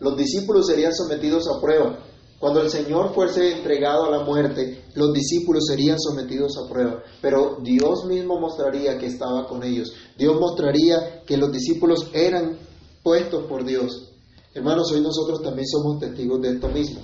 Los 0.00 0.16
discípulos 0.16 0.66
serían 0.66 0.92
sometidos 0.92 1.44
a 1.48 1.60
prueba, 1.60 1.98
cuando 2.44 2.60
el 2.60 2.68
Señor 2.68 3.14
fuese 3.14 3.52
entregado 3.52 4.04
a 4.04 4.10
la 4.10 4.24
muerte, 4.24 4.84
los 4.94 5.14
discípulos 5.14 5.64
serían 5.66 5.98
sometidos 5.98 6.58
a 6.58 6.68
prueba, 6.68 7.02
pero 7.22 7.56
Dios 7.62 8.04
mismo 8.04 8.38
mostraría 8.38 8.98
que 8.98 9.06
estaba 9.06 9.46
con 9.46 9.62
ellos. 9.62 9.94
Dios 10.18 10.38
mostraría 10.38 11.22
que 11.24 11.38
los 11.38 11.50
discípulos 11.50 12.10
eran 12.12 12.58
puestos 13.02 13.46
por 13.46 13.64
Dios. 13.64 14.10
Hermanos, 14.52 14.92
hoy 14.92 15.00
nosotros 15.00 15.42
también 15.42 15.66
somos 15.66 15.98
testigos 15.98 16.40
de 16.42 16.50
esto 16.50 16.68
mismo. 16.68 17.00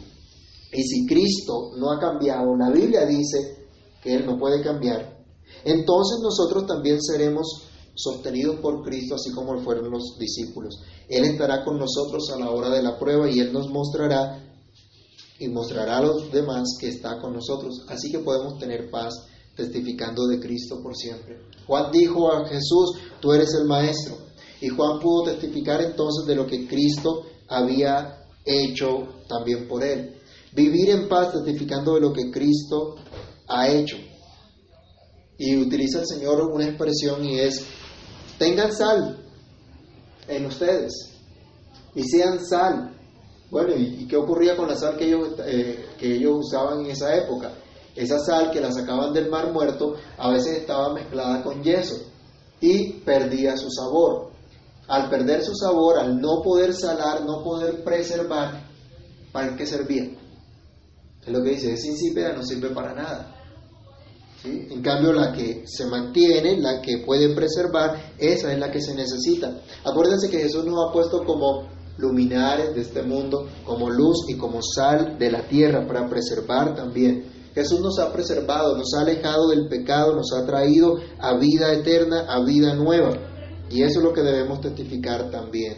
Y 0.73 0.83
si 0.83 1.07
Cristo 1.07 1.71
no 1.79 1.91
ha 1.91 1.99
cambiado, 1.99 2.55
la 2.57 2.71
Biblia 2.71 3.07
dice 3.07 3.67
que 4.03 4.17
Él 4.17 4.27
no 4.27 4.39
puede 4.39 4.63
cambiar, 4.63 5.25
entonces 5.65 6.19
nosotros 6.23 6.67
también 6.67 7.01
seremos 7.01 7.70
sostenidos 8.03 8.61
por 8.61 8.83
Cristo, 8.83 9.15
así 9.15 9.31
como 9.33 9.59
fueron 9.61 9.91
los 9.91 10.17
discípulos. 10.19 10.81
Él 11.09 11.25
estará 11.25 11.65
con 11.65 11.79
nosotros 11.79 12.31
a 12.31 12.39
la 12.39 12.51
hora 12.51 12.71
de 12.71 12.83
la 12.83 12.99
prueba 12.99 13.31
y 13.31 13.41
Él 13.41 13.53
nos 13.53 13.69
mostrará 13.69 14.47
y 15.39 15.49
mostrará 15.49 15.99
a 15.99 16.03
los 16.03 16.31
demás 16.31 16.77
que 16.79 16.89
está 16.89 17.19
con 17.19 17.33
nosotros. 17.33 17.85
Así 17.89 18.11
que 18.11 18.19
podemos 18.19 18.59
tener 18.59 18.91
paz 18.91 19.15
testificando 19.57 20.27
de 20.27 20.39
Cristo 20.39 20.81
por 20.83 20.95
siempre. 20.95 21.41
Juan 21.67 21.91
dijo 21.91 22.31
a 22.31 22.47
Jesús, 22.47 22.99
tú 23.21 23.33
eres 23.33 23.55
el 23.55 23.67
Maestro. 23.67 24.17
Y 24.61 24.69
Juan 24.69 25.01
pudo 25.01 25.25
testificar 25.25 25.81
entonces 25.83 26.27
de 26.27 26.35
lo 26.35 26.47
que 26.47 26.69
Cristo 26.69 27.25
había 27.49 28.27
hecho 28.45 29.23
también 29.29 29.67
por 29.67 29.83
él. 29.83 30.17
Vivir 30.53 30.91
en 30.91 31.09
paz 31.09 31.33
testificando 31.33 31.95
de 31.95 32.01
lo 32.01 32.13
que 32.13 32.31
Cristo 32.31 32.97
ha 33.49 33.69
hecho. 33.69 33.97
Y 35.39 35.57
utiliza 35.57 36.01
el 36.01 36.07
Señor 36.07 36.43
una 36.53 36.67
expresión 36.67 37.25
y 37.25 37.39
es, 37.39 37.65
tengan 38.41 38.73
sal 38.73 39.17
en 40.27 40.47
ustedes 40.47 40.93
y 41.95 42.03
sean 42.03 42.45
sal 42.45 42.97
bueno, 43.51 43.75
¿y, 43.75 44.07
qué 44.07 44.17
ocurría 44.17 44.57
con 44.57 44.69
la 44.69 44.77
sal 44.77 44.97
que 44.97 45.07
ellos, 45.07 45.31
eh, 45.45 45.89
que 45.99 46.15
ellos 46.15 46.47
usaban 46.47 46.85
en 46.85 46.93
esa 46.93 47.17
época? 47.17 47.51
Esa 47.97 48.19
sal 48.21 48.53
que 48.53 48.61
la 48.61 48.71
sacaban 48.71 49.13
del 49.13 49.29
mar 49.29 49.53
muerto 49.53 49.97
a 50.17 50.31
veces 50.31 50.59
estaba 50.59 50.95
mezclada 50.95 51.43
con 51.43 51.63
yeso 51.63 51.97
y 52.61 52.93
perdía 53.01 53.57
su 53.57 53.69
sabor. 53.71 54.31
Al 54.87 55.11
perder 55.11 55.43
su 55.43 55.55
sabor, 55.55 55.99
al 55.99 56.21
no 56.21 56.43
poder 56.43 56.75
salar, 56.75 57.25
no 57.25 57.43
poder 57.43 57.83
preservar, 57.83 58.63
¿para 59.33 59.57
qué 59.57 59.67
servía? 59.67 60.05
Es 61.23 61.29
lo 61.29 61.43
que 61.43 61.51
dice, 61.51 61.73
es 61.73 61.85
insípida, 61.85 62.33
no 62.33 62.45
sirve 62.45 62.71
para 62.71 62.95
nada. 62.95 63.37
En 64.43 64.81
cambio, 64.81 65.13
la 65.13 65.33
que 65.33 65.65
se 65.67 65.85
mantiene, 65.87 66.59
la 66.59 66.81
que 66.81 66.99
puede 67.05 67.35
preservar, 67.35 68.15
esa 68.19 68.53
es 68.53 68.59
la 68.59 68.71
que 68.71 68.81
se 68.81 68.95
necesita. 68.95 69.61
Acuérdense 69.85 70.31
que 70.31 70.39
Jesús 70.39 70.65
nos 70.65 70.89
ha 70.89 70.93
puesto 70.93 71.25
como 71.25 71.69
luminares 71.99 72.75
de 72.75 72.81
este 72.81 73.03
mundo, 73.03 73.47
como 73.67 73.91
luz 73.91 74.25
y 74.29 74.37
como 74.37 74.61
sal 74.63 75.19
de 75.19 75.31
la 75.31 75.47
tierra 75.47 75.87
para 75.87 76.09
preservar 76.09 76.75
también. 76.75 77.25
Jesús 77.55 77.81
nos 77.81 77.99
ha 77.99 78.13
preservado, 78.13 78.77
nos 78.77 78.95
ha 78.95 79.03
alejado 79.03 79.49
del 79.49 79.69
pecado, 79.69 80.15
nos 80.15 80.33
ha 80.33 80.47
traído 80.47 80.99
a 81.19 81.37
vida 81.37 81.73
eterna, 81.75 82.27
a 82.29 82.43
vida 82.43 82.75
nueva. 82.75 83.13
Y 83.71 83.83
eso 83.83 83.99
es 83.99 84.05
lo 84.05 84.13
que 84.13 84.23
debemos 84.23 84.61
testificar 84.61 85.31
también. 85.31 85.75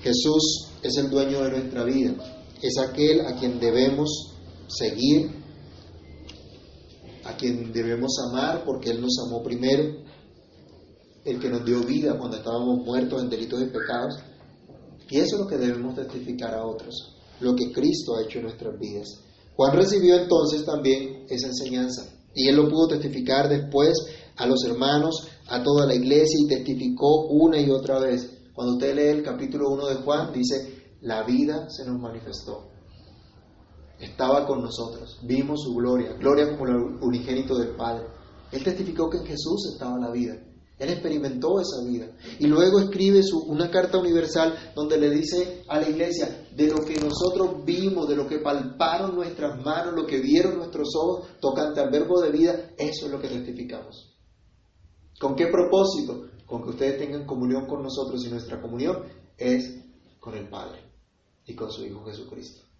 Jesús 0.00 0.68
es 0.82 0.96
el 0.96 1.10
dueño 1.10 1.42
de 1.44 1.50
nuestra 1.50 1.84
vida, 1.84 2.14
es 2.60 2.78
aquel 2.78 3.20
a 3.26 3.36
quien 3.36 3.60
debemos 3.60 4.32
seguir, 4.66 5.41
a 7.24 7.36
quien 7.36 7.72
debemos 7.72 8.12
amar 8.30 8.64
porque 8.64 8.90
Él 8.90 9.00
nos 9.00 9.18
amó 9.26 9.42
primero, 9.42 10.02
el 11.24 11.38
que 11.38 11.48
nos 11.48 11.64
dio 11.64 11.80
vida 11.80 12.18
cuando 12.18 12.36
estábamos 12.36 12.84
muertos 12.84 13.22
en 13.22 13.30
delitos 13.30 13.62
y 13.62 13.66
pecados 13.66 14.18
y 15.08 15.18
eso 15.18 15.36
es 15.36 15.42
lo 15.42 15.46
que 15.46 15.58
debemos 15.58 15.94
testificar 15.94 16.54
a 16.54 16.66
otros, 16.66 17.16
lo 17.40 17.54
que 17.54 17.70
Cristo 17.70 18.16
ha 18.16 18.22
hecho 18.22 18.38
en 18.38 18.44
nuestras 18.44 18.78
vidas. 18.78 19.20
Juan 19.54 19.76
recibió 19.76 20.16
entonces 20.16 20.64
también 20.64 21.26
esa 21.28 21.48
enseñanza 21.48 22.06
y 22.34 22.48
él 22.48 22.56
lo 22.56 22.68
pudo 22.68 22.88
testificar 22.88 23.48
después 23.48 23.92
a 24.36 24.46
los 24.46 24.64
hermanos, 24.64 25.28
a 25.48 25.62
toda 25.62 25.86
la 25.86 25.94
iglesia 25.94 26.38
y 26.40 26.48
testificó 26.48 27.26
una 27.26 27.60
y 27.60 27.70
otra 27.70 27.98
vez. 27.98 28.26
Cuando 28.54 28.74
usted 28.74 28.94
lee 28.94 29.18
el 29.18 29.22
capítulo 29.22 29.68
1 29.70 29.86
de 29.88 29.94
Juan, 29.96 30.32
dice, 30.32 30.96
la 31.02 31.24
vida 31.24 31.68
se 31.68 31.84
nos 31.84 32.00
manifestó. 32.00 32.71
Estaba 34.02 34.44
con 34.46 34.62
nosotros, 34.62 35.20
vimos 35.22 35.62
su 35.62 35.72
gloria, 35.74 36.14
gloria 36.14 36.50
como 36.50 36.66
el 36.66 36.74
unigénito 37.00 37.56
del 37.56 37.76
Padre. 37.76 38.04
Él 38.50 38.64
testificó 38.64 39.08
que 39.08 39.18
en 39.18 39.26
Jesús 39.26 39.70
estaba 39.72 39.96
la 39.96 40.10
vida. 40.10 40.34
Él 40.76 40.90
experimentó 40.90 41.60
esa 41.60 41.88
vida. 41.88 42.08
Y 42.40 42.48
luego 42.48 42.80
escribe 42.80 43.20
una 43.46 43.70
carta 43.70 43.98
universal 43.98 44.72
donde 44.74 44.98
le 44.98 45.08
dice 45.10 45.62
a 45.68 45.78
la 45.78 45.88
iglesia, 45.88 46.48
de 46.52 46.66
lo 46.66 46.84
que 46.84 46.98
nosotros 46.98 47.64
vimos, 47.64 48.08
de 48.08 48.16
lo 48.16 48.26
que 48.26 48.40
palparon 48.40 49.14
nuestras 49.14 49.64
manos, 49.64 49.94
lo 49.94 50.04
que 50.04 50.20
vieron 50.20 50.56
nuestros 50.56 50.88
ojos 50.96 51.28
tocante 51.40 51.80
al 51.80 51.90
verbo 51.90 52.20
de 52.20 52.32
vida, 52.32 52.70
eso 52.76 53.06
es 53.06 53.12
lo 53.12 53.20
que 53.20 53.28
testificamos. 53.28 54.16
¿Con 55.20 55.36
qué 55.36 55.46
propósito? 55.46 56.26
Con 56.44 56.64
que 56.64 56.70
ustedes 56.70 56.98
tengan 56.98 57.24
comunión 57.24 57.66
con 57.66 57.84
nosotros 57.84 58.20
y 58.26 58.30
nuestra 58.30 58.60
comunión 58.60 59.04
es 59.38 59.78
con 60.18 60.34
el 60.34 60.48
Padre 60.48 60.80
y 61.46 61.54
con 61.54 61.70
su 61.70 61.84
Hijo 61.84 62.04
Jesucristo. 62.04 62.71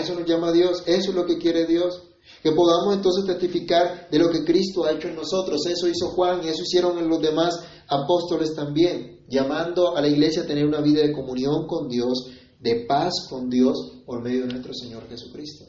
Eso 0.00 0.14
nos 0.14 0.28
llama 0.28 0.52
Dios, 0.52 0.82
eso 0.86 1.10
es 1.10 1.14
lo 1.14 1.26
que 1.26 1.38
quiere 1.38 1.66
Dios. 1.66 2.02
Que 2.42 2.52
podamos 2.52 2.94
entonces 2.94 3.26
testificar 3.26 4.08
de 4.10 4.18
lo 4.18 4.30
que 4.30 4.44
Cristo 4.44 4.84
ha 4.84 4.92
hecho 4.92 5.08
en 5.08 5.16
nosotros. 5.16 5.66
Eso 5.66 5.88
hizo 5.88 6.08
Juan 6.10 6.40
y 6.44 6.48
eso 6.48 6.62
hicieron 6.62 7.08
los 7.08 7.20
demás 7.20 7.60
apóstoles 7.88 8.54
también, 8.54 9.24
llamando 9.28 9.96
a 9.96 10.00
la 10.00 10.08
iglesia 10.08 10.42
a 10.42 10.46
tener 10.46 10.64
una 10.64 10.80
vida 10.80 11.02
de 11.02 11.12
comunión 11.12 11.66
con 11.66 11.88
Dios, 11.88 12.30
de 12.58 12.86
paz 12.86 13.12
con 13.28 13.50
Dios 13.50 14.02
por 14.06 14.22
medio 14.22 14.42
de 14.42 14.52
nuestro 14.52 14.72
Señor 14.72 15.08
Jesucristo. 15.08 15.64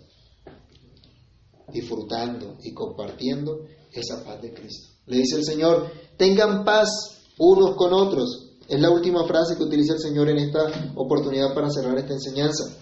Disfrutando 1.74 2.58
y 2.64 2.74
compartiendo 2.74 3.66
esa 3.92 4.24
paz 4.24 4.42
de 4.42 4.54
Cristo. 4.54 4.90
Le 5.08 5.18
dice 5.18 5.38
el 5.38 5.44
Señor, 5.44 5.92
tengan 6.18 6.64
paz 6.64 6.90
unos 7.38 7.76
con 7.76 7.94
otros. 7.94 8.52
Es 8.68 8.80
la 8.80 8.90
última 8.90 9.26
frase 9.26 9.58
que 9.58 9.64
utiliza 9.64 9.94
el 9.94 10.00
Señor 10.00 10.30
en 10.30 10.38
esta 10.38 10.94
oportunidad 10.96 11.54
para 11.54 11.70
cerrar 11.70 11.98
esta 11.98 12.14
enseñanza. 12.14 12.81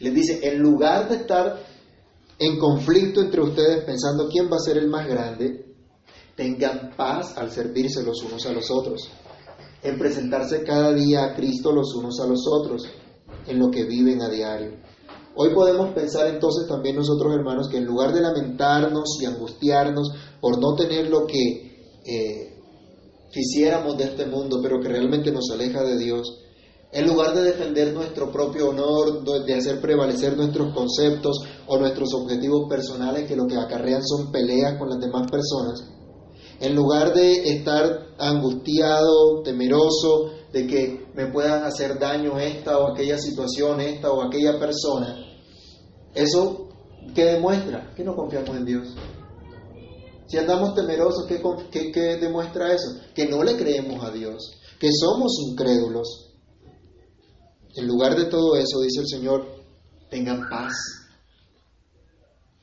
Les 0.00 0.14
dice, 0.14 0.40
en 0.42 0.58
lugar 0.58 1.08
de 1.08 1.16
estar 1.16 1.62
en 2.38 2.58
conflicto 2.58 3.20
entre 3.20 3.40
ustedes 3.40 3.84
pensando 3.84 4.28
quién 4.28 4.50
va 4.50 4.56
a 4.56 4.60
ser 4.60 4.76
el 4.76 4.88
más 4.88 5.06
grande, 5.08 5.74
tengan 6.34 6.94
paz 6.96 7.36
al 7.38 7.50
servirse 7.50 8.02
los 8.02 8.22
unos 8.22 8.44
a 8.46 8.52
los 8.52 8.70
otros, 8.70 9.08
en 9.82 9.98
presentarse 9.98 10.62
cada 10.62 10.92
día 10.92 11.24
a 11.24 11.34
Cristo 11.34 11.72
los 11.72 11.94
unos 11.94 12.20
a 12.20 12.26
los 12.26 12.44
otros, 12.46 12.82
en 13.46 13.58
lo 13.58 13.70
que 13.70 13.84
viven 13.84 14.20
a 14.20 14.28
diario. 14.28 14.72
Hoy 15.34 15.54
podemos 15.54 15.92
pensar 15.94 16.28
entonces 16.28 16.66
también 16.68 16.96
nosotros 16.96 17.34
hermanos 17.34 17.68
que 17.70 17.78
en 17.78 17.84
lugar 17.84 18.12
de 18.12 18.22
lamentarnos 18.22 19.18
y 19.20 19.26
angustiarnos 19.26 20.10
por 20.40 20.58
no 20.58 20.74
tener 20.74 21.08
lo 21.08 21.26
que, 21.26 22.00
eh, 22.04 22.56
quisiéramos 23.32 23.98
de 23.98 24.04
este 24.04 24.26
mundo, 24.26 24.60
pero 24.62 24.80
que 24.80 24.88
realmente 24.88 25.30
nos 25.30 25.50
aleja 25.52 25.82
de 25.82 25.98
Dios, 25.98 26.42
en 26.96 27.06
lugar 27.06 27.34
de 27.34 27.42
defender 27.42 27.92
nuestro 27.92 28.32
propio 28.32 28.70
honor, 28.70 29.22
de 29.44 29.54
hacer 29.54 29.82
prevalecer 29.82 30.34
nuestros 30.34 30.72
conceptos 30.72 31.42
o 31.66 31.76
nuestros 31.76 32.14
objetivos 32.14 32.66
personales 32.70 33.28
que 33.28 33.36
lo 33.36 33.46
que 33.46 33.56
acarrean 33.56 34.02
son 34.02 34.32
peleas 34.32 34.78
con 34.78 34.88
las 34.88 34.98
demás 34.98 35.30
personas, 35.30 35.84
en 36.58 36.74
lugar 36.74 37.12
de 37.12 37.50
estar 37.50 38.14
angustiado, 38.18 39.42
temeroso 39.42 40.30
de 40.50 40.66
que 40.66 41.06
me 41.14 41.26
puedan 41.26 41.64
hacer 41.64 41.98
daño 41.98 42.38
esta 42.38 42.78
o 42.78 42.90
aquella 42.92 43.18
situación, 43.18 43.82
esta 43.82 44.10
o 44.10 44.22
aquella 44.22 44.58
persona, 44.58 45.18
eso 46.14 46.68
¿qué 47.14 47.26
demuestra? 47.26 47.92
Que 47.94 48.04
no 48.04 48.16
confiamos 48.16 48.56
en 48.56 48.64
Dios. 48.64 48.88
Si 50.28 50.38
andamos 50.38 50.74
temerosos, 50.74 51.26
¿qué, 51.26 51.92
qué 51.92 52.16
demuestra 52.16 52.72
eso? 52.72 52.98
Que 53.14 53.26
no 53.28 53.42
le 53.42 53.54
creemos 53.54 54.02
a 54.02 54.10
Dios, 54.10 54.58
que 54.80 54.88
somos 54.98 55.36
incrédulos. 55.50 56.25
En 57.76 57.86
lugar 57.86 58.16
de 58.16 58.24
todo 58.24 58.56
eso, 58.56 58.80
dice 58.80 59.00
el 59.00 59.08
Señor, 59.08 59.46
tengan 60.08 60.48
paz. 60.48 60.74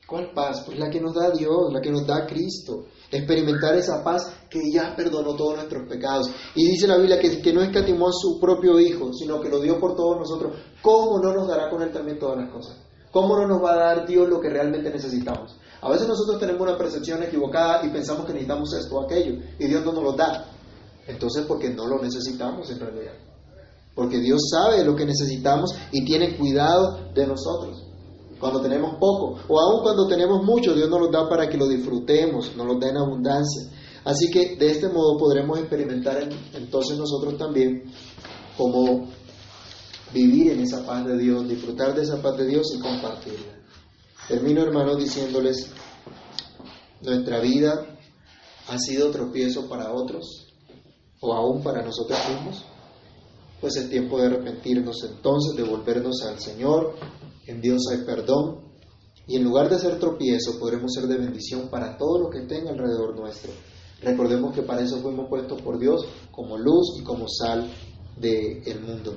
¿Cuál 0.06 0.32
paz? 0.34 0.62
Pues 0.66 0.78
la 0.78 0.90
que 0.90 1.00
nos 1.00 1.14
da 1.14 1.30
Dios, 1.30 1.72
la 1.72 1.80
que 1.80 1.90
nos 1.90 2.06
da 2.06 2.26
Cristo. 2.26 2.86
Experimentar 3.10 3.74
esa 3.76 4.02
paz 4.02 4.30
que 4.50 4.60
ya 4.72 4.94
perdonó 4.94 5.34
todos 5.34 5.56
nuestros 5.56 5.88
pecados. 5.88 6.30
Y 6.54 6.66
dice 6.66 6.86
la 6.86 6.98
Biblia 6.98 7.18
que, 7.18 7.40
que 7.40 7.52
no 7.52 7.62
escatimó 7.62 8.08
a 8.08 8.12
su 8.12 8.38
propio 8.38 8.78
Hijo, 8.78 9.12
sino 9.12 9.40
que 9.40 9.48
lo 9.48 9.60
dio 9.60 9.80
por 9.80 9.96
todos 9.96 10.18
nosotros. 10.18 10.58
¿Cómo 10.82 11.18
no 11.20 11.32
nos 11.32 11.48
dará 11.48 11.70
con 11.70 11.80
Él 11.80 11.92
también 11.92 12.18
todas 12.18 12.38
las 12.38 12.50
cosas? 12.50 12.76
¿Cómo 13.10 13.36
no 13.36 13.46
nos 13.46 13.62
va 13.62 13.74
a 13.74 13.76
dar 13.76 14.06
Dios 14.06 14.28
lo 14.28 14.40
que 14.40 14.50
realmente 14.50 14.90
necesitamos? 14.90 15.56
A 15.80 15.88
veces 15.90 16.08
nosotros 16.08 16.40
tenemos 16.40 16.60
una 16.62 16.76
percepción 16.76 17.22
equivocada 17.22 17.86
y 17.86 17.90
pensamos 17.90 18.26
que 18.26 18.32
necesitamos 18.32 18.74
esto 18.74 18.96
o 18.96 19.04
aquello, 19.04 19.40
y 19.58 19.66
Dios 19.66 19.84
no 19.84 19.92
nos 19.92 20.02
lo 20.02 20.12
da. 20.12 20.46
Entonces, 21.06 21.44
porque 21.46 21.70
no 21.70 21.86
lo 21.86 22.02
necesitamos 22.02 22.70
en 22.70 22.80
realidad. 22.80 23.12
Porque 23.94 24.18
Dios 24.18 24.40
sabe 24.50 24.84
lo 24.84 24.96
que 24.96 25.06
necesitamos 25.06 25.74
y 25.92 26.04
tiene 26.04 26.36
cuidado 26.36 27.12
de 27.14 27.26
nosotros. 27.26 27.84
Cuando 28.40 28.60
tenemos 28.60 28.96
poco, 28.98 29.38
o 29.48 29.60
aún 29.60 29.82
cuando 29.82 30.08
tenemos 30.08 30.42
mucho, 30.42 30.74
Dios 30.74 30.90
nos 30.90 31.00
lo 31.00 31.08
da 31.08 31.28
para 31.28 31.48
que 31.48 31.56
lo 31.56 31.68
disfrutemos, 31.68 32.56
nos 32.56 32.66
lo 32.66 32.78
da 32.78 32.88
en 32.88 32.96
abundancia. 32.96 33.70
Así 34.04 34.30
que 34.30 34.56
de 34.56 34.70
este 34.70 34.88
modo 34.88 35.16
podremos 35.16 35.58
experimentar 35.58 36.28
entonces 36.52 36.98
nosotros 36.98 37.38
también 37.38 37.84
como 38.58 39.08
vivir 40.12 40.52
en 40.52 40.60
esa 40.60 40.84
paz 40.84 41.06
de 41.06 41.16
Dios, 41.16 41.48
disfrutar 41.48 41.94
de 41.94 42.02
esa 42.02 42.20
paz 42.20 42.36
de 42.36 42.46
Dios 42.46 42.66
y 42.76 42.80
compartirla. 42.80 43.54
Termino, 44.28 44.62
hermanos, 44.62 44.98
diciéndoles, 44.98 45.70
nuestra 47.00 47.40
vida 47.40 47.86
ha 48.68 48.78
sido 48.78 49.10
tropiezo 49.10 49.68
para 49.68 49.92
otros 49.92 50.48
o 51.20 51.32
aún 51.32 51.62
para 51.62 51.82
nosotros 51.82 52.18
mismos 52.28 52.64
pues 53.60 53.76
es 53.76 53.88
tiempo 53.88 54.18
de 54.18 54.26
arrepentirnos 54.26 55.02
entonces, 55.04 55.56
de 55.56 55.62
volvernos 55.62 56.22
al 56.22 56.38
Señor. 56.38 56.94
En 57.46 57.60
Dios 57.60 57.82
hay 57.90 58.04
perdón. 58.04 58.64
Y 59.26 59.36
en 59.36 59.44
lugar 59.44 59.70
de 59.70 59.78
ser 59.78 59.98
tropiezo, 59.98 60.58
podremos 60.58 60.92
ser 60.92 61.06
de 61.06 61.16
bendición 61.16 61.68
para 61.70 61.96
todo 61.96 62.18
lo 62.18 62.30
que 62.30 62.40
tenga 62.42 62.70
alrededor 62.70 63.18
nuestro. 63.18 63.52
Recordemos 64.02 64.54
que 64.54 64.62
para 64.62 64.82
eso 64.82 65.00
fuimos 65.00 65.28
puestos 65.28 65.62
por 65.62 65.78
Dios 65.78 66.06
como 66.30 66.58
luz 66.58 66.98
y 67.00 67.04
como 67.04 67.26
sal 67.26 67.70
del 68.18 68.80
mundo. 68.80 69.16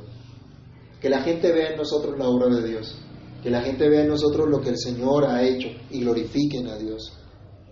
Que 1.02 1.10
la 1.10 1.22
gente 1.22 1.52
vea 1.52 1.72
en 1.72 1.78
nosotros 1.78 2.18
la 2.18 2.30
obra 2.30 2.48
de 2.48 2.68
Dios. 2.68 2.96
Que 3.44 3.50
la 3.50 3.62
gente 3.62 3.90
vea 3.90 4.04
en 4.04 4.10
nosotros 4.10 4.50
lo 4.50 4.62
que 4.62 4.70
el 4.70 4.78
Señor 4.78 5.26
ha 5.26 5.44
hecho 5.44 5.68
y 5.92 6.00
glorifiquen 6.00 6.68
a 6.68 6.78
Dios. 6.78 7.14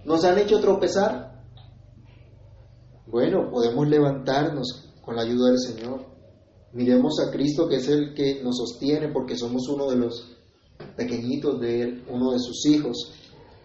¿Nos 0.04 0.24
han 0.26 0.38
hecho 0.38 0.60
tropezar? 0.60 1.42
Bueno, 3.08 3.50
podemos 3.50 3.88
levantarnos 3.88 4.92
con 5.02 5.16
la 5.16 5.24
ayuda 5.24 5.50
del 5.50 5.60
Señor. 5.60 6.15
Miremos 6.76 7.22
a 7.22 7.32
Cristo 7.32 7.70
que 7.70 7.78
es 7.78 7.88
el 7.88 8.14
que 8.14 8.44
nos 8.44 8.58
sostiene 8.58 9.08
porque 9.08 9.38
somos 9.38 9.68
uno 9.70 9.90
de 9.90 9.96
los 9.96 10.36
pequeñitos 10.98 11.58
de 11.62 11.82
Él, 11.82 12.06
uno 12.10 12.34
de 12.34 12.40
sus 12.40 12.66
hijos. 12.66 13.14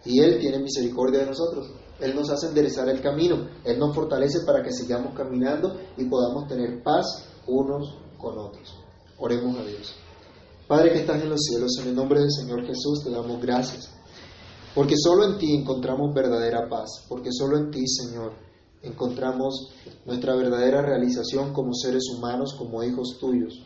Y 0.05 0.21
Él 0.21 0.39
tiene 0.39 0.59
misericordia 0.59 1.19
de 1.19 1.25
nosotros. 1.25 1.71
Él 1.99 2.15
nos 2.15 2.29
hace 2.29 2.47
enderezar 2.47 2.87
el 2.87 3.01
camino. 3.01 3.49
Él 3.65 3.77
nos 3.77 3.93
fortalece 3.93 4.39
para 4.45 4.63
que 4.63 4.71
sigamos 4.71 5.13
caminando 5.13 5.77
y 5.97 6.05
podamos 6.05 6.47
tener 6.47 6.81
paz 6.81 7.27
unos 7.47 7.97
con 8.17 8.39
otros. 8.39 8.79
Oremos 9.19 9.57
a 9.57 9.65
Dios. 9.65 9.93
Padre 10.65 10.93
que 10.93 10.99
estás 10.99 11.21
en 11.21 11.31
los 11.31 11.41
cielos, 11.41 11.77
en 11.81 11.89
el 11.89 11.95
nombre 11.95 12.21
del 12.21 12.31
Señor 12.31 12.65
Jesús 12.65 13.03
te 13.03 13.11
damos 13.11 13.41
gracias. 13.41 13.91
Porque 14.73 14.95
solo 14.97 15.25
en 15.25 15.37
ti 15.37 15.53
encontramos 15.53 16.13
verdadera 16.15 16.69
paz. 16.69 17.05
Porque 17.09 17.29
solo 17.33 17.57
en 17.57 17.71
ti, 17.71 17.85
Señor, 17.85 18.31
encontramos 18.83 19.71
nuestra 20.05 20.35
verdadera 20.35 20.81
realización 20.81 21.53
como 21.53 21.73
seres 21.73 22.03
humanos, 22.15 22.55
como 22.57 22.83
hijos 22.83 23.17
tuyos. 23.19 23.65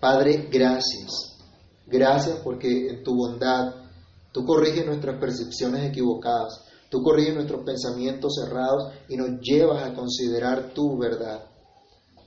Padre, 0.00 0.48
gracias. 0.50 1.38
Gracias 1.86 2.40
porque 2.42 2.88
en 2.88 3.04
tu 3.04 3.14
bondad 3.14 3.74
tú 4.32 4.44
corriges 4.44 4.84
nuestras 4.86 5.20
percepciones 5.20 5.88
equivocadas, 5.88 6.64
tú 6.90 7.02
corriges 7.02 7.34
nuestros 7.34 7.64
pensamientos 7.64 8.34
cerrados 8.34 8.92
y 9.08 9.16
nos 9.16 9.40
llevas 9.40 9.84
a 9.84 9.94
considerar 9.94 10.72
tu 10.74 10.98
verdad. 10.98 11.44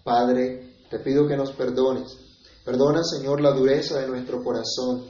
Padre, 0.04 0.78
te 0.90 1.00
pido 1.00 1.28
que 1.28 1.36
nos 1.36 1.52
perdones. 1.52 2.18
Perdona, 2.64 3.04
Señor, 3.04 3.42
la 3.42 3.52
dureza 3.52 4.00
de 4.00 4.08
nuestro 4.08 4.44
corazón, 4.44 5.04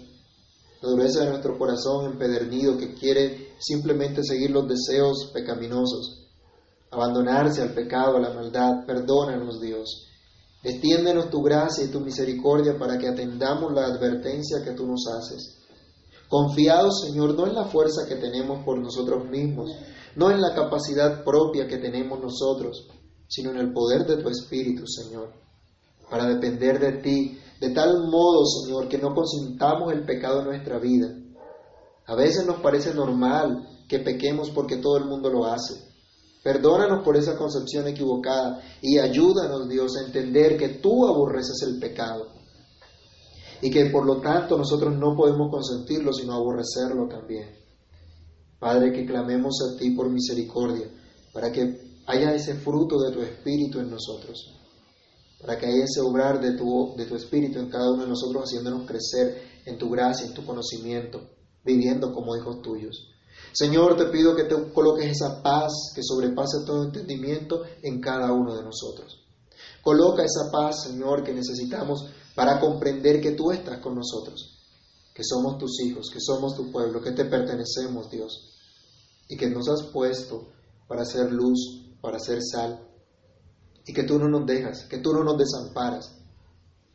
la 0.81 0.89
dureza 0.89 1.21
de 1.21 1.29
nuestro 1.29 1.57
corazón 1.57 2.05
empedernido 2.05 2.77
que 2.77 2.93
quiere 2.93 3.53
simplemente 3.59 4.23
seguir 4.23 4.51
los 4.51 4.67
deseos 4.67 5.29
pecaminosos 5.33 6.18
abandonarse 6.91 7.61
al 7.61 7.73
pecado, 7.73 8.17
a 8.17 8.21
la 8.21 8.33
maldad. 8.33 8.85
Perdónanos, 8.85 9.59
Dios. 9.59 10.07
Extiéndenos 10.61 11.29
tu 11.29 11.41
gracia 11.41 11.85
y 11.85 11.87
tu 11.87 12.01
misericordia 12.01 12.77
para 12.77 12.97
que 12.97 13.07
atendamos 13.07 13.73
la 13.73 13.85
advertencia 13.85 14.63
que 14.63 14.71
tú 14.71 14.85
nos 14.85 15.05
haces. 15.07 15.57
Confiados, 16.27 17.01
Señor, 17.07 17.33
no 17.35 17.47
en 17.47 17.55
la 17.55 17.65
fuerza 17.65 18.05
que 18.07 18.15
tenemos 18.15 18.63
por 18.63 18.77
nosotros 18.79 19.27
mismos, 19.29 19.71
no 20.15 20.29
en 20.29 20.41
la 20.41 20.53
capacidad 20.53 21.23
propia 21.23 21.67
que 21.67 21.77
tenemos 21.77 22.19
nosotros, 22.19 22.87
sino 23.27 23.51
en 23.51 23.57
el 23.57 23.73
poder 23.73 24.05
de 24.05 24.21
tu 24.21 24.29
Espíritu, 24.29 24.85
Señor, 24.85 25.31
para 26.09 26.27
depender 26.27 26.79
de 26.79 27.01
ti, 27.01 27.39
de 27.59 27.69
tal 27.71 28.03
modo, 28.11 28.45
Señor, 28.45 28.87
que 28.89 28.97
no 28.97 29.13
consintamos 29.15 29.91
el 29.93 30.05
pecado 30.05 30.41
en 30.41 30.47
nuestra 30.47 30.77
vida. 30.77 31.07
A 32.05 32.15
veces 32.15 32.45
nos 32.45 32.59
parece 32.59 32.93
normal 32.93 33.67
que 33.87 33.99
pequemos 33.99 34.49
porque 34.49 34.77
todo 34.77 34.97
el 34.97 35.05
mundo 35.05 35.29
lo 35.29 35.45
hace. 35.45 35.88
Perdónanos 36.50 37.04
por 37.04 37.16
esa 37.16 37.38
concepción 37.38 37.88
equivocada 37.89 38.60
y 38.82 38.97
ayúdanos, 38.97 39.70
Dios, 39.70 39.95
a 39.95 40.08
entender 40.08 40.58
que 40.58 40.70
tú 40.70 41.06
aborreces 41.06 41.62
el 41.62 41.78
pecado 41.78 42.26
y 43.62 43.70
que 43.70 43.86
por 43.91 44.04
lo 44.04 44.20
tanto 44.20 44.58
nosotros 44.58 44.97
no 44.97 45.16
podemos 45.16 45.52
consentirlo 45.52 46.12
sino 46.12 46.34
aborrecerlo 46.34 47.08
también. 47.08 47.52
Padre, 48.58 48.91
que 48.91 49.06
clamemos 49.06 49.58
a 49.62 49.78
ti 49.78 49.91
por 49.91 50.10
misericordia 50.10 50.88
para 51.36 51.52
que 51.52 52.02
haya 52.08 52.34
ese 52.34 52.56
fruto 52.56 53.00
de 53.00 53.12
tu 53.12 53.22
espíritu 53.22 53.80
en 53.80 53.91
nosotros, 53.91 54.52
para 55.39 55.56
que 55.56 55.68
haya 55.68 55.84
ese 55.84 56.02
obrar 56.02 56.41
de 56.41 56.58
tu, 56.58 56.95
de 56.97 57.06
tu 57.06 57.16
espíritu 57.16 57.60
en 57.60 57.70
cada 57.70 57.91
uno 57.91 58.02
de 58.02 58.10
nosotros 58.10 58.45
haciéndonos 58.45 58.88
crecer 58.88 59.62
en 59.68 59.78
tu 59.78 59.88
gracia, 59.91 60.26
en 60.26 60.34
tu 60.34 60.43
conocimiento, 60.43 61.22
viviendo 61.64 62.12
como 62.12 62.36
hijos 62.36 62.64
tuyos. 62.64 63.09
Señor, 63.54 63.97
te 63.97 64.06
pido 64.06 64.36
que 64.36 64.43
te 64.43 64.56
coloques 64.72 65.12
esa 65.12 65.41
paz 65.41 65.91
que 65.93 66.02
sobrepasa 66.04 66.66
todo 66.66 66.84
entendimiento 66.84 67.64
en 67.82 68.00
cada 68.00 68.32
uno 68.32 68.56
de 68.56 68.64
nosotros. 68.64 69.26
Coloca 69.82 70.24
esa 70.24 70.52
paz, 70.52 70.84
Señor, 70.84 71.24
que 71.24 71.34
necesitamos 71.34 72.06
para 72.36 72.60
comprender 72.60 73.22
que 73.22 73.32
tú 73.32 73.52
estás 73.52 73.80
con 73.80 73.95
nosotros, 73.95 74.58
que 75.14 75.24
somos 75.24 75.58
tus 75.58 75.80
hijos, 75.82 76.10
que 76.12 76.20
somos 76.20 76.56
tu 76.56 76.72
pueblo, 76.72 77.02
que 77.02 77.12
te 77.12 77.26
pertenecemos, 77.26 78.10
Dios, 78.10 78.56
y 79.28 79.38
que 79.38 79.50
nos 79.50 79.68
has 79.68 79.84
puesto 79.91 80.47
para 80.88 81.06
ser 81.06 81.32
luz, 81.32 81.86
para 82.02 82.20
ser 82.20 82.39
sal, 82.41 82.80
y 83.86 83.93
que 83.93 84.04
tú 84.04 84.20
no 84.20 84.30
nos 84.30 84.45
dejas, 84.45 84.84
que 84.84 85.00
tú 85.00 85.12
no 85.14 85.24
nos 85.24 85.38
desamparas, 85.38 86.16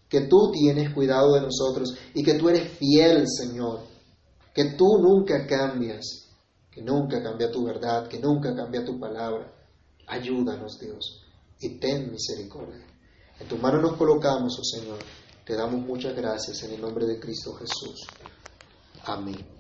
que 0.09 0.23
tú 0.23 0.53
tienes 0.53 0.95
cuidado 0.95 1.35
de 1.35 1.41
nosotros 1.41 1.95
y 2.15 2.23
que 2.23 2.35
tú 2.35 2.49
eres 2.49 2.71
fiel, 2.79 3.25
Señor, 3.27 3.81
que 4.55 4.77
tú 4.77 4.99
nunca 5.03 5.47
cambias 5.47 6.24
que 6.75 6.83
nunca 6.83 7.23
cambia 7.23 7.53
tu 7.53 7.65
verdad, 7.65 8.09
que 8.09 8.19
nunca 8.19 8.55
cambia 8.55 8.85
tu 8.85 8.99
palabra. 8.99 9.53
Ayúdanos, 10.09 10.79
Dios, 10.81 11.23
y 11.61 11.79
ten 11.79 12.11
misericordia. 12.11 12.85
En 13.39 13.47
tu 13.47 13.57
mano 13.59 13.81
nos 13.81 13.97
colocamos, 13.97 14.59
oh 14.59 14.65
Señor. 14.65 14.99
Te 15.45 15.55
damos 15.55 15.87
muchas 15.87 16.17
gracias 16.17 16.63
en 16.65 16.73
el 16.73 16.81
nombre 16.81 17.07
de 17.07 17.21
Cristo 17.21 17.55
Jesús. 17.55 18.07
Amén. 19.05 19.54